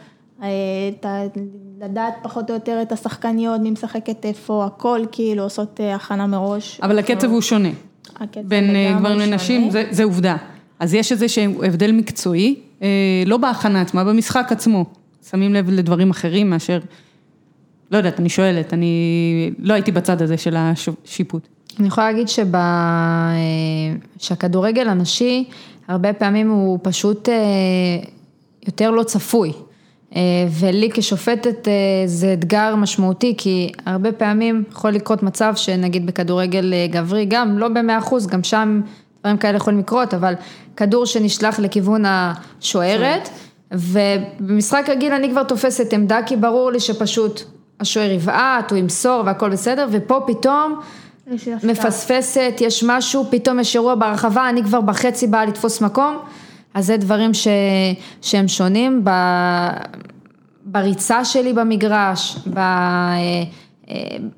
לדעת 1.80 2.14
פחות 2.22 2.50
או 2.50 2.54
יותר 2.54 2.78
את 2.82 2.92
השחקניות, 2.92 3.60
מי 3.60 3.70
משחקת 3.70 4.24
איפה, 4.24 4.64
הכל 4.64 5.00
כאילו 5.12 5.42
עושות 5.42 5.80
הכנה 5.94 6.26
מראש. 6.26 6.80
אבל 6.82 6.98
הקצב 6.98 7.30
הוא 7.30 7.40
שונה. 7.40 7.68
בין 8.44 8.98
גברים 8.98 9.18
לנשים, 9.18 9.70
זה, 9.70 9.84
זה 9.90 10.04
עובדה. 10.04 10.36
אז 10.78 10.94
יש 10.94 11.12
איזה 11.12 11.28
שהוא 11.28 11.64
הבדל 11.64 11.92
מקצועי, 11.92 12.54
לא 13.26 13.36
בהכנה 13.36 13.80
עצמה, 13.80 14.04
במשחק 14.04 14.48
עצמו. 14.50 14.84
שמים 15.30 15.54
לב 15.54 15.70
לדברים 15.70 16.10
אחרים 16.10 16.50
מאשר, 16.50 16.78
לא 17.90 17.96
יודעת, 17.96 18.20
אני 18.20 18.28
שואלת, 18.28 18.72
אני 18.74 19.50
לא 19.58 19.74
הייתי 19.74 19.92
בצד 19.92 20.22
הזה 20.22 20.36
של 20.36 20.56
השיפוט. 20.56 21.48
אני 21.80 21.88
יכולה 21.88 22.12
להגיד 22.12 22.28
שבה, 22.28 23.30
שהכדורגל 24.18 24.88
הנשי, 24.88 25.44
הרבה 25.88 26.12
פעמים 26.12 26.50
הוא 26.50 26.78
פשוט 26.82 27.28
יותר 28.66 28.90
לא 28.90 29.02
צפוי. 29.02 29.52
ולי 30.50 30.90
כשופטת 30.94 31.68
זה 32.06 32.32
אתגר 32.32 32.76
משמעותי, 32.76 33.34
כי 33.38 33.72
הרבה 33.86 34.12
פעמים 34.12 34.64
יכול 34.70 34.90
לקרות 34.90 35.22
מצב 35.22 35.52
שנגיד 35.56 36.06
בכדורגל 36.06 36.74
גברי, 36.90 37.24
גם 37.24 37.58
לא 37.58 37.68
במאה 37.68 37.98
אחוז, 37.98 38.26
גם 38.26 38.42
שם 38.42 38.80
דברים 39.20 39.36
כאלה 39.36 39.56
יכולים 39.56 39.78
לקרות, 39.78 40.14
אבל 40.14 40.34
כדור 40.76 41.06
שנשלח 41.06 41.58
לכיוון 41.58 42.04
השוערת, 42.06 43.28
ובמשחק 43.72 44.84
רגיל 44.88 45.12
אני 45.12 45.30
כבר 45.30 45.42
תופסת 45.42 45.92
עמדה, 45.92 46.20
כי 46.26 46.36
ברור 46.36 46.72
לי 46.72 46.80
שפשוט 46.80 47.42
השוער 47.80 48.10
יבעט, 48.10 48.70
הוא 48.70 48.78
ימסור 48.78 49.22
והכל 49.26 49.50
בסדר, 49.50 49.88
ופה 49.92 50.20
פתאום 50.26 50.80
מפספסת, 51.64 52.54
יש 52.60 52.84
משהו, 52.86 53.24
פתאום 53.30 53.60
יש 53.60 53.76
אירוע 53.76 53.94
ברחבה, 53.94 54.48
אני 54.48 54.62
כבר 54.62 54.80
בחצי 54.80 55.26
באה 55.26 55.44
לתפוס 55.44 55.80
מקום. 55.80 56.16
אז 56.74 56.86
זה 56.86 56.96
דברים 56.96 57.34
ש, 57.34 57.48
שהם 58.22 58.48
שונים. 58.48 59.04
ב, 59.04 59.10
בריצה 60.64 61.24
שלי 61.24 61.52
במגרש, 61.52 62.36
ב, 62.54 62.60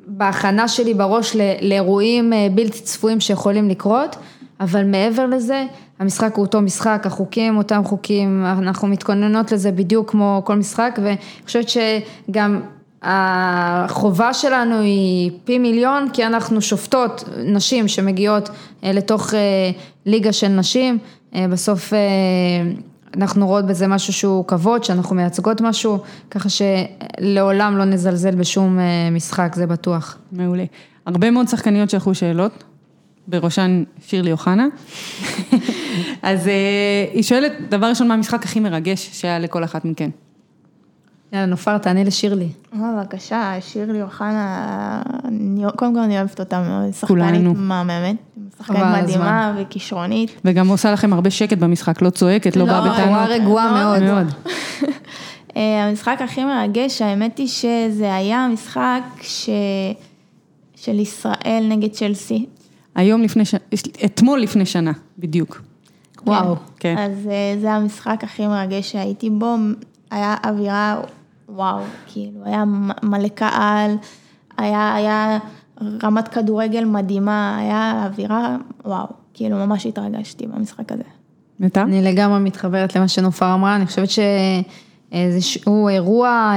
בהכנה 0.07 0.69
שלי 0.69 0.95
בראש 0.95 1.37
לאירועים 1.63 2.33
בלתי 2.55 2.81
צפויים 2.81 3.21
שיכולים 3.21 3.69
לקרות, 3.69 4.17
אבל 4.61 4.85
מעבר 4.85 5.27
לזה, 5.27 5.67
המשחק 5.99 6.35
הוא 6.35 6.45
אותו 6.45 6.61
משחק, 6.61 7.03
החוקים 7.07 7.57
אותם 7.57 7.85
חוקים, 7.85 8.45
אנחנו 8.47 8.89
מתכוננות 8.89 9.53
לזה 9.53 9.73
בדיוק 9.73 10.11
כמו 10.11 10.43
כל 10.45 10.55
משחק, 10.55 10.99
ואני 11.03 11.17
חושבת 11.45 11.69
שגם 11.69 12.61
החובה 13.05 14.35
שלנו 14.35 14.81
היא 14.81 15.31
פי 15.45 15.59
מיליון, 15.59 16.09
כי 16.13 16.27
אנחנו 16.27 16.61
שופטות 16.61 17.25
נשים 17.45 17.89
שמגיעות 17.89 18.49
לתוך 18.83 19.35
ליגה 20.07 20.33
של 20.33 20.49
נשים, 20.49 20.99
בסוף 21.51 21.93
אנחנו 23.17 23.47
רואות 23.47 23.67
בזה 23.67 23.87
משהו 23.87 24.13
שהוא 24.13 24.45
כבוד, 24.47 24.85
שאנחנו 24.85 25.17
מייצגות 25.17 25.61
משהו, 25.61 25.99
ככה 26.31 26.49
שלעולם 26.49 27.77
לא 27.77 27.85
נזלזל 27.85 28.35
בשום 28.35 28.79
משחק, 29.13 29.53
זה 29.55 29.67
בטוח. 29.67 30.19
מעולה. 30.33 30.65
הרבה 31.07 31.31
מאוד 31.31 31.49
שחקניות 31.49 31.91
שלחו 31.91 32.15
שאלות, 32.15 32.65
בראשן 33.29 33.85
שירלי 34.07 34.33
אוחנה. 34.33 34.67
אז 36.23 36.51
היא 37.13 37.23
שואלת, 37.23 37.53
דבר 37.69 37.87
ראשון, 37.87 38.09
מה 38.09 38.15
המשחק 38.15 38.45
הכי 38.45 38.61
מרגש 38.61 39.11
שהיה 39.13 39.39
לכל 39.39 39.65
אחת 39.65 39.85
מכן? 39.85 40.11
יאללה, 41.35 41.47
נופר, 41.47 41.79
תעני 41.79 42.05
לשירלי. 42.05 42.49
בבקשה, 42.73 43.55
שירלי 43.61 44.03
אוחנה, 44.03 45.03
קודם 45.77 45.95
כל 45.95 46.01
אני 46.01 46.19
אוהבת 46.19 46.41
אותה 46.41 46.63
מאוד, 46.63 46.93
שחקנית 46.93 47.57
מהממת, 47.57 48.17
שחקנית 48.59 48.83
מדהימה 49.03 49.57
וכישרונית. 49.59 50.41
וגם 50.45 50.69
עושה 50.69 50.93
לכם 50.93 51.13
הרבה 51.13 51.31
שקט 51.31 51.59
במשחק, 51.59 52.03
לא 52.03 52.11
צועקת, 52.11 52.57
לא 52.57 52.65
באה 52.65 52.81
בטענות. 52.81 53.29
לא, 53.29 53.35
רגועה 53.35 53.91
מאוד. 54.01 54.27
המשחק 55.57 56.19
הכי 56.25 56.45
מרגש, 56.45 57.03
האמת 57.03 57.39
היא 57.39 57.49
שזה 57.49 58.15
היה 58.15 58.49
משחק 58.53 59.03
של 60.77 60.99
ישראל 60.99 61.67
נגד 61.69 61.91
צ'לסי. 61.91 62.47
היום 62.95 63.23
לפני, 63.23 63.43
אתמול 64.05 64.41
לפני 64.41 64.67
שנה, 64.67 64.93
בדיוק. 65.19 65.63
וואו. 66.27 66.57
כן. 66.77 66.97
אז 66.99 67.29
זה 67.61 67.73
המשחק 67.73 68.21
הכי 68.23 68.47
מרגש 68.47 68.93
שהייתי 68.93 69.31
בו. 69.31 69.57
היה 70.11 70.37
אווירה, 70.45 71.01
וואו, 71.55 71.79
כאילו, 72.07 72.41
היה 72.45 72.65
מלא 73.03 73.29
קהל, 73.29 73.97
היה, 74.57 74.95
היה 74.95 75.39
רמת 76.03 76.29
כדורגל 76.29 76.85
מדהימה, 76.85 77.59
היה 77.59 78.03
אווירה, 78.07 78.57
וואו, 78.85 79.07
כאילו, 79.35 79.57
ממש 79.57 79.87
התרגשתי 79.87 80.47
במשחק 80.47 80.93
הזה. 80.93 81.03
נטע? 81.61 81.83
אני 81.83 82.03
לגמרי 82.03 82.41
מתחברת 82.41 82.97
למה 82.97 83.09
שנופר 83.09 83.55
אמרה, 83.55 83.77
אני 83.77 83.87
חושבת 83.87 84.09
שהוא 85.41 85.91
אירוע 85.91 86.55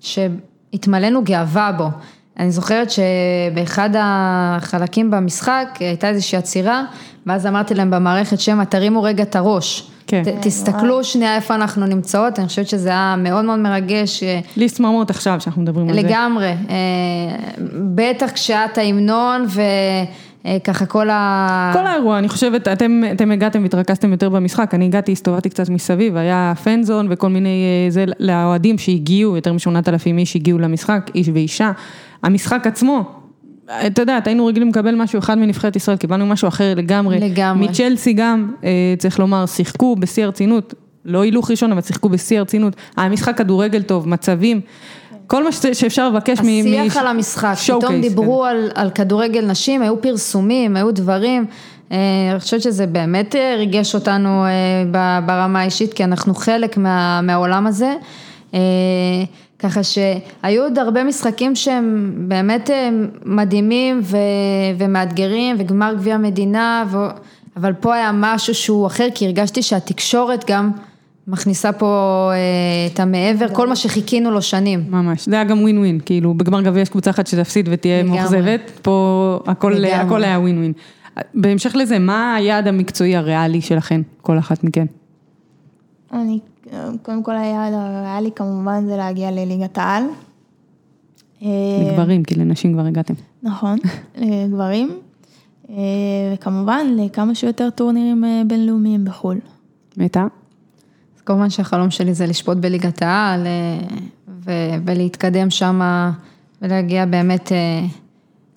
שהתמלאנו 0.00 1.24
גאווה 1.24 1.72
בו. 1.72 1.88
אני 2.38 2.50
זוכרת 2.50 2.88
שבאחד 2.90 3.90
החלקים 3.98 5.10
במשחק 5.10 5.68
הייתה 5.80 6.08
איזושהי 6.08 6.38
עצירה, 6.38 6.84
ואז 7.26 7.46
אמרתי 7.46 7.74
להם 7.74 7.90
במערכת 7.90 8.40
שמא 8.40 8.64
תרימו 8.64 9.02
רגע 9.02 9.22
את 9.22 9.36
הראש. 9.36 9.90
כן. 10.10 10.22
תסתכלו 10.40 11.04
שנייה 11.04 11.36
איפה 11.36 11.54
אנחנו 11.54 11.86
נמצאות, 11.86 12.38
אני 12.38 12.48
חושבת 12.48 12.68
שזה 12.68 12.88
היה 12.88 13.14
מאוד 13.18 13.44
מאוד 13.44 13.58
מרגש. 13.58 14.22
לי 14.56 14.68
צמרמורת 14.68 15.10
עכשיו 15.10 15.40
שאנחנו 15.40 15.62
מדברים 15.62 15.88
על 15.88 15.94
זה. 15.94 16.00
לגמרי, 16.00 16.54
בטח 17.94 18.30
כשאת 18.30 18.78
ההמנון 18.78 19.46
וככה 20.56 20.86
כל 20.86 21.10
ה... 21.10 21.70
כל 21.72 21.86
האירוע, 21.86 22.18
אני 22.18 22.28
חושבת, 22.28 22.68
אתם, 22.68 23.02
אתם 23.12 23.30
הגעתם 23.30 23.62
והתרכזתם 23.62 24.12
יותר 24.12 24.28
במשחק, 24.28 24.74
אני 24.74 24.84
הגעתי, 24.84 25.12
הסתובבתי 25.12 25.50
קצת 25.50 25.68
מסביב, 25.68 26.16
היה 26.16 26.52
פנזון 26.64 27.06
וכל 27.10 27.28
מיני, 27.28 27.86
זה 27.88 28.04
לאוהדים 28.18 28.78
שהגיעו, 28.78 29.36
יותר 29.36 29.52
משמונת 29.52 29.88
אלפים 29.88 30.18
איש 30.18 30.36
הגיעו 30.36 30.58
למשחק, 30.58 31.10
איש 31.14 31.28
ואישה. 31.34 31.72
המשחק 32.22 32.66
עצמו, 32.66 33.19
אתה 33.86 34.02
יודעת, 34.02 34.26
היינו 34.26 34.46
רגילים 34.46 34.68
לקבל 34.68 34.94
משהו 34.94 35.18
אחד 35.18 35.38
מנבחרת 35.38 35.76
ישראל, 35.76 35.96
קיבלנו 35.96 36.26
משהו 36.26 36.48
אחר 36.48 36.74
לגמרי. 36.76 37.20
לגמרי. 37.20 37.68
מצ'לסי 37.68 38.12
גם, 38.12 38.52
אה, 38.64 38.94
צריך 38.98 39.18
לומר, 39.18 39.46
שיחקו 39.46 39.96
בשיא 39.96 40.24
הרצינות, 40.24 40.74
לא 41.04 41.22
הילוך 41.22 41.50
ראשון, 41.50 41.72
אבל 41.72 41.80
שיחקו 41.80 42.08
בשיא 42.08 42.38
הרצינות. 42.38 42.76
היה 42.96 43.08
משחק 43.08 43.38
כדורגל 43.38 43.82
טוב, 43.82 44.08
מצבים, 44.08 44.60
כל 45.26 45.44
מה 45.44 45.52
שאפשר 45.52 46.08
לבקש 46.08 46.40
מ... 46.40 46.44
השיח 46.44 46.96
על 46.96 47.06
המשחק, 47.06 47.54
פתאום 47.78 48.00
דיברו 48.00 48.42
כן. 48.42 48.48
על, 48.48 48.70
על 48.74 48.90
כדורגל 48.90 49.46
נשים, 49.46 49.82
היו 49.82 50.00
פרסומים, 50.02 50.76
היו 50.76 50.90
דברים. 50.94 51.46
אה, 51.92 51.96
אני 52.30 52.40
חושבת 52.40 52.62
שזה 52.62 52.86
באמת 52.86 53.36
אה, 53.36 53.54
ריגש 53.58 53.94
אותנו 53.94 54.44
ברמה 55.26 55.60
האישית, 55.60 55.94
כי 55.94 56.04
אנחנו 56.04 56.34
חלק 56.34 56.76
מה, 56.76 57.20
מהעולם 57.20 57.66
הזה. 57.66 57.94
ככה 59.62 59.80
שהיו 59.82 60.62
עוד 60.62 60.78
הרבה 60.78 61.04
משחקים 61.04 61.54
שהם 61.54 62.14
באמת 62.28 62.70
אה, 62.70 62.90
מדהימים 63.24 64.00
ו, 64.02 64.16
ומאתגרים, 64.78 65.56
וגמר 65.58 65.94
גביע 65.94 66.14
המדינה, 66.14 66.84
ו, 66.90 66.96
אבל 67.56 67.72
פה 67.72 67.94
היה 67.94 68.10
משהו 68.14 68.54
שהוא 68.54 68.86
אחר, 68.86 69.08
כי 69.14 69.26
הרגשתי 69.26 69.62
שהתקשורת 69.62 70.44
גם 70.48 70.70
מכניסה 71.28 71.72
פה 71.72 72.30
אה, 72.32 72.92
את 72.92 73.00
המעבר, 73.00 73.54
כל 73.54 73.68
מה 73.68 73.76
שחיכינו 73.76 74.30
לו 74.30 74.42
שנים. 74.42 74.84
ממש, 74.88 75.26
זה 75.28 75.34
היה 75.34 75.44
גם 75.44 75.62
ווין 75.62 75.78
ווין, 75.78 76.00
כאילו 76.06 76.34
בגמר 76.34 76.62
גביע 76.62 76.82
יש 76.82 76.88
קבוצה 76.88 77.10
אחת 77.10 77.26
שתפסיד 77.26 77.68
ותהיה. 77.72 78.02
מאוכזבת, 78.02 78.70
פה 78.82 79.40
הכל, 79.46 79.72
לגמרי. 79.72 79.92
הכל 79.92 80.24
היה 80.24 80.38
ווין 80.38 80.58
ווין. 80.58 80.72
בהמשך 81.34 81.76
לזה, 81.76 81.98
מה 81.98 82.34
היעד 82.34 82.66
המקצועי 82.66 83.16
הריאלי 83.16 83.60
שלכן, 83.60 84.00
כל 84.22 84.38
אחת 84.38 84.64
מכן? 84.64 84.86
אני, 86.12 86.38
קודם 87.02 87.22
כל 87.22 87.36
היעד 87.36 87.72
הריאלי 87.74 88.30
כמובן 88.36 88.86
זה 88.86 88.96
להגיע 88.96 89.30
לליגת 89.30 89.78
העל. 89.78 90.04
אה, 91.42 91.48
לגברים, 91.90 92.24
כי 92.24 92.34
לנשים 92.34 92.72
כבר 92.72 92.86
הגעתם. 92.86 93.14
נכון, 93.42 93.78
לגברים. 94.18 94.90
אה, 95.70 95.74
וכמובן 96.34 96.86
לכמה 96.96 97.34
שיותר 97.34 97.70
טורנירים 97.70 98.24
אה, 98.24 98.42
בינלאומיים 98.46 99.04
בחו"ל. 99.04 99.38
מתה? 99.96 100.26
אז 101.16 101.22
כמובן 101.22 101.50
שהחלום 101.50 101.90
שלי 101.90 102.14
זה 102.14 102.26
לשפוט 102.26 102.56
בליגת 102.56 103.02
העל 103.02 103.46
ו- 104.28 104.74
ולהתקדם 104.84 105.50
שם 105.50 105.80
ולהגיע 106.62 107.06
באמת 107.06 107.52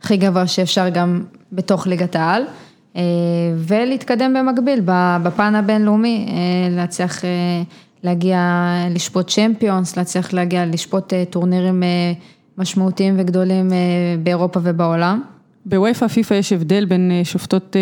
הכי 0.01 0.17
גבוה 0.17 0.47
שאפשר 0.47 0.89
גם 0.89 1.23
בתוך 1.51 1.87
ליגת 1.87 2.15
העל 2.15 2.43
ולהתקדם 3.57 4.33
במקביל 4.33 4.81
בפן 5.23 5.55
הבינלאומי, 5.55 6.27
להצליח 6.71 7.21
להגיע 8.03 8.73
לשפוט 8.89 9.29
צ'מפיונס, 9.29 9.97
להצליח 9.97 10.33
להגיע 10.33 10.65
לשפוט 10.65 11.13
אה, 11.13 11.23
טורנירים 11.29 11.83
אה, 11.83 12.13
משמעותיים 12.57 13.15
וגדולים 13.17 13.73
אה, 13.73 13.77
באירופה 14.23 14.59
ובעולם. 14.63 15.21
בוופא 15.65 16.07
פיפא 16.07 16.33
יש 16.33 16.53
הבדל 16.53 16.85
בין 16.85 17.11
שופטות 17.23 17.75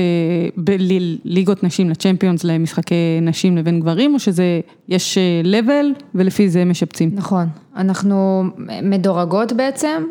בליגות 0.58 1.64
נשים 1.64 1.90
לצ'מפיונס 1.90 2.44
למשחקי 2.44 3.20
נשים 3.22 3.58
לבין 3.58 3.80
גברים, 3.80 4.14
או 4.14 4.20
שזה, 4.20 4.60
יש 4.90 5.18
לבל 5.44 5.86
ולפי 6.16 6.50
זה 6.50 6.66
משפצים? 6.66 7.12
נכון, 7.14 7.48
אנחנו 7.76 8.44
מדורגות 8.84 9.54
בעצם, 9.54 10.04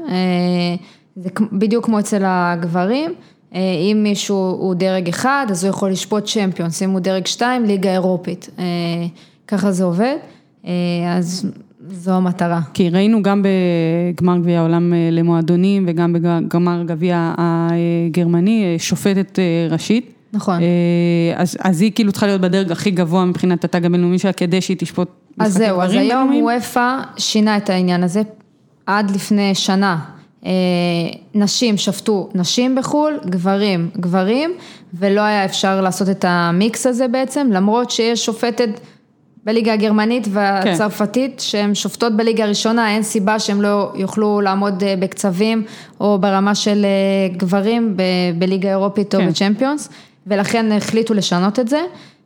זה 1.16 1.28
בדיוק 1.52 1.84
כמו 1.84 1.98
אצל 1.98 2.22
הגברים, 2.24 3.14
אם 3.52 4.00
מישהו 4.02 4.36
הוא 4.36 4.74
דרג 4.74 5.08
אחד, 5.08 5.46
אז 5.50 5.64
הוא 5.64 5.70
יכול 5.70 5.90
לשפוט 5.90 6.24
צ'מפיונס, 6.24 6.82
אם 6.82 6.90
הוא 6.90 7.00
דרג 7.00 7.26
שתיים, 7.26 7.64
ליגה 7.64 7.92
אירופית, 7.92 8.48
ככה 9.50 9.72
זה 9.72 9.84
עובד, 9.84 10.16
אה, 10.66 10.72
אז 11.16 11.46
זו 11.90 12.12
המטרה. 12.12 12.60
כי 12.74 12.90
ראינו 12.90 13.22
גם 13.22 13.42
בגמר 14.14 14.38
גביע 14.38 14.58
העולם 14.58 14.92
אה, 14.92 15.08
למועדונים 15.12 15.84
וגם 15.88 16.12
בגמר 16.12 16.82
גביע 16.86 17.34
הגרמני, 17.38 18.64
אה, 18.64 18.78
שופטת 18.78 19.38
ראשית. 19.70 20.12
נכון. 20.32 20.60
אז, 21.36 21.56
אז 21.60 21.80
היא 21.80 21.92
כאילו 21.94 22.12
צריכה 22.12 22.26
להיות 22.26 22.40
בדרג 22.40 22.72
הכי 22.72 22.90
גבוה 22.90 23.24
מבחינת 23.24 23.64
התג 23.64 23.84
הבינלאומי 23.84 24.18
שלה, 24.18 24.32
כדי 24.32 24.60
שהיא 24.60 24.76
תשפוט 24.76 25.08
אז 25.38 25.50
משחקי 25.50 25.66
זהו, 25.66 25.80
אז 25.80 25.90
גברים 25.90 26.10
היום? 26.10 26.42
וופא 26.42 26.96
שינה 27.16 27.56
את 27.56 27.70
העניין 27.70 28.02
הזה, 28.04 28.22
עד 28.86 29.10
לפני 29.10 29.54
שנה. 29.54 29.98
נשים 31.34 31.76
שפטו 31.76 32.28
נשים 32.34 32.74
בחו"ל, 32.74 33.18
גברים 33.26 33.90
גברים, 33.96 34.50
ולא 34.94 35.20
היה 35.20 35.44
אפשר 35.44 35.80
לעשות 35.80 36.08
את 36.08 36.24
המיקס 36.28 36.86
הזה 36.86 37.08
בעצם, 37.08 37.48
למרות 37.52 37.90
שיש 37.90 38.26
שופטת 38.26 38.80
בליגה 39.44 39.72
הגרמנית 39.72 40.28
והצרפתית, 40.30 41.40
שהן 41.40 41.74
שופטות 41.74 42.16
בליגה 42.16 42.44
הראשונה, 42.44 42.90
אין 42.90 43.02
סיבה 43.02 43.38
שהן 43.38 43.60
לא 43.60 43.92
יוכלו 43.94 44.40
לעמוד 44.40 44.82
אה, 44.82 44.94
בקצבים 44.98 45.64
או 46.00 46.18
ברמה 46.18 46.54
של 46.54 46.84
אה, 46.84 47.36
גברים 47.36 47.96
ב- 47.96 48.02
בליגה 48.38 48.68
האירופית 48.68 49.14
או 49.14 49.20
כן. 49.20 49.28
בצ'מפיונס, 49.28 49.88
ולכן 50.26 50.72
החליטו 50.72 51.14
לשנות 51.14 51.58
את 51.58 51.68
זה. 51.68 51.80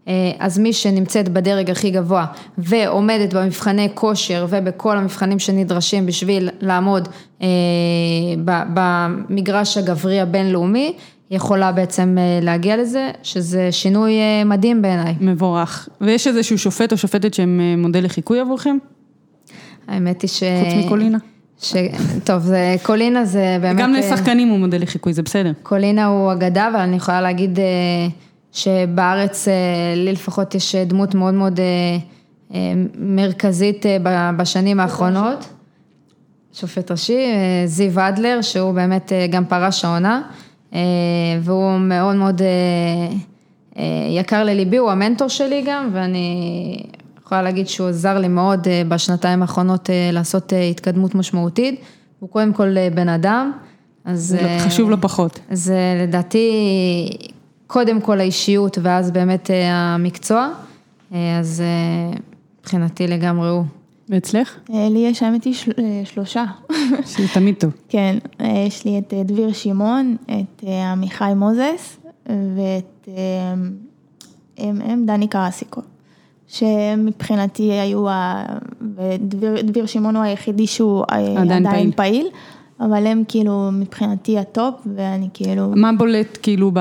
אה, 0.08 0.12
אז 0.38 0.58
מי 0.58 0.72
שנמצאת 0.72 1.28
בדרג 1.28 1.70
הכי 1.70 1.90
גבוה 1.90 2.26
ועומדת 2.58 3.34
במבחני 3.34 3.88
כושר 3.94 4.46
ובכל 4.48 4.98
המבחנים 4.98 5.38
שנדרשים 5.38 6.06
בשביל 6.06 6.48
לעמוד 6.60 7.08
במגרש 8.74 9.78
הגברי 9.78 10.20
הבינלאומי, 10.20 10.96
יכולה 11.31 11.72
בעצם 11.72 12.16
אה, 12.18 12.39
להגיע 12.43 12.77
לזה, 12.77 13.11
שזה 13.22 13.72
שינוי 13.72 14.12
אה, 14.12 14.45
מדהים 14.45 14.83
בעיניי. 14.83 15.14
מבורך. 15.20 15.89
ויש 16.01 16.27
איזשהו 16.27 16.59
שופט 16.59 16.93
או 16.93 16.97
שופטת 16.97 17.35
שהם 17.35 17.61
אה, 17.61 17.77
מודל 17.77 18.05
לחיקוי 18.05 18.41
עבורכם? 18.41 18.77
האמת 19.89 20.22
היא 20.22 20.29
ש... 20.29 20.43
חוץ 20.64 20.85
מקולינה? 20.85 21.18
ש... 21.61 21.75
טוב, 22.25 22.43
זה, 22.43 22.77
קולינה 22.83 23.25
זה 23.25 23.59
באמת... 23.61 23.81
גם 23.81 23.93
לשחקנים 23.93 24.49
הוא 24.49 24.59
מודל 24.59 24.83
לחיקוי, 24.83 25.12
זה 25.12 25.22
בסדר. 25.22 25.53
קולינה 25.62 26.07
הוא 26.07 26.33
אגדה, 26.33 26.68
אבל 26.68 26.79
אני 26.79 26.97
יכולה 26.97 27.20
להגיד 27.20 27.59
שבארץ, 28.53 29.49
לי 29.97 30.12
לפחות 30.12 30.55
יש 30.55 30.75
דמות 30.75 31.14
מאוד 31.14 31.35
מאוד 31.35 31.61
מרכזית 32.99 33.87
בשנים 34.37 34.81
האחרונות. 34.81 35.49
שופט 36.53 36.91
ראשי, 36.91 37.27
זיו 37.66 38.01
אדלר, 38.01 38.39
שהוא 38.43 38.72
באמת 38.72 39.12
גם 39.31 39.45
פרש 39.45 39.85
העונה, 39.85 40.22
והוא 41.43 41.79
מאוד 41.79 42.16
מאוד 42.16 42.43
אה, 42.43 42.47
אה, 43.79 43.85
יקר 44.11 44.45
לליבי, 44.45 44.77
הוא 44.77 44.91
המנטור 44.91 45.29
שלי 45.29 45.62
גם, 45.66 45.91
ואני 45.93 46.77
יכולה 47.25 47.43
להגיד 47.43 47.68
שהוא 47.68 47.89
עזר 47.89 48.18
לי 48.18 48.29
מאוד 48.29 48.68
אה, 48.68 48.83
בשנתיים 48.89 49.43
האחרונות 49.43 49.91
אה, 49.91 50.11
לעשות 50.12 50.53
אה, 50.53 50.62
התקדמות 50.62 51.14
משמעותית. 51.14 51.81
הוא 52.20 52.29
קודם 52.31 52.53
כל 52.53 52.77
אה, 52.77 52.89
בן 52.95 53.09
אדם, 53.09 53.53
אז... 54.05 54.35
לא- 54.35 54.47
אה, 54.49 54.59
חשוב 54.61 54.91
לא 54.91 54.97
פחות. 55.01 55.41
זה 55.51 55.77
לדעתי 56.03 56.51
קודם 57.66 58.01
כל 58.01 58.20
האישיות 58.20 58.79
ואז 58.83 59.11
באמת 59.11 59.51
אה, 59.51 59.70
המקצוע, 59.72 60.49
אה, 61.14 61.39
אז 61.39 61.61
אה, 61.61 62.18
מבחינתי 62.61 63.07
לגמרי 63.07 63.49
הוא. 63.49 63.64
ואצלך? 64.09 64.57
אה, 64.74 64.88
לי 64.88 64.98
יש 64.98 65.22
האמת 65.22 65.44
היא 65.44 65.55
של- 65.55 65.72
אה, 65.78 66.02
שלושה. 66.05 66.44
שזה 67.07 67.28
תמיד 67.34 67.55
טוב. 67.59 67.72
כן, 67.88 68.16
אה, 68.40 68.64
יש 68.66 68.84
לי 68.84 68.98
את 68.98 69.14
דביר 69.24 69.52
שמעון, 69.52 70.16
את 70.26 70.64
עמיחי 70.92 71.32
מוזס 71.36 71.96
ואת 72.26 73.09
הם, 74.59 74.80
הם 74.84 75.07
דני 75.07 75.28
קרסיקו, 75.28 75.80
שמבחינתי 76.48 77.62
היו, 77.72 78.09
ה- 78.09 78.44
דביר 79.64 79.86
שמעון 79.86 80.16
הוא 80.16 80.24
היחידי 80.24 80.66
שהוא 80.66 81.05
עדיין 81.09 81.66
עדיין, 81.66 81.92
פעיל. 81.92 81.92
פעיל, 81.96 82.26
אבל 82.81 83.07
הם 83.07 83.22
כאילו 83.29 83.70
מבחינתי 83.72 84.39
הטופ, 84.39 84.75
ואני 84.97 85.29
כאילו, 85.35 85.72
מה 85.77 85.91
בולט 85.99 86.39
כאילו, 86.43 86.70
ב... 86.75 86.79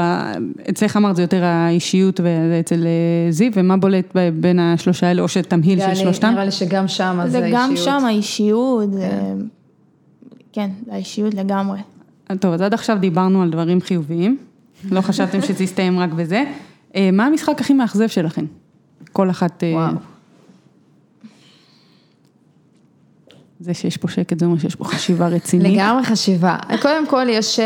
אצלך 0.69 0.97
אמרת 0.97 1.15
זה 1.15 1.21
יותר 1.21 1.43
האישיות 1.43 2.19
ואצל 2.23 2.85
אה, 2.85 3.31
זיו, 3.31 3.51
ומה 3.55 3.77
בולט 3.77 4.05
ב- 4.15 4.29
בין 4.41 4.59
השלושה 4.59 5.07
האלה, 5.07 5.21
או 5.21 5.27
שתמהיל 5.27 5.79
של 5.79 5.95
שלושתם? 5.95 6.27
נראה 6.27 6.45
לי 6.45 6.51
שגם 6.51 6.87
שם 6.87 7.19
זה 7.23 7.29
זה 7.29 7.49
גם 7.53 7.69
האישיות. 7.69 7.99
שם 7.99 8.05
האישיות, 8.05 8.91
זה- 8.93 9.33
כן, 10.53 10.69
זה 10.85 10.93
האישיות 10.93 11.33
לגמרי. 11.33 11.79
טוב, 12.39 12.53
אז 12.53 12.61
עד 12.61 12.73
עכשיו 12.73 12.97
דיברנו 12.99 13.41
על 13.41 13.49
דברים 13.49 13.81
חיוביים, 13.81 14.37
לא 14.91 15.01
חשבתם 15.01 15.41
שזה 15.41 15.63
יסתיים 15.63 15.99
רק 15.99 16.13
בזה. 16.13 16.43
אה, 16.95 17.09
מה 17.13 17.25
המשחק 17.25 17.61
הכי 17.61 17.73
מאכזב 17.73 18.07
שלכם? 18.07 18.45
כל 19.11 19.29
אחת... 19.29 19.63
אה, 19.63 19.73
וואו. 19.73 19.93
זה 23.63 23.73
שיש 23.73 23.97
פה 23.97 24.07
שקט 24.07 24.39
זה 24.39 24.45
אומר 24.45 24.57
שיש 24.57 24.75
פה 24.75 24.85
חשיבה 24.85 25.27
רצינית. 25.27 25.73
לגמרי 25.73 26.03
חשיבה. 26.03 26.57
קודם 26.81 27.07
כל 27.07 27.25
יש, 27.29 27.59
אה, 27.59 27.65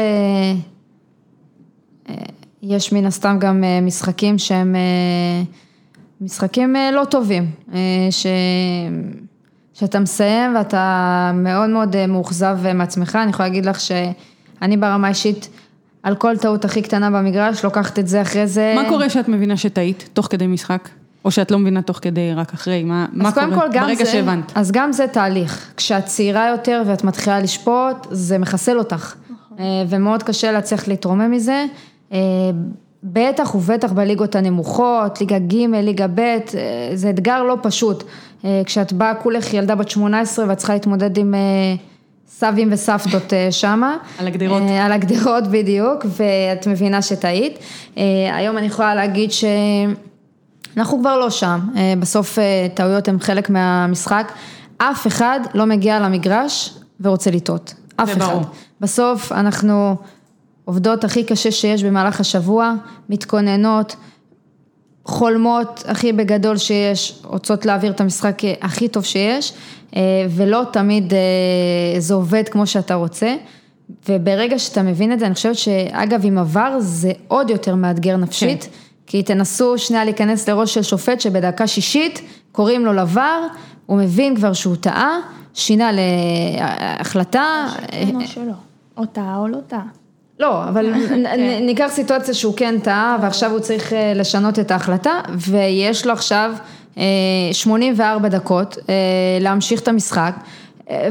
אה, 2.09 2.15
יש 2.61 2.93
מן 2.93 3.05
הסתם 3.05 3.37
גם 3.39 3.63
אה, 3.63 3.81
משחקים 3.81 4.37
שהם 4.37 4.75
משחקים 6.21 6.75
לא 6.93 7.05
טובים, 7.05 7.51
ש... 8.11 8.27
שאתה 9.73 9.99
מסיים 9.99 10.55
ואתה 10.55 11.31
מאוד 11.35 11.69
מאוד 11.69 12.05
מאוכזב 12.05 12.57
מעצמך, 12.73 13.17
אני 13.23 13.29
יכולה 13.29 13.49
להגיד 13.49 13.65
לך 13.65 13.79
שאני 13.79 14.77
ברמה 14.77 15.09
אישית, 15.09 15.49
על 16.03 16.15
כל 16.15 16.37
טעות 16.37 16.65
הכי 16.65 16.81
קטנה 16.81 17.11
במגרש, 17.11 17.63
לוקחת 17.65 17.99
את 17.99 18.07
זה 18.07 18.21
אחרי 18.21 18.47
זה. 18.47 18.73
מה 18.75 18.89
קורה 18.89 19.09
שאת 19.09 19.27
מבינה 19.27 19.57
שטעית 19.57 20.09
תוך 20.13 20.27
כדי 20.29 20.47
משחק? 20.47 20.89
או 21.27 21.31
שאת 21.31 21.51
לא 21.51 21.59
מבינה 21.59 21.81
תוך 21.81 21.99
כדי, 22.01 22.33
רק 22.35 22.53
אחרי? 22.53 22.83
מה, 22.83 23.05
מה 23.13 23.31
קורה? 23.31 23.47
כל 23.55 23.79
ברגע 23.79 24.05
זה, 24.05 24.11
שהבנת. 24.11 24.51
אז 24.55 24.71
גם 24.71 24.91
זה 24.91 25.07
תהליך. 25.07 25.71
כשאת 25.77 26.05
צעירה 26.05 26.47
יותר 26.47 26.83
ואת 26.85 27.03
מתחילה 27.03 27.39
לשפוט, 27.39 28.07
זה 28.11 28.37
מחסל 28.37 28.77
אותך. 28.77 29.15
נכון. 29.25 29.57
ומאוד 29.89 30.23
קשה 30.23 30.51
להצליח 30.51 30.87
להתרומם 30.87 31.31
מזה. 31.31 31.65
בטח 33.03 33.55
ובטח 33.55 33.91
בליגות 33.91 34.35
הנמוכות, 34.35 35.21
ליגה 35.21 35.39
ג', 35.39 35.53
ליגה 35.73 36.07
ב', 36.15 36.37
זה 36.93 37.09
אתגר 37.09 37.43
לא 37.43 37.57
פשוט. 37.61 38.03
כשאת 38.65 38.93
באה 38.93 39.15
כולך 39.15 39.53
ילדה 39.53 39.75
בת 39.75 39.89
18 39.89 40.45
ואת 40.47 40.57
צריכה 40.57 40.73
להתמודד 40.73 41.17
עם 41.17 41.33
סבים 42.27 42.69
וסבתות 42.71 43.33
שמה. 43.51 43.97
על 44.19 44.27
הגדרות. 44.27 44.61
על 44.81 44.91
הגדרות 44.91 45.47
בדיוק, 45.47 46.05
ואת 46.05 46.67
מבינה 46.67 47.01
שטעית. 47.01 47.59
היום 48.31 48.57
אני 48.57 48.65
יכולה 48.65 48.95
להגיד 48.95 49.31
שאנחנו 50.77 50.99
כבר 50.99 51.17
לא 51.17 51.29
שם, 51.29 51.59
בסוף 51.99 52.37
טעויות 52.73 53.07
הן 53.07 53.19
חלק 53.19 53.49
מהמשחק. 53.49 54.31
אף 54.77 55.07
אחד 55.07 55.39
לא 55.53 55.65
מגיע 55.65 55.99
למגרש 55.99 56.73
ורוצה 57.01 57.31
לטעות, 57.31 57.73
אף 57.95 58.11
אחד. 58.11 58.19
ברור. 58.19 58.41
בסוף 58.81 59.31
אנחנו 59.31 59.95
עובדות 60.65 61.03
הכי 61.03 61.23
קשה 61.23 61.51
שיש 61.51 61.83
במהלך 61.83 62.19
השבוע, 62.19 62.73
מתכוננות, 63.09 63.95
חולמות 65.05 65.83
הכי 65.87 66.13
בגדול 66.13 66.57
שיש, 66.57 67.21
רוצות 67.23 67.65
להעביר 67.65 67.91
את 67.91 68.01
המשחק 68.01 68.41
הכי 68.61 68.87
טוב 68.87 69.05
שיש, 69.05 69.53
ולא 70.29 70.63
תמיד 70.73 71.13
זה 71.97 72.13
עובד 72.13 72.49
כמו 72.49 72.67
שאתה 72.67 72.93
רוצה. 72.93 73.35
וברגע 74.09 74.59
שאתה 74.59 74.83
מבין 74.83 75.13
את 75.13 75.19
זה, 75.19 75.25
אני 75.25 75.33
חושבת 75.33 75.55
שאגב 75.55 76.21
עם 76.23 76.37
עבר 76.37 76.75
זה 76.79 77.11
עוד 77.27 77.49
יותר 77.49 77.75
מאתגר 77.75 78.17
נפשית, 78.17 78.63
כן. 78.63 78.69
כי 79.07 79.23
תנסו 79.23 79.77
שנייה 79.77 80.05
להיכנס 80.05 80.49
לראש 80.49 80.73
של 80.73 80.83
שופט 80.83 81.21
שבדקה 81.21 81.67
שישית 81.67 82.21
קוראים 82.51 82.85
לו 82.85 82.93
לבר, 82.93 83.41
הוא 83.85 83.97
מבין 83.97 84.35
כבר 84.35 84.53
שהוא 84.53 84.75
טעה, 84.75 85.17
שינה 85.53 85.91
להחלטה. 85.91 87.65
או 88.15 88.21
שלא, 88.27 88.53
או 88.97 89.05
טעה 89.05 89.37
או 89.37 89.47
לא 89.47 89.57
טעה. 89.67 89.85
לא, 90.39 90.63
אבל 90.63 90.93
כן. 91.09 91.65
ניקח 91.65 91.87
סיטואציה 91.89 92.33
שהוא 92.33 92.53
כן 92.57 92.75
טעה 92.83 93.17
ועכשיו 93.21 93.51
הוא 93.51 93.59
צריך 93.59 93.93
לשנות 94.15 94.59
את 94.59 94.71
ההחלטה 94.71 95.21
ויש 95.37 96.05
לו 96.05 96.13
עכשיו 96.13 96.53
84 97.51 98.29
דקות 98.29 98.77
להמשיך 99.41 99.81
את 99.81 99.87
המשחק. 99.87 100.35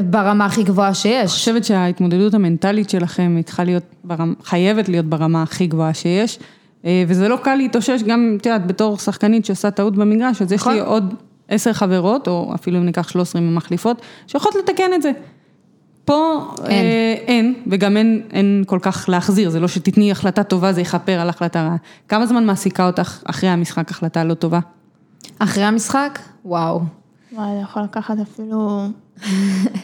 ברמה 0.09 0.45
הכי 0.45 0.63
גבוהה 0.63 0.93
שיש. 0.93 1.19
אני 1.19 1.27
חושבת 1.27 1.63
שההתמודדות 1.63 2.33
המנטלית 2.33 2.89
שלכם 2.89 3.37
להיות, 3.63 3.83
חייבת 4.43 4.89
להיות 4.89 5.05
ברמה 5.05 5.43
הכי 5.43 5.67
גבוהה 5.67 5.93
שיש, 5.93 6.39
וזה 7.07 7.27
לא 7.27 7.37
קל 7.43 7.55
להתאושש 7.55 8.03
גם, 8.03 8.37
את 8.41 8.45
יודעת, 8.45 8.67
בתור 8.67 8.97
שחקנית 8.97 9.45
שעושה 9.45 9.71
טעות 9.71 9.95
במגרש, 9.95 10.41
אז 10.41 10.51
יש 10.51 10.67
לי 10.67 10.79
נכון. 10.79 10.87
עוד 10.87 11.13
עשר 11.47 11.73
חברות, 11.73 12.27
או 12.27 12.51
אפילו 12.55 12.77
אם 12.77 12.85
ניקח 12.85 13.07
שלוש 13.07 13.27
עשרה 13.29 13.41
מחליפות, 13.41 14.01
שיכולות 14.27 14.55
לתקן 14.55 14.93
את 14.95 15.01
זה. 15.01 15.11
פה 16.05 16.47
אין, 16.65 16.85
אה, 16.85 17.15
אין 17.27 17.53
וגם 17.67 17.97
אין, 17.97 18.21
אין 18.31 18.63
כל 18.67 18.79
כך 18.81 19.05
להחזיר, 19.09 19.49
זה 19.49 19.59
לא 19.59 19.67
שתתני 19.67 20.11
החלטה 20.11 20.43
טובה, 20.43 20.73
זה 20.73 20.81
יכפר 20.81 21.19
על 21.19 21.29
החלטה 21.29 21.63
רעה. 21.63 21.75
כמה 22.07 22.25
זמן 22.25 22.45
מעסיקה 22.45 22.87
אותך 22.87 23.23
אחרי 23.25 23.49
המשחק 23.49 23.91
החלטה 23.91 24.23
לא 24.23 24.33
טובה? 24.33 24.59
אחרי 25.39 25.63
המשחק? 25.63 26.19
וואו. 26.45 26.81
וואי, 27.33 27.47
זה 27.55 27.61
יכול 27.61 27.83
לקחת 27.83 28.15
אפילו 28.21 28.81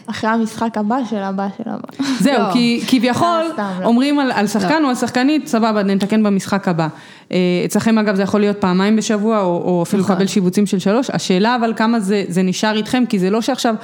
אחרי 0.06 0.30
המשחק 0.30 0.78
הבא 0.78 0.96
של 1.10 1.16
הבא 1.18 1.48
של 1.58 1.64
הבא. 1.66 2.04
זהו, 2.20 2.38
לא. 2.38 2.52
כי 2.52 2.84
כביכול 2.86 3.42
לא. 3.58 3.62
אומרים 3.84 4.18
על, 4.18 4.32
על 4.32 4.46
שחקן 4.46 4.78
לא. 4.82 4.84
או 4.84 4.88
על 4.88 4.94
שחקנית, 4.94 5.46
סבבה, 5.46 5.82
נתקן 5.82 6.22
במשחק 6.22 6.68
הבא. 6.68 6.88
אה, 7.32 7.38
אצלכם 7.64 7.98
אגב 7.98 8.14
זה 8.14 8.22
יכול 8.22 8.40
להיות 8.40 8.60
פעמיים 8.60 8.96
בשבוע, 8.96 9.40
או, 9.40 9.62
או 9.64 9.82
אפילו 9.82 10.02
נכון. 10.02 10.16
לקבל 10.16 10.26
שיבוצים 10.26 10.66
של 10.66 10.78
שלוש, 10.78 11.10
השאלה 11.10 11.56
אבל 11.56 11.72
כמה 11.76 12.00
זה, 12.00 12.24
זה 12.28 12.42
נשאר 12.42 12.76
איתכם, 12.76 13.04
כי 13.08 13.18
זה 13.18 13.30
לא 13.30 13.40
שעכשיו... 13.40 13.74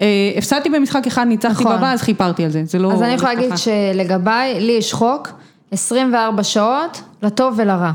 אה, 0.00 0.32
הפסדתי 0.38 0.68
במשחק 0.68 1.06
אחד, 1.06 1.24
ניצחתי 1.26 1.64
נכון. 1.64 1.76
בבא, 1.76 1.92
אז 1.92 2.02
חיפרתי 2.02 2.44
על 2.44 2.50
זה, 2.50 2.62
זה 2.64 2.78
לא... 2.78 2.92
אז 2.92 3.02
אני 3.02 3.12
יכולה 3.12 3.34
להגיד 3.34 3.50
שלגביי, 3.56 4.60
לי 4.60 4.72
יש 4.72 4.92
חוק, 4.92 5.28
24 5.70 6.42
שעות, 6.42 7.02
לטוב 7.22 7.54
ולרע. 7.56 7.92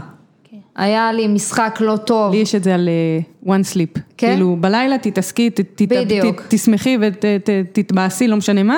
היה 0.75 1.11
לי 1.11 1.27
משחק 1.27 1.77
לא 1.81 1.97
טוב. 1.97 2.33
לי 2.33 2.37
יש 2.37 2.55
את 2.55 2.63
זה 2.63 2.73
על 2.73 2.89
uh, 3.43 3.47
one 3.47 3.73
sleep. 3.73 3.99
כן? 4.17 4.31
כאילו, 4.31 4.57
בלילה 4.59 4.97
תתעסקי, 4.97 5.49
ת, 5.49 5.59
ת, 5.59 5.81
בדיוק. 5.81 6.41
ת, 6.41 6.45
תשמחי 6.49 6.97
ותתבאסי, 7.01 8.27
לא 8.27 8.37
משנה 8.37 8.63
מה. 8.63 8.77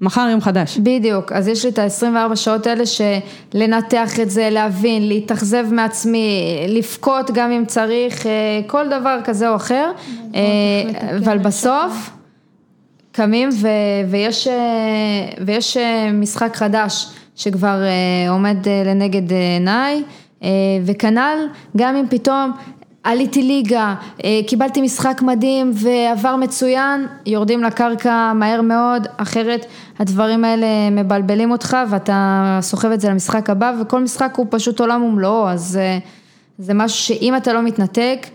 מחר 0.00 0.28
יום 0.30 0.40
חדש. 0.40 0.78
בדיוק, 0.78 1.32
אז 1.32 1.48
יש 1.48 1.64
לי 1.64 1.70
את 1.70 1.78
ה-24 1.78 2.36
שעות 2.36 2.66
האלה 2.66 2.84
שלנתח 2.86 4.20
את 4.20 4.30
זה, 4.30 4.48
להבין, 4.50 5.08
להתאכזב 5.08 5.66
מעצמי, 5.72 6.44
לבכות 6.68 7.30
גם 7.34 7.50
אם 7.50 7.64
צריך, 7.66 8.26
אה, 8.26 8.32
כל 8.66 8.86
דבר 8.86 9.18
כזה 9.24 9.48
או 9.48 9.56
אחר, 9.56 9.90
אה, 10.34 10.40
אבל 11.18 11.38
בסוף 11.38 12.10
קמים 13.12 13.48
ו- 13.60 14.10
ויש, 14.10 14.48
ויש 15.46 15.76
משחק 16.12 16.56
חדש 16.56 17.06
שכבר 17.36 17.82
עומד 18.28 18.56
לנגד 18.86 19.32
עיניי. 19.32 20.02
אה, 20.42 20.48
וכנ"ל, 20.84 21.38
גם 21.76 21.96
אם 21.96 22.04
פתאום 22.10 22.52
עליתי 23.04 23.42
ליגה, 23.42 23.94
אה, 24.24 24.40
קיבלתי 24.46 24.82
משחק 24.82 25.22
מדהים 25.22 25.70
ועבר 25.74 26.36
מצוין, 26.36 27.06
יורדים 27.26 27.62
לקרקע 27.62 28.32
מהר 28.34 28.60
מאוד, 28.60 29.06
אחרת 29.16 29.66
הדברים 29.98 30.44
האלה 30.44 30.66
מבלבלים 30.90 31.50
אותך 31.50 31.76
ואתה 31.90 32.58
סוחב 32.62 32.90
את 32.90 33.00
זה 33.00 33.10
למשחק 33.10 33.50
הבא 33.50 33.72
וכל 33.80 34.02
משחק 34.02 34.34
הוא 34.36 34.46
פשוט 34.50 34.80
עולם 34.80 35.02
ומלואו, 35.02 35.48
אז 35.48 35.76
אה, 35.76 35.98
זה 36.58 36.74
משהו 36.74 36.98
שאם 36.98 37.36
אתה 37.36 37.52
לא 37.52 37.62
מתנתק, 37.62 38.26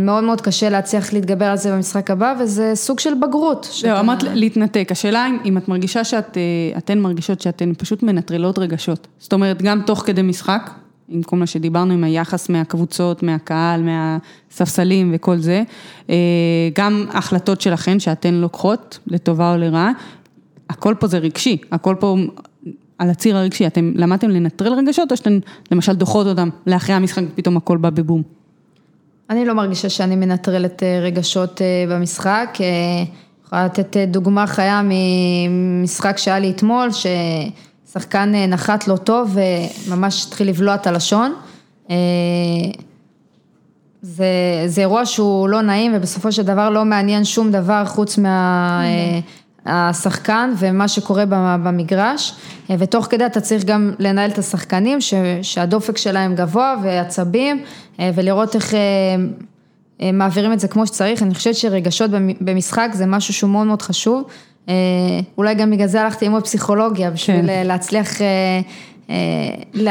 מאוד 0.00 0.24
מאוד 0.24 0.40
קשה 0.40 0.68
להצליח 0.68 1.12
להתגבר 1.12 1.44
על 1.44 1.56
זה 1.56 1.72
במשחק 1.72 2.10
הבא 2.10 2.34
וזה 2.40 2.72
סוג 2.74 3.00
של 3.00 3.14
בגרות. 3.14 3.68
זהו, 3.80 3.98
אמרת 3.98 4.22
להתנתק, 4.22 4.88
השאלה 4.90 5.26
אם 5.44 5.58
את 5.58 5.68
מרגישה 5.68 6.04
שאתן 6.04 6.98
מרגישות 6.98 7.40
שאתן 7.40 7.72
פשוט 7.78 8.02
מנטרלות 8.02 8.58
רגשות, 8.58 9.06
זאת 9.18 9.32
אומרת 9.32 9.62
גם 9.62 9.82
תוך 9.86 10.02
כדי 10.06 10.22
משחק, 10.22 10.70
עם 11.08 11.22
כל 11.22 11.36
מה 11.36 11.46
שדיברנו, 11.46 11.92
עם 11.92 12.04
היחס 12.04 12.48
מהקבוצות, 12.48 13.22
מהקהל, 13.22 13.82
מהספסלים 13.82 15.10
וכל 15.14 15.36
זה. 15.36 15.62
אה, 16.10 16.16
גם 16.74 17.06
החלטות 17.10 17.60
שלכן 17.60 18.00
שאתן 18.00 18.34
לוקחות, 18.34 18.98
לטובה 19.06 19.52
או 19.52 19.58
לרעה, 19.58 19.92
הכל 20.70 20.94
פה 20.98 21.06
זה 21.06 21.18
רגשי, 21.18 21.56
הכל 21.72 21.94
פה 22.00 22.16
על 22.98 23.10
הציר 23.10 23.36
הרגשי. 23.36 23.66
אתם 23.66 23.92
למדתם 23.94 24.30
לנטרל 24.30 24.72
רגשות 24.72 25.12
או 25.12 25.16
שאתן 25.16 25.38
למשל 25.72 25.92
דוחות 25.92 26.26
אותם 26.26 26.48
לאחרי 26.66 26.94
המשחק 26.94 27.22
ופתאום 27.32 27.56
הכל 27.56 27.76
בא 27.76 27.90
בבום? 27.90 28.22
אני 29.30 29.44
לא 29.44 29.54
מרגישה 29.54 29.88
שאני 29.88 30.16
מנטרלת 30.16 30.82
אה, 30.82 31.00
רגשות 31.02 31.62
אה, 31.62 31.84
במשחק. 31.88 32.58
יכולה 33.46 33.64
לתת 33.64 33.96
דוגמה 33.96 34.46
חיה 34.46 34.82
ממשחק 34.84 36.18
שהיה 36.18 36.38
לי 36.38 36.50
אתמול, 36.50 36.92
ש... 36.92 37.06
שחקן 37.92 38.34
אה, 38.34 38.46
נחת 38.46 38.88
לא 38.88 38.96
טוב 38.96 39.36
וממש 39.88 40.26
התחיל 40.26 40.48
לבלוע 40.48 40.74
את 40.74 40.86
הלשון. 40.86 41.34
אה, 41.90 41.96
זה, 44.02 44.26
זה 44.66 44.80
אירוע 44.80 45.06
שהוא 45.06 45.48
לא 45.48 45.62
נעים 45.62 45.92
ובסופו 45.94 46.32
של 46.32 46.42
דבר 46.42 46.70
לא 46.70 46.84
מעניין 46.84 47.24
שום 47.24 47.50
דבר 47.50 47.84
חוץ 47.86 48.18
מהשחקן 49.66 50.50
אה, 50.52 50.56
ומה 50.58 50.88
שקורה 50.88 51.24
במגרש. 51.62 52.34
ותוך 52.78 53.06
כדי 53.10 53.26
אתה 53.26 53.40
צריך 53.40 53.64
גם 53.64 53.92
לנהל 53.98 54.30
את 54.30 54.38
השחקנים 54.38 55.00
ש, 55.00 55.14
שהדופק 55.42 55.96
שלהם 55.96 56.34
גבוה 56.34 56.74
ועצבים 56.82 57.64
ולראות 57.98 58.54
איך 58.54 58.74
מעבירים 60.12 60.52
את 60.52 60.60
זה 60.60 60.68
כמו 60.68 60.86
שצריך, 60.86 61.22
אני 61.22 61.34
חושבת 61.34 61.54
שרגשות 61.54 62.10
במשחק 62.40 62.88
זה 62.92 63.06
משהו 63.06 63.34
שהוא 63.34 63.50
מאוד 63.50 63.66
מאוד 63.66 63.82
חשוב. 63.82 64.24
אה, 64.24 64.30
אולי 65.38 65.54
גם 65.54 65.70
בגלל 65.70 65.86
זה 65.86 66.02
הלכתי 66.02 66.24
ללמוד 66.24 66.44
פסיכולוגיה, 66.44 67.10
בשביל 67.10 67.42
כן. 67.42 67.48
אה, 67.48 67.64
להצליח 67.64 68.22
אה, 68.22 68.60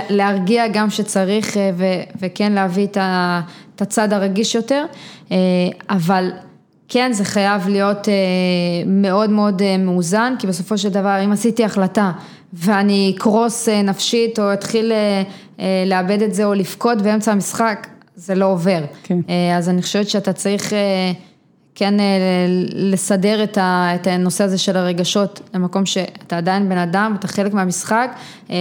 להרגיע 0.09 0.67
גם 0.67 0.89
שצריך 0.89 1.57
וכן 2.21 2.51
להביא 2.51 2.87
את 2.87 3.81
הצד 3.81 4.13
הרגיש 4.13 4.55
יותר, 4.55 4.85
אבל 5.89 6.31
כן 6.89 7.13
זה 7.13 7.25
חייב 7.25 7.67
להיות 7.67 8.07
מאוד 8.85 9.29
מאוד 9.29 9.61
מאוזן, 9.79 10.33
כי 10.39 10.47
בסופו 10.47 10.77
של 10.77 10.89
דבר 10.89 11.21
אם 11.25 11.31
עשיתי 11.31 11.63
החלטה 11.63 12.11
ואני 12.53 13.13
אקרוס 13.17 13.69
נפשית 13.69 14.39
או 14.39 14.53
אתחיל 14.53 14.91
לאבד 15.85 16.21
את 16.21 16.33
זה 16.33 16.45
או 16.45 16.53
לבכות 16.53 17.01
באמצע 17.01 17.31
המשחק, 17.31 17.87
זה 18.15 18.35
לא 18.35 18.45
עובר. 18.45 18.81
כן. 19.03 19.19
אז 19.57 19.69
אני 19.69 19.81
חושבת 19.81 20.09
שאתה 20.09 20.33
צריך... 20.33 20.73
כן 21.75 21.99
אה, 21.99 22.05
לסדר 22.73 23.43
את 23.43 24.07
הנושא 24.07 24.43
הזה 24.43 24.57
של 24.57 24.77
הרגשות 24.77 25.41
למקום 25.53 25.85
שאתה 25.85 26.37
עדיין 26.37 26.69
בן 26.69 26.77
אדם, 26.77 27.15
אתה 27.19 27.27
חלק 27.27 27.53
מהמשחק. 27.53 28.11
אה, 28.49 28.55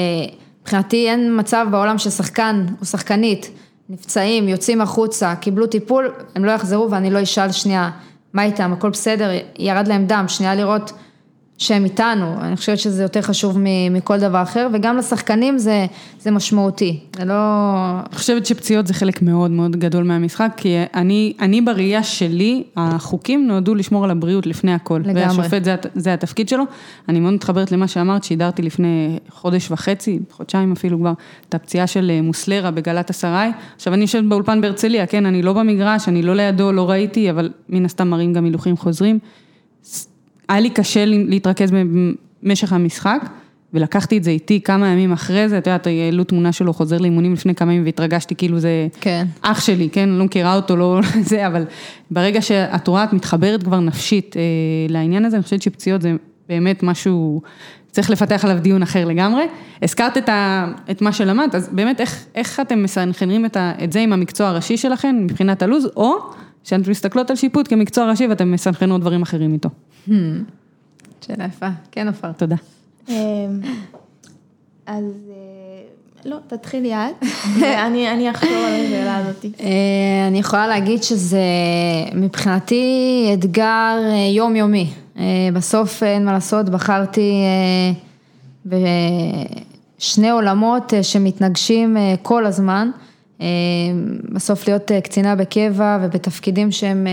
מבחינתי 0.63 1.11
אין 1.11 1.39
מצב 1.41 1.67
בעולם 1.71 1.99
ששחקן 1.99 2.67
או 2.81 2.87
שחקנית 2.87 3.51
נפצעים, 3.89 4.49
יוצאים 4.49 4.81
החוצה, 4.81 5.35
קיבלו 5.35 5.67
טיפול, 5.67 6.13
הם 6.35 6.45
לא 6.45 6.51
יחזרו 6.51 6.91
ואני 6.91 7.11
לא 7.11 7.23
אשאל 7.23 7.53
שנייה 7.53 7.91
מה 8.33 8.45
איתם, 8.45 8.73
הכל 8.73 8.91
בסדר, 8.91 9.31
ירד 9.59 9.89
להם 9.89 10.07
דם, 10.07 10.25
שנייה 10.29 10.55
לראות 10.55 10.93
שהם 11.59 11.85
איתנו, 11.85 12.35
אני 12.41 12.57
חושבת 12.57 12.79
שזה 12.79 13.03
יותר 13.03 13.23
חשוב 13.23 13.59
מכל 13.91 14.19
דבר 14.19 14.43
אחר, 14.43 14.69
וגם 14.73 14.97
לשחקנים 14.97 15.59
זה, 15.59 15.87
זה 16.21 16.31
משמעותי, 16.31 17.01
זה 17.17 17.25
לא... 17.25 17.35
אני 18.09 18.19
חושבת 18.19 18.47
שפציעות 18.47 18.87
זה 18.87 18.95
חלק 18.95 19.23
מאוד 19.23 19.51
מאוד 19.51 19.77
גדול 19.77 20.05
מהמשחק, 20.05 20.53
כי 20.57 20.77
אני, 20.95 21.33
אני 21.41 21.61
בראייה 21.61 22.03
שלי, 22.03 22.63
החוקים 22.77 23.47
נועדו 23.47 23.75
לשמור 23.75 24.05
על 24.05 24.11
הבריאות 24.11 24.47
לפני 24.47 24.75
הכל. 24.75 25.01
לגמרי. 25.05 25.23
והשופט 25.23 25.65
זה, 25.65 25.75
זה 25.95 26.15
התפקיד 26.15 26.49
שלו. 26.49 26.65
אני 27.09 27.21
מאוד 27.21 27.33
מתחברת 27.33 27.73
למה 27.73 27.89
שאמרת, 27.89 28.25
שידרתי 28.25 28.63
לפני 28.63 29.19
חודש 29.29 29.71
וחצי, 29.71 30.19
חודשיים 30.31 30.73
אפילו 30.73 30.99
כבר, 30.99 31.13
את 31.49 31.55
הפציעה 31.55 31.87
של 31.87 32.11
אה, 32.11 32.23
מוסלרה 32.23 32.71
בגלת 32.71 33.11
אסריי. 33.11 33.53
עכשיו 33.77 33.95
אני 33.95 34.03
יושבת 34.03 34.25
באולפן 34.25 34.61
בהרצליה, 34.61 35.07
כן, 35.07 35.27
אני 35.27 35.43
לא 35.43 35.53
במגרש, 35.53 36.09
אני 36.09 36.23
לא 36.23 36.35
לידו, 36.35 36.73
לא 36.73 36.91
ראיתי, 36.91 37.31
אבל 37.31 37.51
מן 37.69 37.85
הסתם 37.85 38.09
מראים 38.09 38.33
גם 38.33 38.45
הילוכים 38.45 38.77
חוזרים. 38.77 39.19
היה 40.49 40.61
לי 40.61 40.71
קשה 40.71 41.05
להתרכז 41.07 41.71
במשך 42.43 42.73
המשחק, 42.73 43.29
ולקחתי 43.75 44.19
את 44.19 44.25
זה 44.25 44.31
איתי 44.31 44.61
כמה 44.61 44.89
ימים 44.89 45.13
אחרי 45.13 45.49
זה, 45.49 45.59
את 45.59 45.67
יודעת, 45.67 45.87
העלו 45.87 46.25
תמונה 46.25 46.53
שלו 46.53 46.73
חוזר 46.73 46.99
לאימונים 46.99 47.33
לפני 47.33 47.55
כמה 47.55 47.73
ימים 47.73 47.85
והתרגשתי 47.85 48.35
כאילו 48.35 48.59
זה 48.59 48.89
כן. 49.01 49.27
אח 49.43 49.61
שלי, 49.61 49.89
כן, 49.93 50.09
לא 50.09 50.25
מכירה 50.25 50.57
אותו, 50.57 50.77
לא 50.77 51.01
זה, 51.31 51.47
אבל 51.47 51.65
ברגע 52.11 52.43
שאת 52.43 52.89
רואה, 52.89 53.05
את 53.05 53.13
מתחברת 53.13 53.63
כבר 53.63 53.81
נפשית 53.81 54.37
אה, 54.37 54.43
לעניין 54.89 55.25
הזה, 55.25 55.37
אני 55.37 55.43
חושבת 55.43 55.63
שפציעות 55.63 56.03
זה 56.03 56.13
באמת 56.49 56.83
משהו, 56.83 57.43
צריך 57.91 58.11
לפתח 58.11 58.45
עליו 58.45 58.59
דיון 58.59 58.83
אחר 58.83 59.05
לגמרי. 59.05 59.45
הזכרת 59.83 60.17
את, 60.17 60.29
ה, 60.29 60.67
את 60.91 61.03
מה 61.03 61.13
שלמדת, 61.13 61.55
אז 61.55 61.69
באמת 61.73 62.01
איך, 62.01 62.25
איך 62.35 62.61
אתם 62.61 62.83
מסנכרנים 62.83 63.47
את, 63.47 63.57
ה, 63.57 63.73
את 63.85 63.93
זה 63.93 64.01
עם 64.01 64.13
המקצוע 64.13 64.47
הראשי 64.47 64.77
שלכם 64.77 65.17
מבחינת 65.21 65.63
הלו"ז, 65.63 65.89
או 65.97 66.17
שאתם 66.65 66.91
מסתכלות 66.91 67.31
על 67.31 67.37
שיפוט 67.37 67.69
כמקצוע 67.69 68.11
ראשי 68.11 68.27
ואתם 68.27 68.53
מסנכרנות 68.53 69.01
דברים 69.01 69.23
אחרים 69.23 69.53
איתו. 69.53 69.69
שאלה 71.27 71.45
יפה, 71.45 71.69
כן 71.93 72.09
עופר. 72.09 72.33
תודה. 72.33 72.57
אמ, 73.09 73.15
אז 74.87 75.05
אה, 75.31 75.83
לא, 76.25 76.37
תתחילי 76.47 76.95
את, 76.95 77.25
אני 77.87 78.11
אני 78.11 78.31
אחזור 78.31 78.57
על 78.57 78.73
השאלה 78.73 79.17
הזאת. 79.17 79.45
אה, 79.61 80.29
אני 80.29 80.39
יכולה 80.39 80.67
להגיד 80.67 81.03
שזה 81.03 81.39
מבחינתי 82.15 83.31
אתגר 83.35 83.99
אה, 84.03 84.29
יומיומי. 84.37 84.91
בסוף 85.53 86.03
אין 86.03 86.25
מה 86.25 86.33
לעשות, 86.33 86.69
בחרתי 86.69 87.33
בשני 88.67 90.31
עולמות 90.31 90.93
שמתנגשים 91.03 91.97
כל 92.23 92.47
הזמן. 92.47 92.91
בסוף 94.33 94.69
להיות 94.69 94.91
קצינה 95.05 95.37
בקבע 95.37 95.99
ובתפקידים 96.03 96.71
שהם 96.71 97.07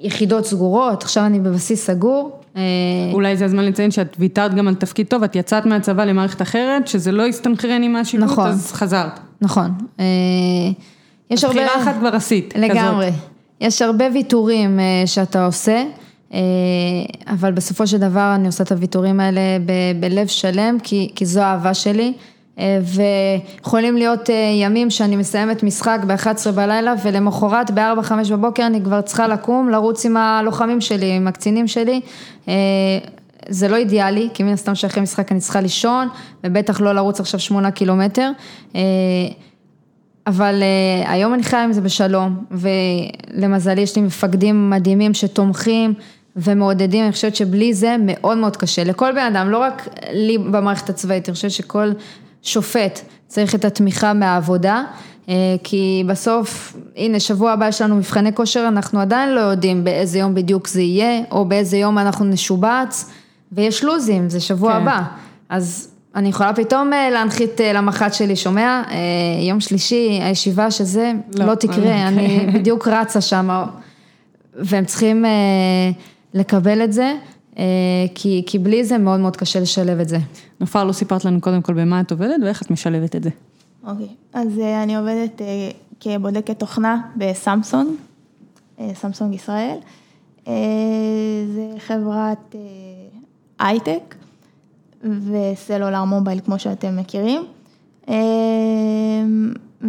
יחידות 0.00 0.46
סגורות, 0.46 1.02
עכשיו 1.02 1.26
אני 1.26 1.40
בבסיס 1.40 1.86
סגור. 1.86 2.40
אולי 3.12 3.36
זה 3.36 3.44
הזמן 3.44 3.64
לציין 3.64 3.90
שאת 3.90 4.16
ויתרת 4.18 4.54
גם 4.54 4.68
על 4.68 4.74
תפקיד 4.74 5.06
טוב, 5.06 5.22
את 5.22 5.36
יצאת 5.36 5.66
מהצבא 5.66 6.04
למערכת 6.04 6.42
אחרת, 6.42 6.88
שזה 6.88 7.12
לא 7.12 7.26
הסתנכרן 7.26 7.82
עם 7.82 7.96
השיפוט, 7.96 8.26
נכון. 8.26 8.48
אז 8.48 8.72
חזרת. 8.72 9.20
נכון. 9.40 9.70
יש 11.30 11.44
הרבה... 11.44 11.60
בחירה 11.60 11.82
אחת 11.82 11.94
כבר 11.98 12.14
עשית, 12.14 12.54
לגמרי. 12.56 13.06
כזאת. 13.06 13.20
יש 13.60 13.82
הרבה 13.82 14.04
ויתורים 14.14 14.80
שאתה 15.06 15.46
עושה, 15.46 15.84
אבל 17.26 17.52
בסופו 17.52 17.86
של 17.86 17.98
דבר 17.98 18.32
אני 18.34 18.46
עושה 18.46 18.64
את 18.64 18.72
הוויתורים 18.72 19.20
האלה 19.20 19.40
ב- 19.66 20.00
בלב 20.00 20.26
שלם, 20.26 20.76
כי, 20.82 21.10
כי 21.14 21.26
זו 21.26 21.40
האהבה 21.40 21.74
שלי. 21.74 22.12
ויכולים 22.58 23.96
להיות 23.96 24.30
ימים 24.60 24.90
שאני 24.90 25.16
מסיימת 25.16 25.62
משחק 25.62 25.98
ב-11 26.06 26.50
בלילה 26.54 26.94
ולמחרת 27.04 27.70
ב-4-5 27.70 28.12
בבוקר 28.30 28.66
אני 28.66 28.82
כבר 28.84 29.00
צריכה 29.00 29.28
לקום, 29.28 29.70
לרוץ 29.70 30.06
עם 30.06 30.16
הלוחמים 30.16 30.80
שלי, 30.80 31.12
עם 31.12 31.28
הקצינים 31.28 31.68
שלי. 31.68 32.00
זה 33.48 33.68
לא 33.68 33.76
אידיאלי, 33.76 34.28
כי 34.34 34.42
מן 34.42 34.52
הסתם 34.52 34.74
שאחרי 34.74 35.02
משחק 35.02 35.32
אני 35.32 35.40
צריכה 35.40 35.60
לישון, 35.60 36.08
ובטח 36.44 36.80
לא 36.80 36.92
לרוץ 36.92 37.20
עכשיו 37.20 37.40
8 37.40 37.70
קילומטר. 37.70 38.30
אבל 40.26 40.62
היום 41.06 41.34
אני 41.34 41.42
חיה 41.42 41.64
עם 41.64 41.72
זה 41.72 41.80
בשלום, 41.80 42.44
ולמזלי 42.50 43.80
יש 43.80 43.96
לי 43.96 44.02
מפקדים 44.02 44.70
מדהימים 44.70 45.14
שתומכים 45.14 45.94
ומעודדים, 46.36 47.04
אני 47.04 47.12
חושבת 47.12 47.36
שבלי 47.36 47.74
זה 47.74 47.96
מאוד 47.98 48.38
מאוד 48.38 48.56
קשה, 48.56 48.84
לכל 48.84 49.12
בן 49.12 49.36
אדם, 49.36 49.50
לא 49.50 49.58
רק 49.58 49.88
לי 50.12 50.38
במערכת 50.38 50.88
הצבאית, 50.88 51.28
אני 51.28 51.34
חושבת 51.34 51.50
שכל 51.50 51.92
שופט 52.44 53.00
צריך 53.26 53.54
את 53.54 53.64
התמיכה 53.64 54.12
מהעבודה, 54.12 54.84
כי 55.62 56.04
בסוף, 56.06 56.76
הנה 56.96 57.20
שבוע 57.20 57.52
הבא 57.52 57.68
יש 57.68 57.82
לנו 57.82 57.96
מבחני 57.96 58.34
כושר, 58.34 58.64
אנחנו 58.68 59.00
עדיין 59.00 59.34
לא 59.34 59.40
יודעים 59.40 59.84
באיזה 59.84 60.18
יום 60.18 60.34
בדיוק 60.34 60.68
זה 60.68 60.82
יהיה, 60.82 61.22
או 61.30 61.44
באיזה 61.44 61.76
יום 61.76 61.98
אנחנו 61.98 62.24
נשובץ, 62.24 63.10
ויש 63.52 63.84
לוזים, 63.84 64.30
זה 64.30 64.40
שבוע 64.40 64.72
כן. 64.72 64.76
הבא, 64.76 65.02
אז 65.48 65.88
אני 66.14 66.28
יכולה 66.28 66.52
פתאום 66.52 66.90
להנחית 67.12 67.60
למח"ט 67.74 68.14
שלי, 68.14 68.36
שומע, 68.36 68.82
יום 69.48 69.60
שלישי, 69.60 70.20
הישיבה 70.22 70.70
שזה, 70.70 71.12
לא, 71.34 71.44
לא 71.44 71.52
אוקיי. 71.52 71.68
תקרה, 71.68 72.08
אני 72.08 72.46
בדיוק 72.54 72.88
רצה 72.88 73.20
שם, 73.20 73.64
והם 74.54 74.84
צריכים 74.84 75.24
לקבל 76.34 76.84
את 76.84 76.92
זה. 76.92 77.14
כי, 78.14 78.42
כי 78.46 78.58
בלי 78.58 78.84
זה 78.84 78.98
מאוד 78.98 79.20
מאוד 79.20 79.36
קשה 79.36 79.60
לשלב 79.60 80.00
את 80.00 80.08
זה. 80.08 80.18
נופר, 80.60 80.84
לא 80.84 80.92
סיפרת 80.92 81.24
לנו 81.24 81.40
קודם 81.40 81.62
כל 81.62 81.72
במה 81.72 82.00
את 82.00 82.10
עובדת 82.10 82.36
ואיך 82.44 82.62
את 82.62 82.70
משלבת 82.70 83.16
את 83.16 83.22
זה. 83.22 83.30
אוקיי, 83.86 84.08
אז 84.32 84.58
אה, 84.58 84.82
אני 84.82 84.96
עובדת 84.96 85.42
אה, 85.42 85.70
כבודקת 86.00 86.58
תוכנה 86.58 87.02
בסמסונג, 87.16 87.88
אה, 88.80 88.90
סמסונג 88.94 89.34
ישראל. 89.34 89.76
אה, 90.48 90.52
זה 91.54 91.68
חברת 91.78 92.54
אה, 92.54 92.60
הייטק 93.66 94.14
וסלולר 95.02 96.04
מובייל 96.04 96.40
כמו 96.40 96.58
שאתם 96.58 96.96
מכירים. 96.96 97.44
אה, 98.08 98.14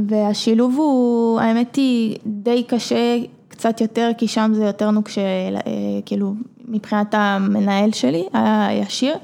והשילוב 0.08 0.76
הוא, 0.78 1.40
האמת 1.40 1.76
היא, 1.76 2.18
די 2.26 2.64
קשה 2.64 3.18
קצת 3.56 3.82
יותר, 3.82 4.12
כי 4.18 4.28
שם 4.28 4.52
זה 4.54 4.64
יותר 4.66 4.92
נוקשה, 4.92 5.22
אה, 5.22 5.62
כאילו, 6.06 6.34
מבחינת 6.68 7.14
המנהל 7.14 7.92
שלי, 7.92 8.24
הישיר. 8.34 9.16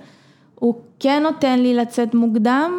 הוא 0.56 0.76
כן 1.00 1.24
נותן 1.24 1.60
לי 1.60 1.74
לצאת 1.74 2.16
מוקדם 2.16 2.72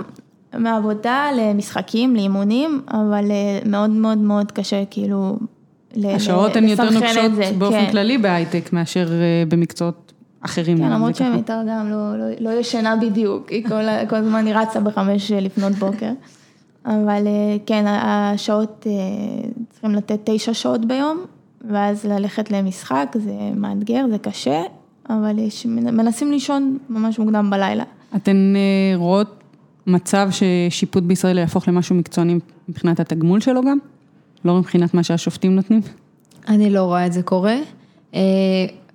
מעבודה 0.59 1.28
למשחקים, 1.36 2.16
לאימונים, 2.16 2.82
אבל 2.90 3.30
אה, 3.30 3.59
מאוד 3.66 3.90
מאוד 3.90 4.18
מאוד 4.18 4.53
קשה, 4.53 4.84
כאילו, 4.90 5.36
ל- 5.96 6.07
השעות 6.07 6.57
הן 6.57 6.68
יותר 6.68 6.84
לסנכרן 6.84 7.09
את 7.11 7.14
נוקשות 7.16 7.34
זה, 7.34 7.53
באופן 7.59 7.86
כן. 7.86 7.90
כללי 7.90 8.18
בהייטק 8.18 8.72
מאשר 8.72 9.09
אה, 9.12 9.44
במקצועות 9.48 10.12
אחרים. 10.40 10.78
כן, 10.78 10.90
למרות 10.90 11.14
זה 11.14 11.24
ככה. 11.24 11.32
שמיתר 11.32 11.61
גם 11.68 11.90
לא, 11.90 12.18
לא, 12.18 12.24
לא 12.40 12.50
ישנה 12.50 12.96
בדיוק, 12.96 13.48
היא 13.50 13.64
כל, 13.68 13.82
כל 14.09 14.16
הזמן 14.16 14.46
היא 14.46 14.55
רצה 14.55 14.80
בחמש 14.80 15.32
לפנות 15.32 15.72
בוקר. 15.72 16.11
אבל 16.86 17.26
כן, 17.66 17.84
השעות, 17.86 18.86
צריכים 19.70 19.90
לתת 19.90 20.20
תשע 20.24 20.55
שעות 20.55 20.84
ביום, 20.84 21.24
ואז 21.70 22.04
ללכת 22.06 22.50
למשחק, 22.50 23.14
זה 23.14 23.32
מאתגר, 23.56 24.04
זה 24.10 24.18
קשה, 24.18 24.62
אבל 25.08 25.38
יש, 25.38 25.66
מנסים 25.66 26.32
לישון 26.32 26.78
ממש 26.90 27.18
מוקדם 27.18 27.50
בלילה. 27.50 27.84
אתן 28.16 28.54
אה, 28.56 28.96
רואות 28.96 29.42
מצב 29.86 30.28
ששיפוט 30.30 31.02
בישראל 31.02 31.38
יהפוך 31.38 31.68
למשהו 31.68 31.94
מקצועני 31.94 32.38
מבחינת 32.68 33.00
התגמול 33.00 33.40
שלו 33.40 33.62
גם? 33.62 33.78
לא 34.44 34.54
מבחינת 34.54 34.94
מה 34.94 35.02
שהשופטים 35.02 35.54
נותנים? 35.56 35.80
אני 36.48 36.70
לא 36.70 36.82
רואה 36.82 37.06
את 37.06 37.12
זה 37.12 37.22
קורה, 37.22 37.56
אה, 38.14 38.20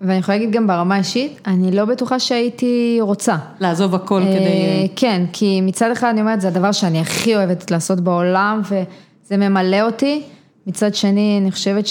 ואני 0.01 0.17
יכולה 0.17 0.37
להגיד 0.37 0.55
גם 0.55 0.67
ברמה 0.67 0.95
האישית, 0.95 1.41
אני 1.47 1.71
לא 1.71 1.85
בטוחה 1.85 2.19
שהייתי 2.19 2.97
רוצה. 3.01 3.37
לעזוב 3.59 3.95
הכל 3.95 4.21
אה, 4.21 4.25
כדי... 4.25 4.87
כן, 4.95 5.25
כי 5.33 5.61
מצד 5.61 5.91
אחד 5.91 6.09
אני 6.09 6.21
אומרת, 6.21 6.41
זה 6.41 6.47
הדבר 6.47 6.71
שאני 6.71 6.99
הכי 6.99 7.35
אוהבת 7.35 7.71
לעשות 7.71 7.99
בעולם, 7.99 8.61
וזה 8.63 9.37
ממלא 9.37 9.81
אותי. 9.81 10.21
מצד 10.67 10.95
שני, 10.95 11.39
אני 11.41 11.51
חושבת 11.51 11.87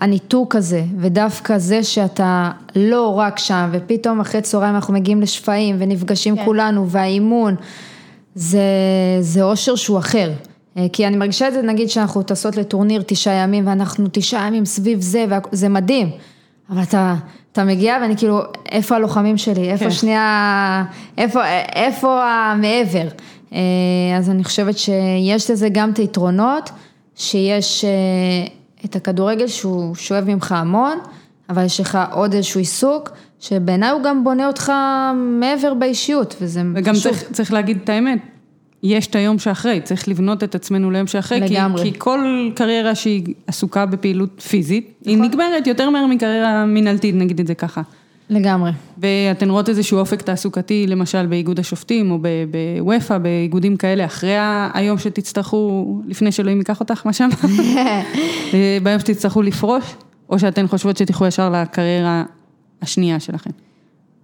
שהניתוק 0.00 0.56
הזה, 0.56 0.84
ודווקא 0.98 1.58
זה 1.58 1.84
שאתה 1.84 2.50
לא 2.76 3.18
רק 3.18 3.38
שם, 3.38 3.68
ופתאום 3.72 4.20
אחרי 4.20 4.40
צהריים 4.40 4.74
אנחנו 4.74 4.94
מגיעים 4.94 5.20
לשפיים, 5.20 5.76
ונפגשים 5.78 6.36
כן. 6.36 6.44
כולנו, 6.44 6.88
והאימון, 6.88 7.54
זה, 8.34 8.62
זה 9.20 9.42
אושר 9.42 9.76
שהוא 9.76 9.98
אחר. 9.98 10.32
אה, 10.76 10.86
כי 10.92 11.06
אני 11.06 11.16
מרגישה 11.16 11.48
את 11.48 11.52
זה, 11.52 11.62
נגיד 11.62 11.90
שאנחנו 11.90 12.22
טסות 12.22 12.56
לטורניר 12.56 13.02
תשעה 13.06 13.34
ימים, 13.34 13.66
ואנחנו 13.66 14.06
תשעה 14.12 14.46
ימים 14.46 14.64
סביב 14.64 15.00
זה, 15.00 15.24
וזה 15.52 15.68
מדהים. 15.68 16.10
אבל 16.70 16.82
אתה, 16.82 17.14
אתה 17.52 17.64
מגיע 17.64 17.98
ואני 18.02 18.16
כאילו, 18.16 18.40
איפה 18.70 18.96
הלוחמים 18.96 19.38
שלי? 19.38 19.70
איפה 19.70 19.84
כן. 19.84 19.90
שנייה, 19.90 20.84
איפה, 21.18 21.40
איפה 21.74 22.24
המעבר? 22.24 23.08
אה, 23.52 23.58
אז 24.18 24.30
אני 24.30 24.44
חושבת 24.44 24.78
שיש 24.78 25.50
לזה 25.50 25.68
גם 25.72 25.90
את 25.90 25.96
היתרונות, 25.98 26.70
שיש 27.14 27.84
אה, 27.84 27.90
את 28.84 28.96
הכדורגל 28.96 29.46
שהוא 29.46 29.94
שואב 29.94 30.24
ממך 30.26 30.52
המון, 30.52 30.98
אבל 31.48 31.64
יש 31.64 31.80
לך 31.80 31.98
עוד 32.12 32.34
איזשהו 32.34 32.60
עיסוק, 32.60 33.10
שבעיניי 33.40 33.90
הוא 33.90 34.02
גם 34.02 34.24
בונה 34.24 34.46
אותך 34.46 34.72
מעבר 35.14 35.74
באישיות, 35.74 36.36
וזה 36.40 36.62
וגם 36.74 36.94
חשוב. 36.94 37.12
צריך, 37.12 37.32
צריך 37.32 37.52
להגיד 37.52 37.78
את 37.84 37.88
האמת, 37.88 38.18
יש 38.82 39.06
את 39.06 39.16
היום 39.16 39.38
שאחרי, 39.38 39.80
צריך 39.80 40.08
לבנות 40.08 40.44
את 40.44 40.54
עצמנו 40.54 40.90
ליום 40.90 41.06
שאחרי, 41.06 41.40
לגמרי. 41.40 41.82
כי, 41.82 41.92
כי 41.92 41.98
כל 41.98 42.50
קריירה 42.54 42.94
שהיא 42.94 43.34
עסוקה 43.46 43.86
בפעילות 43.86 44.40
פיזית, 44.40 44.92
היא 45.04 45.16
נכון. 45.16 45.28
נגמרת 45.28 45.66
יותר 45.66 45.90
מהר 45.90 46.06
מקריירה 46.06 46.64
מינהלתית, 46.66 47.14
נגיד 47.14 47.40
את 47.40 47.46
זה 47.46 47.54
ככה. 47.54 47.82
לגמרי. 48.30 48.70
ואתן 48.98 49.50
רואות 49.50 49.68
איזשהו 49.68 49.98
אופק 49.98 50.22
תעסוקתי, 50.22 50.86
למשל 50.86 51.26
באיגוד 51.26 51.58
השופטים 51.58 52.10
או 52.10 52.18
בוופא, 52.78 53.18
באיגודים 53.18 53.76
כאלה, 53.76 54.04
אחרי 54.04 54.36
היום 54.74 54.98
שתצטרכו, 54.98 56.00
לפני 56.06 56.32
שאלוהים 56.32 56.58
ייקח 56.58 56.80
אותך, 56.80 57.06
מה 57.06 57.12
שם? 57.12 57.28
ביום 58.82 58.98
שתצטרכו 58.98 59.42
לפרוש, 59.42 59.84
או 60.30 60.38
שאתן 60.38 60.68
חושבות 60.68 60.96
שתלכו 60.96 61.26
ישר 61.26 61.50
לקריירה 61.50 62.24
השנייה 62.82 63.20
שלכם? 63.20 63.50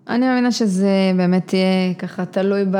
אני 0.09 0.26
מאמינה 0.28 0.52
שזה 0.52 0.90
באמת 1.16 1.52
יהיה 1.52 1.94
ככה 1.98 2.24
תלוי 2.24 2.64
ב... 2.70 2.76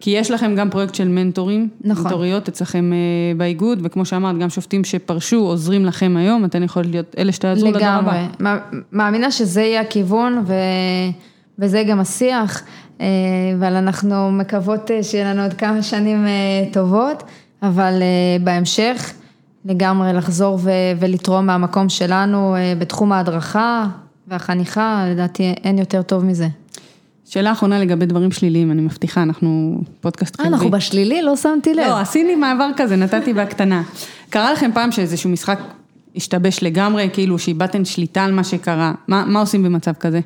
כי 0.00 0.10
יש 0.10 0.30
לכם 0.30 0.54
גם 0.54 0.70
פרויקט 0.70 0.94
של 0.94 1.08
מנטורים, 1.08 1.68
נכון. 1.84 2.04
מנטוריות 2.04 2.48
אצלכם 2.48 2.92
אה, 2.92 2.98
באיגוד, 3.36 3.78
וכמו 3.82 4.04
שאמרת, 4.04 4.38
גם 4.38 4.50
שופטים 4.50 4.84
שפרשו 4.84 5.36
עוזרים 5.36 5.84
לכם 5.84 6.16
היום, 6.18 6.44
אתן 6.44 6.62
יכולות 6.62 6.90
להיות 6.90 7.14
אלה 7.18 7.32
שתעזרו 7.32 7.68
לדור 7.68 7.82
הבא. 7.82 8.00
לגמרי. 8.00 8.26
מא- 8.40 8.78
מאמינה 8.92 9.30
שזה 9.30 9.60
יהיה 9.60 9.80
הכיוון 9.80 10.42
ו... 10.46 10.54
וזה 11.58 11.82
גם 11.88 12.00
השיח, 12.00 12.62
אה, 13.00 13.06
אבל 13.58 13.74
אנחנו 13.76 14.30
מקוות 14.30 14.90
אה, 14.90 15.02
שיהיה 15.02 15.34
לנו 15.34 15.42
עוד 15.42 15.54
כמה 15.54 15.82
שנים 15.82 16.26
טובות, 16.72 17.22
אבל 17.62 17.92
בהמשך 18.44 19.12
לגמרי 19.64 20.12
לחזור 20.12 20.58
ו... 20.62 20.70
ולתרום 20.98 21.46
מהמקום 21.46 21.88
שלנו 21.88 22.56
בתחום 22.78 23.12
ההדרכה 23.12 23.86
והחניכה, 24.28 25.06
לדעתי 25.10 25.54
אין 25.64 25.78
יותר 25.78 26.02
טוב 26.02 26.24
מזה. 26.24 26.48
שאלה 27.24 27.52
אחרונה 27.52 27.78
לגבי 27.78 28.06
דברים 28.06 28.32
שליליים, 28.32 28.70
אני 28.70 28.82
מבטיחה, 28.82 29.22
אנחנו 29.22 29.80
פודקאסט 30.00 30.40
אה, 30.40 30.44
חיובי. 30.44 30.54
אנחנו 30.54 30.70
בשלילי? 30.70 31.22
לא 31.22 31.36
שמתי 31.36 31.74
לב. 31.74 31.84
לא, 31.86 32.00
עשיתי 32.00 32.34
מעבר 32.34 32.68
כזה, 32.76 32.96
נתתי 32.96 33.32
בהקטנה. 33.32 33.82
קרה 34.30 34.52
לכם 34.52 34.70
פעם 34.74 34.92
שאיזשהו 34.92 35.30
משחק 35.30 35.58
השתבש 36.16 36.62
לגמרי, 36.62 37.08
כאילו 37.12 37.38
שאיבדתן 37.38 37.84
שליטה 37.84 38.24
על 38.24 38.32
מה 38.32 38.44
שקרה, 38.44 38.92
מה, 39.08 39.24
מה 39.26 39.40
עושים 39.40 39.62
במצב 39.62 39.92
כזה? 39.92 40.20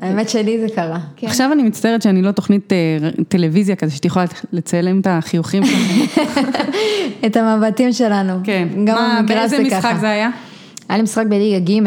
האמת 0.00 0.28
שלי 0.28 0.60
זה 0.60 0.66
קרה. 0.74 0.98
כן. 1.16 1.26
עכשיו 1.26 1.52
אני 1.52 1.62
מצטערת 1.62 2.02
שאני 2.02 2.22
לא 2.22 2.32
תוכנית 2.32 2.72
אה, 2.72 2.78
טלוויזיה 3.28 3.76
כזה, 3.76 3.94
שאת 3.94 4.04
יכולה 4.04 4.24
לצלם 4.52 5.00
את 5.00 5.06
החיוכים 5.10 5.62
שלכם. 5.66 6.24
את 7.26 7.36
המבטים 7.36 7.92
שלנו. 7.92 8.40
כן. 8.44 8.68
גם 8.84 8.94
מה, 8.94 9.18
במגרש 9.20 9.38
באיזה 9.38 9.56
זה 9.56 9.62
משחק 9.62 9.82
ככה. 9.82 9.98
זה 9.98 10.10
היה? 10.10 10.30
היה 10.90 10.96
לי 10.96 11.02
משחק 11.02 11.26
בליגה 11.26 11.58
ג', 11.58 11.82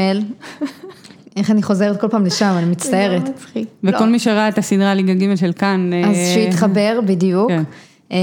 איך 1.38 1.52
אני 1.52 1.64
חוזרת 1.64 2.02
כל 2.02 2.08
פעם 2.08 2.26
לשם, 2.26 2.56
אני 2.58 2.66
מצטערת. 2.66 3.30
לא. 3.56 3.62
וכל 3.84 4.06
מי 4.06 4.20
שראה 4.20 4.50
את 4.50 4.58
הסדרה 4.58 4.94
ליגה 4.94 5.14
ג' 5.14 5.36
של 5.36 5.54
כאן. 5.54 5.92
אז 6.06 6.16
אה, 6.16 6.34
שיתחבר 6.34 7.00
בדיוק. 7.06 7.50
כן. 7.50 7.64
אמ, 8.12 8.18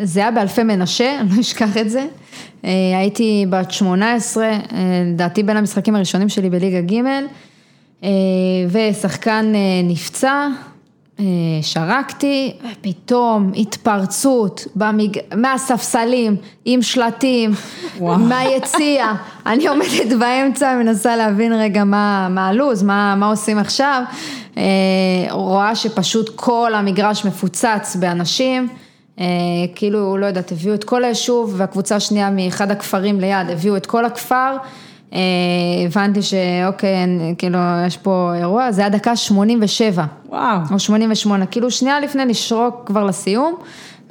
זה 0.00 0.20
היה 0.20 0.30
באלפי 0.30 0.62
מנשה, 0.62 1.20
אני 1.20 1.28
לא 1.36 1.40
אשכח 1.40 1.76
את 1.76 1.90
זה. 1.90 2.06
אה, 2.64 2.98
הייתי 2.98 3.46
בת 3.50 3.70
18, 3.70 4.44
אה, 4.46 4.58
לדעתי 5.12 5.42
בין 5.42 5.56
המשחקים 5.56 5.94
הראשונים 5.94 6.28
שלי 6.28 6.50
בליגה 6.50 6.80
ג', 6.80 7.02
ושחקן 8.70 9.52
נפצע, 9.84 10.48
שרקתי, 11.62 12.52
ופתאום 12.72 13.52
התפרצות 13.56 14.66
במג... 14.76 15.18
מהספסלים, 15.34 16.36
עם 16.64 16.82
שלטים, 16.82 17.50
וואו. 17.98 18.18
מהיציע. 18.18 19.12
אני 19.46 19.68
עומדת 19.68 20.18
באמצע, 20.18 20.74
מנסה 20.74 21.16
להבין 21.16 21.52
רגע 21.52 21.84
מה, 21.84 22.28
מה 22.30 22.48
הלו"ז, 22.48 22.82
מה, 22.82 23.14
מה 23.14 23.26
עושים 23.26 23.58
עכשיו. 23.58 24.02
אה, 24.56 24.62
רואה 25.30 25.74
שפשוט 25.74 26.30
כל 26.34 26.74
המגרש 26.74 27.24
מפוצץ 27.24 27.96
באנשים. 28.00 28.68
אה, 29.20 29.24
כאילו, 29.74 30.16
לא 30.16 30.26
יודעת, 30.26 30.52
הביאו 30.52 30.74
את 30.74 30.84
כל 30.84 31.04
היישוב, 31.04 31.54
והקבוצה 31.56 31.96
השנייה 31.96 32.30
מאחד 32.30 32.70
הכפרים 32.70 33.20
ליד, 33.20 33.50
הביאו 33.50 33.76
את 33.76 33.86
כל 33.86 34.04
הכפר. 34.04 34.56
אה, 35.12 35.18
הבנתי 35.86 36.22
שאוקיי, 36.22 37.06
כאילו, 37.38 37.58
יש 37.86 37.96
פה 37.96 38.32
אירוע, 38.34 38.72
זה 38.72 38.80
היה 38.80 38.90
דקה 38.90 39.16
87. 39.16 40.04
וואו. 40.28 40.58
או 40.72 40.78
88, 40.78 41.46
כאילו 41.46 41.70
שנייה 41.70 42.00
לפני 42.00 42.24
לשרוק 42.26 42.82
כבר 42.86 43.04
לסיום, 43.04 43.54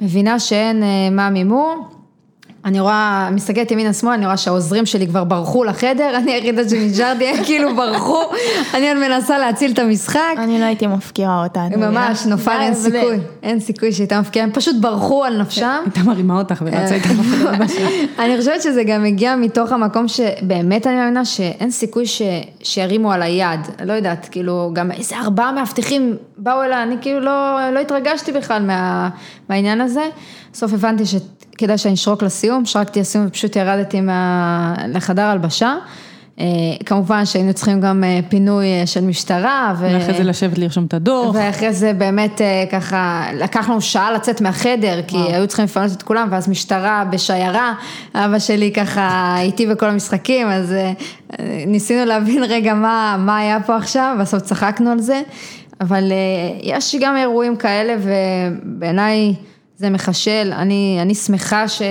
מבינה 0.00 0.38
שאין 0.38 0.82
אה, 0.82 1.10
מה 1.10 1.30
מימור. 1.30 1.95
אני 2.66 2.80
רואה, 2.80 3.28
מסתכלת 3.32 3.70
ימינה 3.70 3.92
שמאלה, 3.92 4.14
אני 4.14 4.24
רואה 4.24 4.36
שהעוזרים 4.36 4.86
שלי 4.86 5.06
כבר 5.06 5.24
ברחו 5.24 5.64
לחדר, 5.64 6.16
אני 6.16 6.32
היחידה 6.32 6.68
שנשארתי, 6.68 7.28
הם 7.28 7.44
כאילו 7.44 7.76
ברחו, 7.76 8.22
אני 8.74 8.88
עוד 8.88 8.98
מנסה 8.98 9.38
להציל 9.38 9.72
את 9.72 9.78
המשחק. 9.78 10.34
אני 10.38 10.60
לא 10.60 10.64
הייתי 10.64 10.86
מפקירה 10.86 11.44
אותה. 11.44 11.64
ממש, 11.76 12.26
נופל, 12.26 12.50
אין. 12.60 12.74
סיכוי, 12.74 13.18
אין 13.42 13.60
סיכוי 13.60 13.92
שהייתה 13.92 14.20
מפקיעה, 14.20 14.46
הם 14.46 14.52
פשוט 14.52 14.76
ברחו 14.80 15.24
על 15.24 15.40
נפשם. 15.40 15.82
הייתה 15.84 16.00
מרימה 16.00 16.38
אותך 16.38 16.62
ורצה 16.66 16.94
איתך 16.94 17.10
הבא 17.54 17.66
שלה. 17.68 17.88
אני 18.18 18.38
חושבת 18.38 18.62
שזה 18.62 18.84
גם 18.84 19.04
הגיע 19.04 19.36
מתוך 19.36 19.72
המקום 19.72 20.08
שבאמת 20.08 20.86
אני 20.86 20.96
מאמינה 20.96 21.24
שאין 21.24 21.70
סיכוי. 21.70 22.04
שירימו 22.62 23.12
על 23.12 23.22
היד, 23.22 23.60
לא 23.84 23.92
יודעת, 23.92 24.28
כאילו 24.30 24.70
גם 24.72 24.90
איזה 24.90 25.16
ארבעה 25.16 25.52
מאבטחים 25.52 26.16
באו 26.38 26.62
אליי, 26.62 26.82
אני 26.82 26.96
כאילו 27.00 27.20
לא, 27.20 27.70
לא 27.70 27.78
התרגשתי 27.78 28.32
בכלל 28.32 28.62
מה... 28.62 29.08
מהעניין 29.48 29.80
הזה. 29.80 30.02
בסוף 30.52 30.72
הבנתי 30.72 31.06
שכדאי 31.56 31.78
שאני 31.78 31.94
אשרוק 31.94 32.22
לסיום, 32.22 32.64
שרקתי 32.64 33.00
לסיום 33.00 33.26
ופשוט 33.26 33.56
ירדתי 33.56 34.00
מה... 34.00 34.74
לחדר 34.88 35.22
הלבשה. 35.22 35.74
אה, 36.40 36.44
כמובן 36.86 37.24
שהיינו 37.24 37.52
צריכים 37.52 37.80
גם 37.80 38.04
אה, 38.04 38.20
פינוי 38.28 38.66
אה, 38.66 38.86
של 38.86 39.04
משטרה. 39.04 39.74
ו... 39.78 39.88
ואחרי 39.92 40.14
זה 40.14 40.24
לשבת 40.24 40.58
לרשום 40.58 40.84
את 40.84 40.94
הדוח. 40.94 41.34
ואחרי 41.34 41.72
זה 41.72 41.92
באמת 41.92 42.40
ככה, 42.72 43.26
לקח 43.34 43.68
לנו 43.68 43.80
שעה 43.80 44.12
לצאת 44.12 44.40
מהחדר, 44.40 45.00
כי 45.06 45.16
היו 45.16 45.46
צריכים 45.46 45.64
לפנות 45.64 45.92
את 45.92 46.02
כולם, 46.02 46.28
ואז 46.30 46.48
משטרה 46.48 47.04
בשיירה, 47.10 47.74
אבא 48.14 48.38
שלי 48.38 48.72
ככה 48.72 49.36
איתי 49.40 49.66
בכל 49.66 49.88
המשחקים, 49.88 50.46
אז 50.46 50.74
ניסינו 51.66 52.04
להבין 52.04 52.42
רגע 52.42 52.74
מה, 52.74 53.16
מה 53.18 53.38
היה 53.38 53.58
פה 53.66 53.76
עכשיו, 53.76 54.16
בסוף 54.20 54.42
צחקנו 54.42 54.90
על 54.90 54.98
זה, 54.98 55.22
אבל 55.80 56.12
יש 56.62 56.96
גם 57.00 57.16
אירועים 57.16 57.56
כאלה, 57.56 57.94
ובעיניי 58.02 59.34
זה 59.76 59.90
מחשל, 59.90 60.52
אני, 60.56 60.98
אני 61.02 61.14
שמחה 61.14 61.68
ש, 61.68 61.82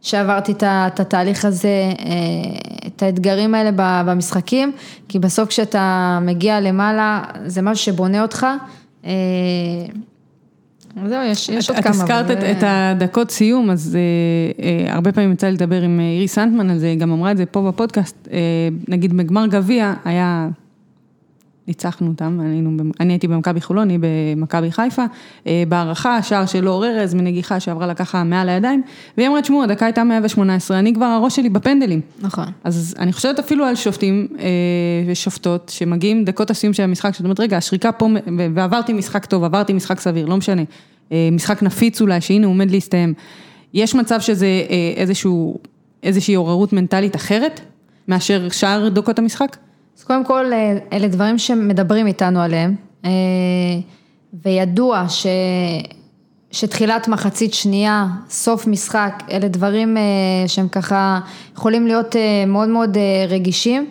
שעברתי 0.00 0.52
את, 0.52 0.62
את 0.64 1.00
התהליך 1.00 1.44
הזה, 1.44 1.92
אה, 1.98 2.86
את 2.86 3.02
האתגרים 3.02 3.54
האלה 3.54 3.70
במשחקים, 4.04 4.72
כי 5.08 5.18
בסוף 5.18 5.48
כשאתה 5.48 6.18
מגיע 6.22 6.60
למעלה, 6.60 7.22
זה 7.46 7.62
משהו 7.62 7.84
שבונה 7.84 8.22
אותך. 8.22 8.46
אה, 9.04 9.10
זהו, 11.06 11.22
יש, 11.22 11.48
יש 11.48 11.64
את, 11.64 11.70
עוד 11.70 11.78
את 11.78 11.84
כמה. 11.84 11.94
הזכרת 11.94 12.24
אבל, 12.24 12.34
את, 12.34 12.56
את 12.56 12.64
הדקות 12.66 13.30
סיום, 13.30 13.70
אז 13.70 13.96
אה, 13.96 14.64
אה, 14.64 14.94
הרבה 14.94 15.12
פעמים 15.12 15.32
יצא 15.32 15.46
לי 15.46 15.52
לדבר 15.52 15.82
עם 15.82 16.00
אה, 16.00 16.04
איריס 16.04 16.34
סנטמן 16.34 16.70
על 16.70 16.78
זה, 16.78 16.86
היא 16.86 16.98
גם 16.98 17.12
אמרה 17.12 17.32
את 17.32 17.36
זה 17.36 17.46
פה 17.46 17.68
בפודקאסט, 17.68 18.28
אה, 18.32 18.38
נגיד 18.88 19.16
בגמר 19.16 19.46
גביע 19.46 19.94
היה, 20.04 20.48
ניצחנו 21.70 22.08
אותם, 22.08 22.40
היינו, 22.40 22.70
אני 23.00 23.12
הייתי 23.12 23.28
במכבי 23.28 23.60
חולון, 23.60 23.88
היא 23.88 23.98
במכבי 24.00 24.72
חיפה, 24.72 25.04
אה, 25.46 25.62
בהערכה, 25.68 26.22
שער 26.22 26.46
של 26.46 26.68
אור 26.68 26.86
ארז 26.86 27.14
מנגיחה 27.14 27.60
שעברה 27.60 27.86
לה 27.86 27.94
ככה 27.94 28.24
מעל 28.24 28.48
הידיים, 28.48 28.82
והיא 29.16 29.28
אמרה, 29.28 29.42
תשמעו, 29.42 29.62
הדקה 29.62 29.86
הייתה 29.86 30.04
118, 30.04 30.78
אני 30.78 30.94
כבר 30.94 31.04
הראש 31.04 31.36
שלי 31.36 31.48
בפנדלים. 31.48 32.00
נכון. 32.22 32.44
אז 32.64 32.94
אני 32.98 33.12
חושבת 33.12 33.38
אפילו 33.38 33.64
על 33.64 33.74
שופטים 33.74 34.28
אה, 34.38 34.46
ושופטות 35.06 35.68
שמגיעים 35.74 36.24
דקות 36.24 36.50
הסיום 36.50 36.72
של 36.72 36.82
המשחק, 36.82 37.14
שאת 37.14 37.24
אומרת, 37.24 37.40
רגע, 37.40 37.56
השריקה 37.56 37.92
פה, 37.92 38.08
ועברתי 38.54 38.92
משחק 38.92 39.26
טוב, 39.26 39.44
עברתי 39.44 39.72
משחק 39.72 40.00
סביר, 40.00 40.26
לא 40.26 40.36
משנה. 40.36 40.62
אה, 41.12 41.28
משחק 41.32 41.62
נפיץ 41.62 42.00
אולי, 42.00 42.20
שהנה 42.20 42.46
הוא 42.46 42.54
עומד 42.54 42.70
להסתיים. 42.70 43.14
יש 43.74 43.94
מצב 43.94 44.20
שזה 44.20 44.48
איזשהו, 44.96 45.58
איזושהי 46.02 46.34
עוררות 46.34 46.72
מנטלית 46.72 47.16
אחרת, 47.16 47.60
מאשר 48.08 48.48
שאר 48.48 48.88
דקות 48.88 49.18
המשחק? 49.18 49.56
אז 50.00 50.04
קודם 50.04 50.24
כל, 50.24 50.52
אה, 50.52 50.78
אלה 50.92 51.08
דברים 51.08 51.38
שמדברים 51.38 52.06
איתנו 52.06 52.40
עליהם, 52.40 52.74
אה, 53.04 53.10
וידוע 54.44 55.04
ש... 55.08 55.26
שתחילת 56.50 57.08
מחצית 57.08 57.54
שנייה, 57.54 58.06
סוף 58.30 58.66
משחק, 58.66 59.22
אלה 59.30 59.48
דברים 59.48 59.96
אה, 59.96 60.02
שהם 60.46 60.68
ככה 60.68 61.20
יכולים 61.56 61.86
להיות 61.86 62.16
מאוד 62.46 62.68
מאוד 62.68 62.96
רגישים, 63.28 63.88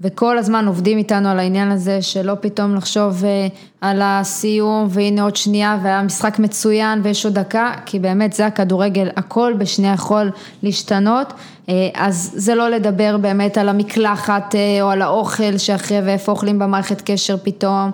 וכל 0.00 0.38
הזמן 0.38 0.66
עובדים 0.66 0.98
איתנו 0.98 1.28
על 1.28 1.38
העניין 1.38 1.70
הזה, 1.70 2.02
שלא 2.02 2.34
פתאום 2.40 2.74
לחשוב 2.74 3.24
אה, 3.24 3.48
על 3.80 4.00
הסיום, 4.04 4.86
והנה 4.90 5.22
עוד 5.22 5.36
שנייה, 5.36 5.78
והיה 5.82 6.02
משחק 6.02 6.38
מצוין, 6.38 7.00
ויש 7.02 7.24
עוד 7.24 7.34
דקה, 7.34 7.72
כי 7.86 7.98
באמת 7.98 8.32
זה 8.32 8.46
הכדורגל, 8.46 9.08
הכל 9.16 9.54
בשנייה 9.58 9.92
יכול 9.92 10.30
להשתנות, 10.62 11.32
אה, 11.68 11.88
אז 11.94 12.32
זה 12.34 12.54
לא 12.54 12.68
לדבר 12.68 13.16
באמת 13.16 13.58
על 13.58 13.68
המקלחת 13.68 14.54
אה, 14.54 14.82
או 14.82 14.90
על 14.90 15.02
האוכל 15.02 15.58
שאחרי 15.58 16.00
ואיפה 16.00 16.32
אוכלים 16.32 16.58
במערכת 16.58 17.00
קשר 17.00 17.36
פתאום, 17.36 17.90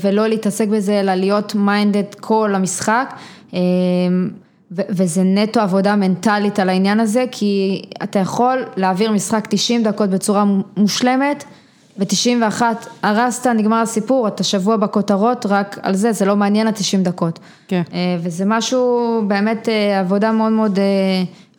ולא 0.00 0.26
להתעסק 0.26 0.68
בזה, 0.68 1.00
אלא 1.00 1.14
להיות 1.14 1.54
מיינדד 1.54 2.14
כל 2.20 2.54
המשחק. 2.54 3.14
ו- 4.72 4.82
וזה 4.88 5.22
נטו 5.22 5.60
עבודה 5.60 5.96
מנטלית 5.96 6.58
על 6.58 6.68
העניין 6.68 7.00
הזה, 7.00 7.24
כי 7.30 7.82
אתה 8.02 8.18
יכול 8.18 8.64
להעביר 8.76 9.12
משחק 9.12 9.46
90 9.50 9.82
דקות 9.82 10.10
בצורה 10.10 10.44
מושלמת, 10.76 11.44
ב-91 11.98 12.62
הרסת, 13.02 13.46
נגמר 13.46 13.76
הסיפור, 13.76 14.28
אתה 14.28 14.44
שבוע 14.44 14.76
בכותרות 14.76 15.46
רק 15.48 15.78
על 15.82 15.94
זה, 15.94 16.12
זה 16.12 16.24
לא 16.24 16.36
מעניין 16.36 16.66
ה-90 16.66 16.98
דקות. 17.02 17.38
כן. 17.68 17.82
אה, 17.92 18.16
וזה 18.22 18.44
משהו, 18.46 19.22
באמת 19.28 19.68
אה, 19.68 20.00
עבודה 20.00 20.32
מאוד 20.32 20.52
מאוד 20.52 20.78
אה, 20.78 20.84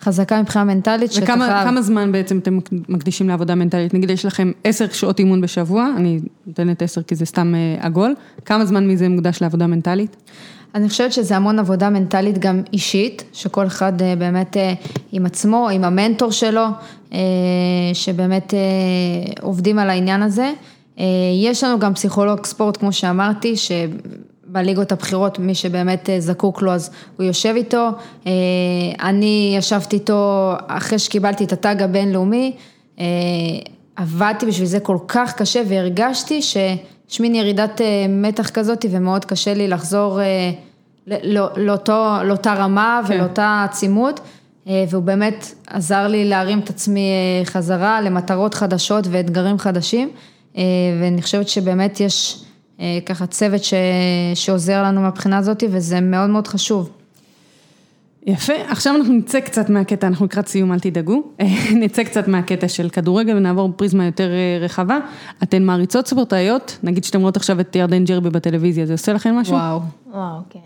חזקה 0.02 0.42
מבחינה 0.42 0.64
מנטלית. 0.64 1.12
וכמה 1.22 1.64
כמה 1.64 1.82
זמן 1.82 2.12
בעצם 2.12 2.38
אתם 2.38 2.60
מקדישים 2.90 3.30
לעבודה 3.30 3.56
מנטלית? 3.56 3.94
נגיד 3.94 4.10
יש 4.10 4.26
לכם 4.26 4.52
עשר 4.64 4.86
שעות 4.92 5.20
אימון 5.20 5.42
בשבוע, 5.42 5.90
אני 5.98 6.20
נותנת 6.48 6.82
עשר 6.82 7.04
כי 7.04 7.16
זה 7.16 7.26
סתם 7.26 7.54
עגול, 7.80 8.16
כמה 8.46 8.66
זמן 8.66 8.88
מזה 8.88 9.10
מוקדש 9.10 9.42
לעבודה 9.42 9.68
מנטלית? 9.68 10.16
אני 10.76 10.90
חושבת 10.90 11.14
שזה 11.14 11.36
המון 11.36 11.60
עבודה 11.60 11.90
מנטלית 11.90 12.38
גם 12.38 12.62
אישית, 12.74 13.24
שכל 13.34 13.68
אחד 13.68 14.02
אה, 14.02 14.16
באמת 14.16 14.58
אה, 14.58 14.74
עם 15.12 15.26
עצמו, 15.26 15.70
עם 15.70 15.84
המנטור 15.84 16.32
שלו, 16.32 16.66
אה, 17.14 17.20
שבאמת 17.94 18.54
עובדים 19.42 19.80
על 19.80 19.90
העניין 19.90 20.22
הזה. 20.22 20.52
יש 21.44 21.64
לנו 21.64 21.80
גם 21.80 21.94
פסיכולוג 21.94 22.46
ספורט, 22.46 22.78
כמו 22.78 22.94
שאמרתי, 22.94 23.54
שבליגות 23.58 24.92
הבכירות, 24.92 25.40
מי 25.40 25.56
שבאמת 25.56 26.10
זקוק 26.20 26.62
לו, 26.62 26.72
אז 26.72 26.92
הוא 27.18 27.26
יושב 27.26 27.54
איתו. 27.56 27.90
אני 29.02 29.54
ישבתי 29.58 29.96
איתו 29.96 30.54
אחרי 30.68 31.00
שקיבלתי 31.00 31.44
את 31.44 31.54
התג 31.54 31.82
הבינלאומי. 31.82 32.56
עבדתי 33.96 34.46
בשביל 34.46 34.68
זה 34.68 34.80
כל 34.80 34.98
כך 35.08 35.34
קשה 35.34 35.62
והרגשתי 35.68 36.42
שיש 37.10 37.20
מין 37.20 37.36
ירידת 37.36 37.82
אה, 37.82 38.06
מתח 38.10 38.50
כזאת 38.50 38.86
ומאוד 38.92 39.26
קשה 39.26 39.54
לי 39.54 39.68
לחזור 39.68 40.22
אה, 40.22 40.52
לא- 41.08 41.50
לאותו, 41.58 42.16
לאותה 42.26 42.54
רמה 42.54 43.02
כן. 43.08 43.14
ולאותה 43.14 43.66
עצימות. 43.70 44.20
אה, 44.68 44.84
והוא 44.90 45.04
באמת 45.04 45.54
עזר 45.68 46.08
לי 46.08 46.26
להרים 46.26 46.60
את 46.60 46.70
עצמי 46.70 47.12
חזרה 47.46 48.02
למטרות 48.02 48.54
חדשות 48.54 49.08
ואתגרים 49.10 49.60
חדשים. 49.60 50.10
ואני 51.02 51.22
חושבת 51.22 51.50
שבאמת 51.50 52.00
יש 52.00 52.44
ככה 53.06 53.26
צוות 53.26 53.64
ש, 53.64 53.74
שעוזר 54.36 54.84
לנו 54.84 55.02
מהבחינה 55.02 55.38
הזאת 55.38 55.64
וזה 55.72 56.02
מאוד 56.02 56.30
מאוד 56.30 56.48
חשוב. 56.48 56.90
יפה, 58.26 58.54
עכשיו 58.68 58.96
אנחנו 58.96 59.14
נצא 59.14 59.40
קצת 59.40 59.70
מהקטע, 59.70 60.08
אנחנו 60.08 60.26
לקראת 60.26 60.48
סיום, 60.48 60.72
אל 60.72 60.80
תדאגו. 60.80 61.24
נצא 61.82 62.04
קצת 62.04 62.28
מהקטע 62.28 62.68
של 62.68 62.90
כדורגל 62.90 63.38
ונעבור 63.38 63.70
בפריזמה 63.70 64.06
יותר 64.06 64.32
אה, 64.32 64.58
רחבה. 64.62 64.98
אתן 65.44 65.64
מעריצות 65.64 66.08
ספורטאיות, 66.08 66.78
נגיד 66.84 67.04
שאתן 67.04 67.20
רואות 67.20 67.38
עכשיו 67.38 67.60
את 67.60 67.76
ירדן 67.76 68.06
ג'רבי 68.06 68.30
בטלוויזיה, 68.30 68.86
זה 68.86 68.94
עושה 68.94 69.14
לכם 69.14 69.36
משהו? 69.36 69.56
וואו. 69.56 69.80
וואו, 70.12 70.40
כן. 70.50 70.60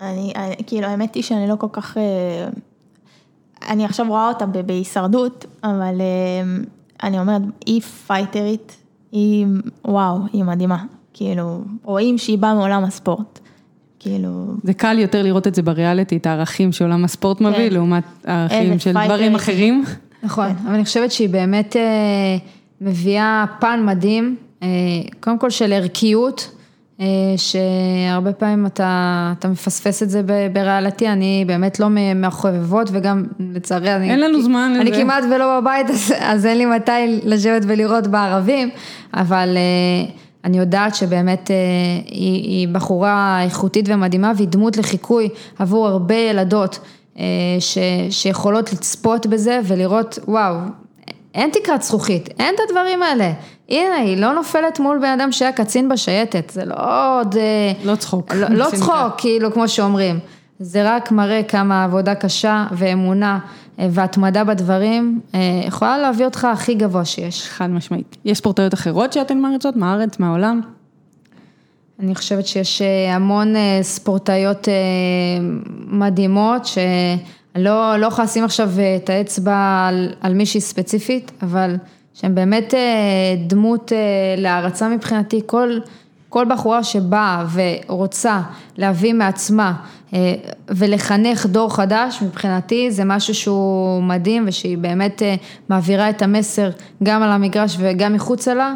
אני, 0.00 0.32
אני, 0.36 0.54
כאילו, 0.66 0.86
האמת 0.86 1.14
היא 1.14 1.22
שאני 1.22 1.48
לא 1.48 1.54
כל 1.56 1.68
כך... 1.72 1.96
אה, 1.96 2.48
אני 3.68 3.84
עכשיו 3.84 4.06
רואה 4.08 4.28
אותה 4.28 4.46
בהישרדות, 4.46 5.44
אבל 5.64 6.00
אה, 6.00 6.56
אני 7.02 7.18
אומרת, 7.18 7.42
היא 7.66 7.80
פייטרית, 7.80 8.76
היא, 9.12 9.46
וואו, 9.84 10.18
היא 10.32 10.44
מדהימה. 10.44 10.84
כאילו, 11.12 11.60
רואים 11.84 12.18
שהיא 12.18 12.38
באה 12.38 12.54
מעולם 12.54 12.84
הספורט. 12.84 13.40
כאילו, 14.06 14.54
זה 14.62 14.74
קל 14.74 14.98
יותר 14.98 15.22
לראות 15.22 15.46
את 15.46 15.54
זה 15.54 15.62
בריאליטי, 15.62 16.16
את 16.16 16.26
הערכים 16.26 16.72
שעולם 16.72 17.04
הספורט 17.04 17.40
מביא, 17.40 17.68
כן. 17.68 17.74
לעומת 17.74 18.04
הערכים 18.24 18.78
של 18.78 18.92
דברים. 19.04 19.34
אחרים. 19.34 19.84
נכון, 20.22 20.46
אבל 20.64 20.74
אני 20.74 20.84
חושבת 20.84 21.12
שהיא 21.12 21.28
באמת 21.28 21.76
אה, 21.76 22.36
מביאה 22.80 23.44
פן 23.60 23.82
מדהים, 23.86 24.36
אה, 24.62 24.68
קודם 25.20 25.38
כל 25.38 25.50
של 25.50 25.72
ערכיות, 25.72 26.50
אה, 27.00 27.06
שהרבה 27.36 28.32
פעמים 28.32 28.66
אתה, 28.66 29.32
אתה 29.38 29.48
מפספס 29.48 30.02
את 30.02 30.10
זה 30.10 30.22
ב- 30.26 30.46
בריאליטי, 30.52 31.08
אני 31.08 31.44
באמת 31.46 31.80
לא 31.80 31.88
מהחובבות 32.14 32.88
וגם 32.92 33.24
לצערי 33.54 33.96
אני... 33.96 34.10
אין 34.10 34.20
לנו 34.20 34.42
זמן 34.42 34.72
אני 34.80 34.90
לזה. 34.90 35.00
כמעט 35.00 35.24
ולא 35.34 35.60
בבית, 35.60 35.90
אז, 35.90 36.14
אז 36.20 36.46
אין 36.46 36.58
לי 36.58 36.66
מתי 36.66 37.20
לשבת 37.24 37.62
ולראות 37.66 38.06
בערבים, 38.06 38.70
אבל 39.14 39.56
אה, 39.56 40.10
אני 40.44 40.58
יודעת 40.58 40.94
שבאמת 40.94 41.50
אה, 41.50 41.56
היא, 42.06 42.42
היא 42.42 42.68
בחורה 42.68 43.42
איכותית 43.42 43.84
ומדהימה 43.88 44.32
והיא 44.36 44.48
דמות 44.48 44.76
לחיקוי 44.76 45.28
עבור 45.58 45.88
הרבה 45.88 46.14
ילדות 46.14 46.78
אה, 47.18 47.24
ש, 47.60 47.78
שיכולות 48.10 48.72
לצפות 48.72 49.26
בזה 49.26 49.60
ולראות, 49.64 50.18
וואו, 50.28 50.56
אין 51.34 51.50
תקרת 51.50 51.82
זכוכית, 51.82 52.28
אין 52.38 52.54
את 52.54 52.60
הדברים 52.68 53.02
האלה. 53.02 53.32
הנה, 53.68 53.94
היא 53.94 54.16
לא 54.16 54.34
נופלת 54.34 54.80
מול 54.80 54.98
בן 54.98 55.20
אדם 55.20 55.32
שהיה 55.32 55.52
קצין 55.52 55.88
בשייטת, 55.88 56.50
זה 56.50 56.64
לא 56.64 57.20
עוד... 57.20 57.36
אה, 57.36 57.72
לא 57.84 57.96
צחוק. 57.96 58.34
לא, 58.34 58.48
לא. 58.50 58.66
צחוק, 58.76 59.14
כאילו, 59.18 59.52
כמו 59.52 59.68
שאומרים. 59.68 60.18
זה 60.58 60.94
רק 60.94 61.12
מראה 61.12 61.42
כמה 61.42 61.84
עבודה 61.84 62.14
קשה 62.14 62.66
ואמונה 62.72 63.38
אה, 63.78 63.88
והתמדה 63.90 64.44
בדברים 64.44 65.20
אה, 65.34 65.40
יכולה 65.66 65.98
להביא 65.98 66.24
אותך 66.24 66.44
הכי 66.44 66.74
גבוה 66.74 67.04
שיש. 67.04 67.48
חד 67.48 67.70
משמעית. 67.70 68.16
יש 68.24 68.38
ספורטאיות 68.38 68.74
אחרות 68.74 69.12
שאתן 69.12 69.38
מעריצות, 69.38 69.76
מהארץ, 69.76 70.18
מהעולם? 70.18 70.60
אני 72.00 72.14
חושבת 72.14 72.46
שיש 72.46 72.82
אה, 72.82 73.14
המון 73.14 73.54
ספורטאיות 73.82 74.68
מדהימות, 75.86 76.66
שלא 76.66 77.96
לא 77.96 78.06
יכולה 78.06 78.24
לשים 78.24 78.44
עכשיו 78.44 78.70
את 78.96 79.10
האצבע 79.10 79.86
על, 79.88 80.12
על 80.20 80.34
מישהי 80.34 80.60
ספציפית, 80.60 81.32
אבל 81.42 81.76
שהן 82.14 82.34
באמת 82.34 82.74
דמות 83.46 83.92
להערצה 84.36 84.88
מבחינתי. 84.88 85.40
כל, 85.46 85.78
כל 86.28 86.44
בחורה 86.50 86.84
שבאה 86.84 87.44
ורוצה 87.52 88.40
להביא 88.76 89.14
מעצמה 89.14 89.72
ולחנך 90.68 91.46
דור 91.46 91.74
חדש, 91.74 92.22
מבחינתי 92.22 92.90
זה 92.90 93.04
משהו 93.04 93.34
שהוא 93.34 94.02
מדהים 94.02 94.44
ושהיא 94.46 94.78
באמת 94.78 95.22
אה, 95.22 95.34
מעבירה 95.68 96.10
את 96.10 96.22
המסר 96.22 96.70
גם 97.02 97.22
על 97.22 97.30
המגרש 97.30 97.76
וגם 97.80 98.12
מחוצה 98.12 98.54
לה. 98.54 98.74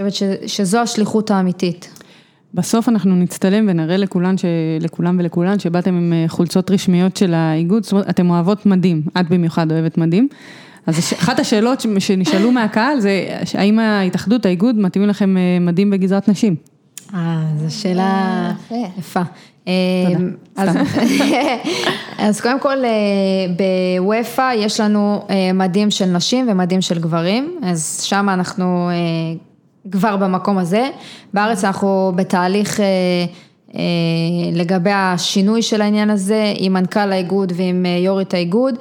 אני 0.00 0.10
חושבת 0.10 0.12
שזו 0.46 0.78
השליחות 0.78 1.30
האמיתית. 1.30 2.02
בסוף 2.54 2.88
אנחנו 2.88 3.14
נצטלם 3.16 3.66
ונראה 3.68 3.96
לכולן, 3.96 4.38
ש... 4.38 4.44
לכולם 4.80 5.16
ולכולן 5.18 5.58
שבאתם 5.58 5.94
עם 5.94 6.12
אה, 6.12 6.24
חולצות 6.28 6.70
רשמיות 6.70 7.16
של 7.16 7.34
האיגוד, 7.34 7.82
זאת 7.82 7.92
אומרת, 7.92 8.10
אתם 8.10 8.30
אוהבות 8.30 8.66
מדים, 8.66 9.02
את 9.20 9.28
במיוחד 9.28 9.72
אוהבת 9.72 9.98
מדים. 9.98 10.28
אז 10.86 10.98
הש- 10.98 11.12
אחת 11.12 11.38
השאלות 11.38 11.82
שנשאלו 11.98 12.52
מהקהל 12.52 13.00
זה, 13.00 13.26
האם 13.54 13.78
ההתאחדות, 13.78 14.46
האיגוד, 14.46 14.78
מתאימים 14.78 15.08
לכם 15.08 15.36
אה, 15.36 15.58
מדים 15.60 15.90
בגזרת 15.90 16.28
נשים? 16.28 16.54
אה, 17.14 17.42
זו 17.56 17.74
שאלה 17.80 18.52
יפה. 18.98 19.22
יפה. 19.66 19.72
אה, 20.58 21.58
אז, 22.28 22.40
קודם 22.40 22.60
כל, 22.60 22.84
אה, 22.84 22.90
בוופא 24.00 24.52
יש 24.56 24.80
לנו 24.80 25.26
אה, 25.30 25.52
מדים 25.52 25.90
של 25.90 26.04
נשים 26.06 26.46
ומדים 26.50 26.80
של 26.80 26.98
גברים, 26.98 27.58
אז 27.62 28.02
שם 28.02 28.28
אנחנו 28.28 28.90
כבר 29.90 30.16
במקום 30.16 30.58
הזה. 30.58 30.90
בארץ 31.34 31.64
אנחנו 31.64 32.12
בתהליך 32.16 32.80
לגבי 34.52 34.90
השינוי 34.90 35.62
של 35.62 35.80
העניין 35.80 36.10
הזה 36.10 36.52
עם 36.56 36.72
מנכ"ל 36.72 37.12
האיגוד 37.12 37.52
ועם 37.56 37.86
יו"רית 37.86 38.34
האיגוד, 38.34 38.74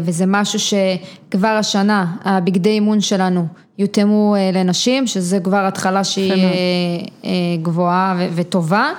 וזה 0.00 0.24
משהו 0.26 0.58
שכבר 0.58 1.48
השנה 1.48 2.16
הבגדי 2.24 2.70
אימון 2.70 3.00
שלנו 3.00 3.46
יותאמו 3.78 4.34
לנשים, 4.52 5.06
שזה 5.06 5.40
כבר 5.40 5.66
התחלה 5.66 6.04
שהיא 6.04 6.48
גבוהה 7.62 8.16
וטובה, 8.34 8.90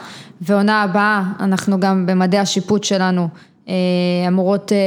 ועונה 0.41 0.81
הבאה 0.83 1.23
אנחנו 1.39 1.79
גם 1.79 2.05
במדי 2.05 2.38
השיפוט 2.38 2.83
שלנו 2.83 3.27
אה, 3.69 3.73
אמורות 4.27 4.71
אה, 4.71 4.77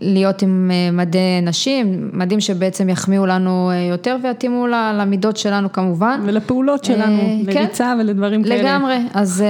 להיות 0.00 0.42
עם 0.42 0.70
אה, 0.72 0.90
מדי 0.90 1.40
נשים, 1.42 2.10
מדים 2.12 2.40
שבעצם 2.40 2.88
יחמיאו 2.88 3.26
לנו 3.26 3.70
יותר 3.90 4.16
ויתאימו 4.22 4.66
למידות 4.66 5.36
שלנו 5.36 5.72
כמובן. 5.72 6.20
ולפעולות 6.24 6.84
שלנו, 6.84 7.22
כן. 7.46 7.60
לריצה 7.60 7.94
ולדברים 8.00 8.44
כאלה. 8.44 8.62
לגמרי, 8.62 8.96
אז 9.14 9.44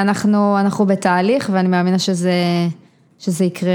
אנחנו, 0.00 0.60
אנחנו 0.60 0.86
בתהליך 0.86 1.50
ואני 1.52 1.68
מאמינה 1.68 1.98
שזה, 1.98 2.32
שזה 3.18 3.44
יקרה. 3.44 3.70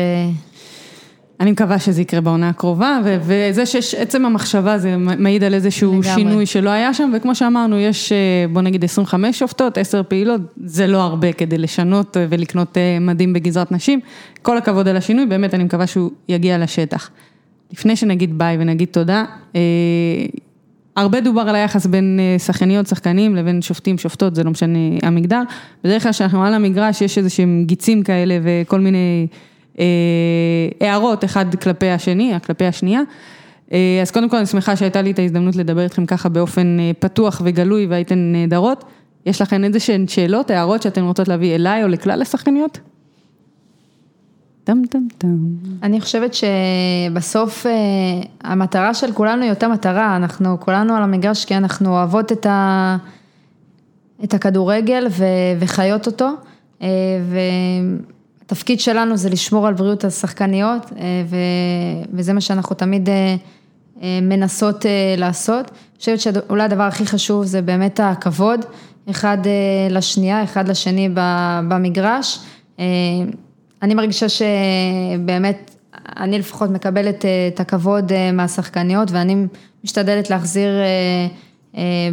אני 1.40 1.52
מקווה 1.52 1.80
שזה 1.80 2.02
יקרה 2.02 2.22
בעונה 2.22 2.50
הקרובה, 2.50 3.00
ו- 3.06 3.18
וזה 3.22 3.66
שיש, 3.66 3.96
עצם 3.96 4.26
המחשבה 4.26 4.78
זה 4.78 4.98
מעיד 4.98 5.44
על 5.44 5.54
איזשהו 5.54 5.92
לגמרי. 5.92 6.16
שינוי 6.16 6.46
שלא 6.46 6.70
היה 6.70 6.94
שם, 6.94 7.12
וכמו 7.16 7.36
שאמרנו, 7.36 7.80
יש 7.80 8.12
אה, 8.12 8.18
בוא 8.54 8.62
נגיד 8.62 8.84
25 8.84 9.40
שופטות, 9.40 9.78
10 9.78 10.04
פעילות, 10.04 10.42
זה 10.64 10.88
לא 10.88 11.02
הרבה 11.02 11.34
כדי 11.34 11.58
לשנות 11.58 12.18
אה, 12.18 12.26
ולקנות 12.30 12.78
אה, 12.78 13.00
מדים 13.00 13.34
בגזרת 13.34 13.72
נשים. 13.72 14.00
כל 14.42 14.58
הכבוד 14.58 14.88
על 14.88 14.98
השינוי, 14.98 15.26
באמת 15.26 15.54
אני 15.54 15.64
מקווה 15.64 15.88
שהוא 15.88 16.12
יגיע 16.30 16.58
לשטח. 16.58 17.10
לפני 17.74 17.96
שנגיד 17.96 18.38
ביי 18.38 18.58
ונגיד 18.60 18.88
תודה, 18.92 19.26
אה, 19.56 19.62
הרבה 20.96 21.22
דובר 21.22 21.42
על 21.42 21.56
היחס 21.56 21.86
בין 21.86 22.20
שחקניות, 22.38 22.88
שחקנים 22.88 23.36
לבין 23.36 23.62
שופטים, 23.62 23.98
שופטות, 23.98 24.36
זה 24.36 24.44
לא 24.44 24.52
משנה 24.52 24.80
המגדר. 25.04 25.42
בדרך 25.84 26.04
כלל 26.04 26.12
כשאנחנו 26.12 26.44
על 26.44 26.54
המגרש 26.54 27.02
יש 27.02 27.18
איזה 27.18 27.30
שהם 27.30 27.64
גיצים 27.66 28.04
כאלה 28.04 28.40
וכל 28.44 28.80
מיני 28.80 29.28
הערות 30.82 31.24
אחד 31.24 31.56
כלפי 31.56 31.90
השני, 31.90 32.34
כלפי 32.46 32.66
השנייה. 32.66 33.02
אה, 33.72 34.00
אז 34.02 34.12
קודם 34.12 34.30
כל 34.30 34.38
אני 34.38 34.46
שמחה 34.46 34.76
שהייתה 34.76 35.02
לי 35.02 35.12
את 35.12 35.20
ההזדמנות 35.20 35.56
לדבר 35.56 35.82
איתכם 35.82 36.06
ככה 36.06 36.30
באופן 36.30 36.80
אה, 36.80 36.92
פתוח 37.00 37.42
וגלוי 37.46 37.86
והייתן 37.86 38.32
נהדרות. 38.32 38.84
יש 39.26 39.42
לכם 39.42 39.64
איזה 39.64 39.80
שהן 39.80 40.08
שאלות, 40.08 40.52
הערות 40.52 40.82
שאתן 40.82 41.04
רוצות 41.04 41.28
להביא 41.28 41.56
אליי 41.56 41.84
או 41.84 41.88
לכלל 41.88 42.22
השחקניות? 42.22 42.80
טם 44.64 44.82
טם 44.90 45.00
טם. 45.18 45.38
אני 45.84 46.02
חושבת 46.02 46.32
שבסוף 46.34 47.66
אה, 47.66 47.72
המטרה 48.44 48.94
של 48.94 49.14
כולנו 49.14 49.44
היא 49.44 49.50
אותה 49.50 49.68
מטרה, 49.68 50.16
אנחנו 50.16 50.60
כולנו 50.60 50.96
על 50.96 51.04
המגרש 51.04 51.46
כי 51.46 51.58
אנחנו 51.58 51.90
אוהבות 51.90 52.32
את, 52.32 52.46
ה, 52.46 52.98
את 54.24 54.34
הכדורגל 54.34 55.08
ו, 55.12 55.26
וחיות 55.60 56.08
אותו, 56.08 56.30
אה, 56.82 56.88
התפקיד 58.48 58.80
שלנו 58.80 59.18
זה 59.18 59.30
לשמור 59.30 59.68
על 59.68 59.74
בריאות 59.74 60.04
השחקניות, 60.04 60.92
וזה 62.14 62.34
מה 62.34 62.42
שאנחנו 62.42 62.76
תמיד 62.76 63.10
מנסות 64.22 64.86
לעשות. 65.18 65.72
אני 65.72 66.00
חושבת 66.00 66.20
שאולי 66.20 66.64
הדבר 66.64 66.84
הכי 66.84 67.06
חשוב 67.06 67.46
זה 67.46 67.62
באמת 67.62 68.00
הכבוד, 68.04 68.66
אחד 69.10 69.38
לשנייה, 69.90 70.44
אחד 70.44 70.68
לשני 70.68 71.10
במגרש. 71.68 72.40
אני 73.82 73.94
מרגישה 73.96 74.26
שבאמת, 74.30 75.76
אני 76.18 76.40
לפחות 76.40 76.70
מקבלת 76.70 77.26
את 77.48 77.60
הכבוד 77.60 78.12
מהשחקניות, 78.34 79.12
ואני 79.12 79.46
משתדלת 79.84 80.30
להחזיר 80.30 80.70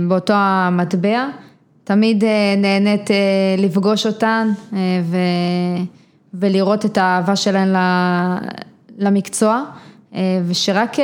באותו 0.08 0.34
המטבע. 0.36 1.28
תמיד 1.84 2.24
נהנית 2.56 3.10
לפגוש 3.58 4.06
אותן 4.06 4.48
ולראות 6.34 6.84
את 6.84 6.98
האהבה 6.98 7.36
שלהן 7.36 7.74
למקצוע, 8.98 9.64
ושרק 10.46 10.96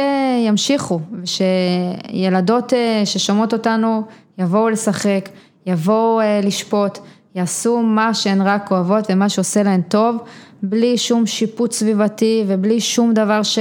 ימשיכו, 0.46 1.00
ושילדות 1.22 2.72
ששומעות 3.04 3.52
אותנו 3.52 4.02
יבואו 4.38 4.68
לשחק, 4.68 5.28
יבואו 5.66 6.20
לשפוט, 6.42 6.98
יעשו 7.34 7.82
מה 7.82 8.14
שהן 8.14 8.40
רק 8.40 8.70
אוהבות 8.70 9.06
ומה 9.10 9.28
שעושה 9.28 9.62
להן 9.62 9.82
טוב, 9.82 10.16
בלי 10.62 10.98
שום 10.98 11.26
שיפוט 11.26 11.72
סביבתי 11.72 12.44
ובלי 12.46 12.80
שום 12.80 13.14
דבר 13.14 13.42
ש... 13.42 13.58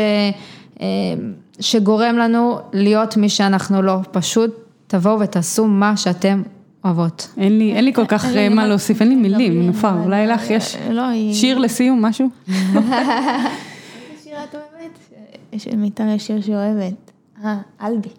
שגורם 1.59 2.17
לנו 2.17 2.57
להיות 2.73 3.17
מי 3.17 3.29
שאנחנו 3.29 3.81
לא, 3.81 3.97
פשוט 4.11 4.51
תבואו 4.87 5.19
ותעשו 5.19 5.67
מה 5.67 5.97
שאתם 5.97 6.41
אוהבות. 6.85 7.33
אין 7.37 7.57
לי, 7.57 7.73
אין 7.73 7.85
לי 7.85 7.93
כל 7.93 8.05
כך 8.07 8.25
מה 8.51 8.67
להוסיף, 8.67 9.01
אין 9.01 9.09
לי 9.09 9.15
מילים, 9.15 9.67
נופר, 9.67 9.93
אולי 10.03 10.27
לך 10.27 10.49
יש 10.49 10.77
שיר 11.33 11.57
לסיום, 11.57 12.05
משהו? 12.05 12.29
שיר 14.23 14.37
את 14.43 14.55
אוהבת? 14.55 14.99
יש 15.53 15.67
למיטל 15.67 16.07
יש 16.15 16.27
שיר 16.27 16.41
שהיא 16.41 16.55
אוהבת, 16.55 17.11
אה, 17.45 17.57
אלבי. 17.83 18.09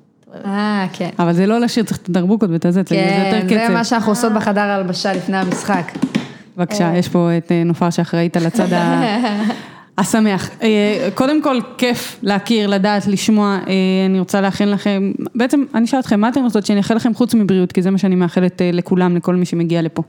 אה, 0.45 0.87
כן. 0.93 1.11
אבל 1.19 1.33
זה 1.33 1.47
לא 1.47 1.61
לשיר, 1.61 1.85
צריך 1.85 1.99
את 1.99 2.09
הדרבוקות 2.09 2.51
ואת 2.51 2.65
הזה, 2.65 2.83
זה 2.89 2.97
יותר 2.97 3.41
קצב. 3.41 3.49
כן, 3.49 3.67
זה 3.69 3.75
מה 3.75 3.85
שאנחנו 3.85 4.13
עושות 4.13 4.33
בחדר 4.33 4.61
ההלבשה 4.61 5.13
לפני 5.13 5.37
המשחק. 5.37 5.93
בבקשה, 6.57 6.93
יש 6.97 7.09
פה 7.09 7.29
את 7.39 7.53
נופר 7.65 7.91
שאחראית 7.91 8.37
על 8.37 8.47
הצד 8.47 8.69
השמח. 10.01 10.51
קודם 11.15 11.43
כל, 11.43 11.61
כיף 11.79 12.19
להכיר, 12.23 12.67
לדעת, 12.67 13.07
לשמוע, 13.07 13.59
אני 14.07 14.19
רוצה 14.19 14.41
לאחל 14.41 14.65
לכם, 14.65 15.13
בעצם 15.35 15.65
אני 15.75 15.85
אשאל 15.85 16.01
אתכם, 16.01 16.21
מה 16.21 16.29
אתם 16.29 16.43
רוצות 16.43 16.67
שאני 16.67 16.79
אאחל 16.79 16.95
לכם 16.95 17.15
חוץ 17.15 17.35
מבריאות, 17.35 17.73
כי 17.73 17.83
זה 17.83 17.91
מה 17.91 17.99
שאני 17.99 18.15
מאחלת 18.15 18.63
לכולם, 18.73 19.17
לכל 19.17 19.35
מי 19.35 19.45
שמגיע 19.45 19.83
לפה. 19.83 20.03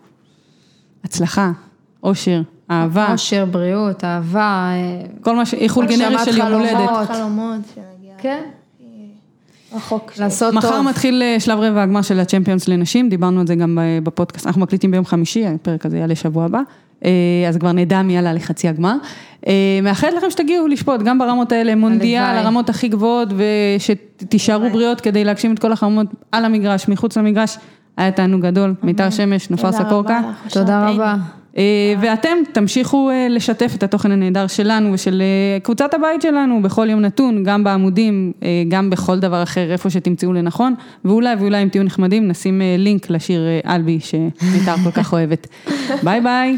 הצלחה, 1.04 1.52
אושר, 2.04 2.42
אהבה. 2.72 3.12
אושר, 3.12 3.46
בריאות, 3.46 4.04
אהבה. 4.04 4.70
כל 5.22 5.36
מה 5.36 5.46
ש... 5.46 5.54
איחול 5.54 5.86
גנרי 5.86 6.26
של 6.26 6.38
יום 6.38 6.48
הולדת. 6.48 6.90
חלומות, 7.08 7.62
שנגיע. 7.76 8.14
כן. 8.18 8.42
רחוק. 9.76 10.12
לעשות 10.20 10.54
טוב. 10.54 10.58
מחר 10.58 10.82
מתחיל 10.82 11.24
שלב 11.40 11.60
רבע 11.60 11.84
הגמר 11.84 12.02
של 12.02 12.20
הצ'מפיונס 12.20 12.68
לנשים, 12.68 13.10
דיברנו 13.10 13.40
על 13.40 13.48
זה 13.48 13.56
גם 13.56 13.78
בפודקאסט, 14.04 14.48
אנחנו 14.48 14.62
מקליטים 14.62 14.92
ביום 14.92 15.06
חמישי, 15.06 15.46
הפרק 15.48 15.86
הזה 15.86 15.98
יעלה 15.98 16.16
שבוע 16.16 16.46
הבא, 16.46 16.62
אז 17.48 17.58
כבר 17.60 17.72
נדע 17.72 18.02
מי 18.02 18.18
עלה 18.18 18.34
לחצי 18.34 18.68
הגמר. 18.68 18.96
מאחלת 19.84 20.14
לכם 20.18 20.30
שתגיעו 20.30 20.68
לשפוט, 20.68 21.02
גם 21.02 21.20
ברמות 21.20 21.52
האלה, 21.52 21.76
מונדיאל, 21.76 22.38
הרמות 22.38 22.70
הכי 22.70 22.88
גבוהות, 22.88 23.30
ושתישארו 23.38 24.70
בריאות 24.70 25.02
כדי 25.02 25.24
להגשים 25.24 25.54
את 25.54 25.60
כל 25.60 25.72
החלומות 25.72 26.08
על 26.32 26.46
המגרש, 26.46 26.88
מחוץ 26.88 27.18
למגרש, 27.18 27.58
היה 27.98 28.12
תענוג 28.12 28.42
גדול, 28.42 28.74
מיתר 28.84 29.10
שמש, 29.10 29.50
נופר 29.50 29.72
סקורקה. 29.72 30.22
תודה 30.50 30.90
רבה. 30.90 31.16
ואתם 32.00 32.38
תמשיכו 32.52 33.10
לשתף 33.30 33.72
את 33.76 33.84
התוכן 33.84 34.12
הנהדר 34.12 34.48
שלנו 34.48 34.94
ושל 34.94 35.24
קבוצת 35.64 35.94
הבית 35.94 36.22
שלנו 36.22 36.62
בכל 36.62 36.90
יום 36.90 37.00
נתון, 37.00 37.44
גם 37.44 37.64
בעמודים, 37.64 38.32
גם 38.68 38.90
בכל 38.90 39.20
דבר 39.20 39.44
אחר, 39.44 39.72
איפה 39.72 39.90
שתמצאו 39.90 40.34
לנכון, 40.34 40.74
ואולי 41.06 41.36
ואולי 41.40 41.64
אם 41.64 41.70
תהיו 41.70 41.84
נחמדים 41.84 42.28
נשים 42.28 42.62
לינק 42.78 43.10
לשיר 43.10 43.42
אלבי 43.68 44.00
שמיתר 44.00 44.76
כל 44.84 44.92
כך 44.92 45.14
אוהבת. 45.14 45.48
ביי 46.04 46.22
ביי. 46.22 46.58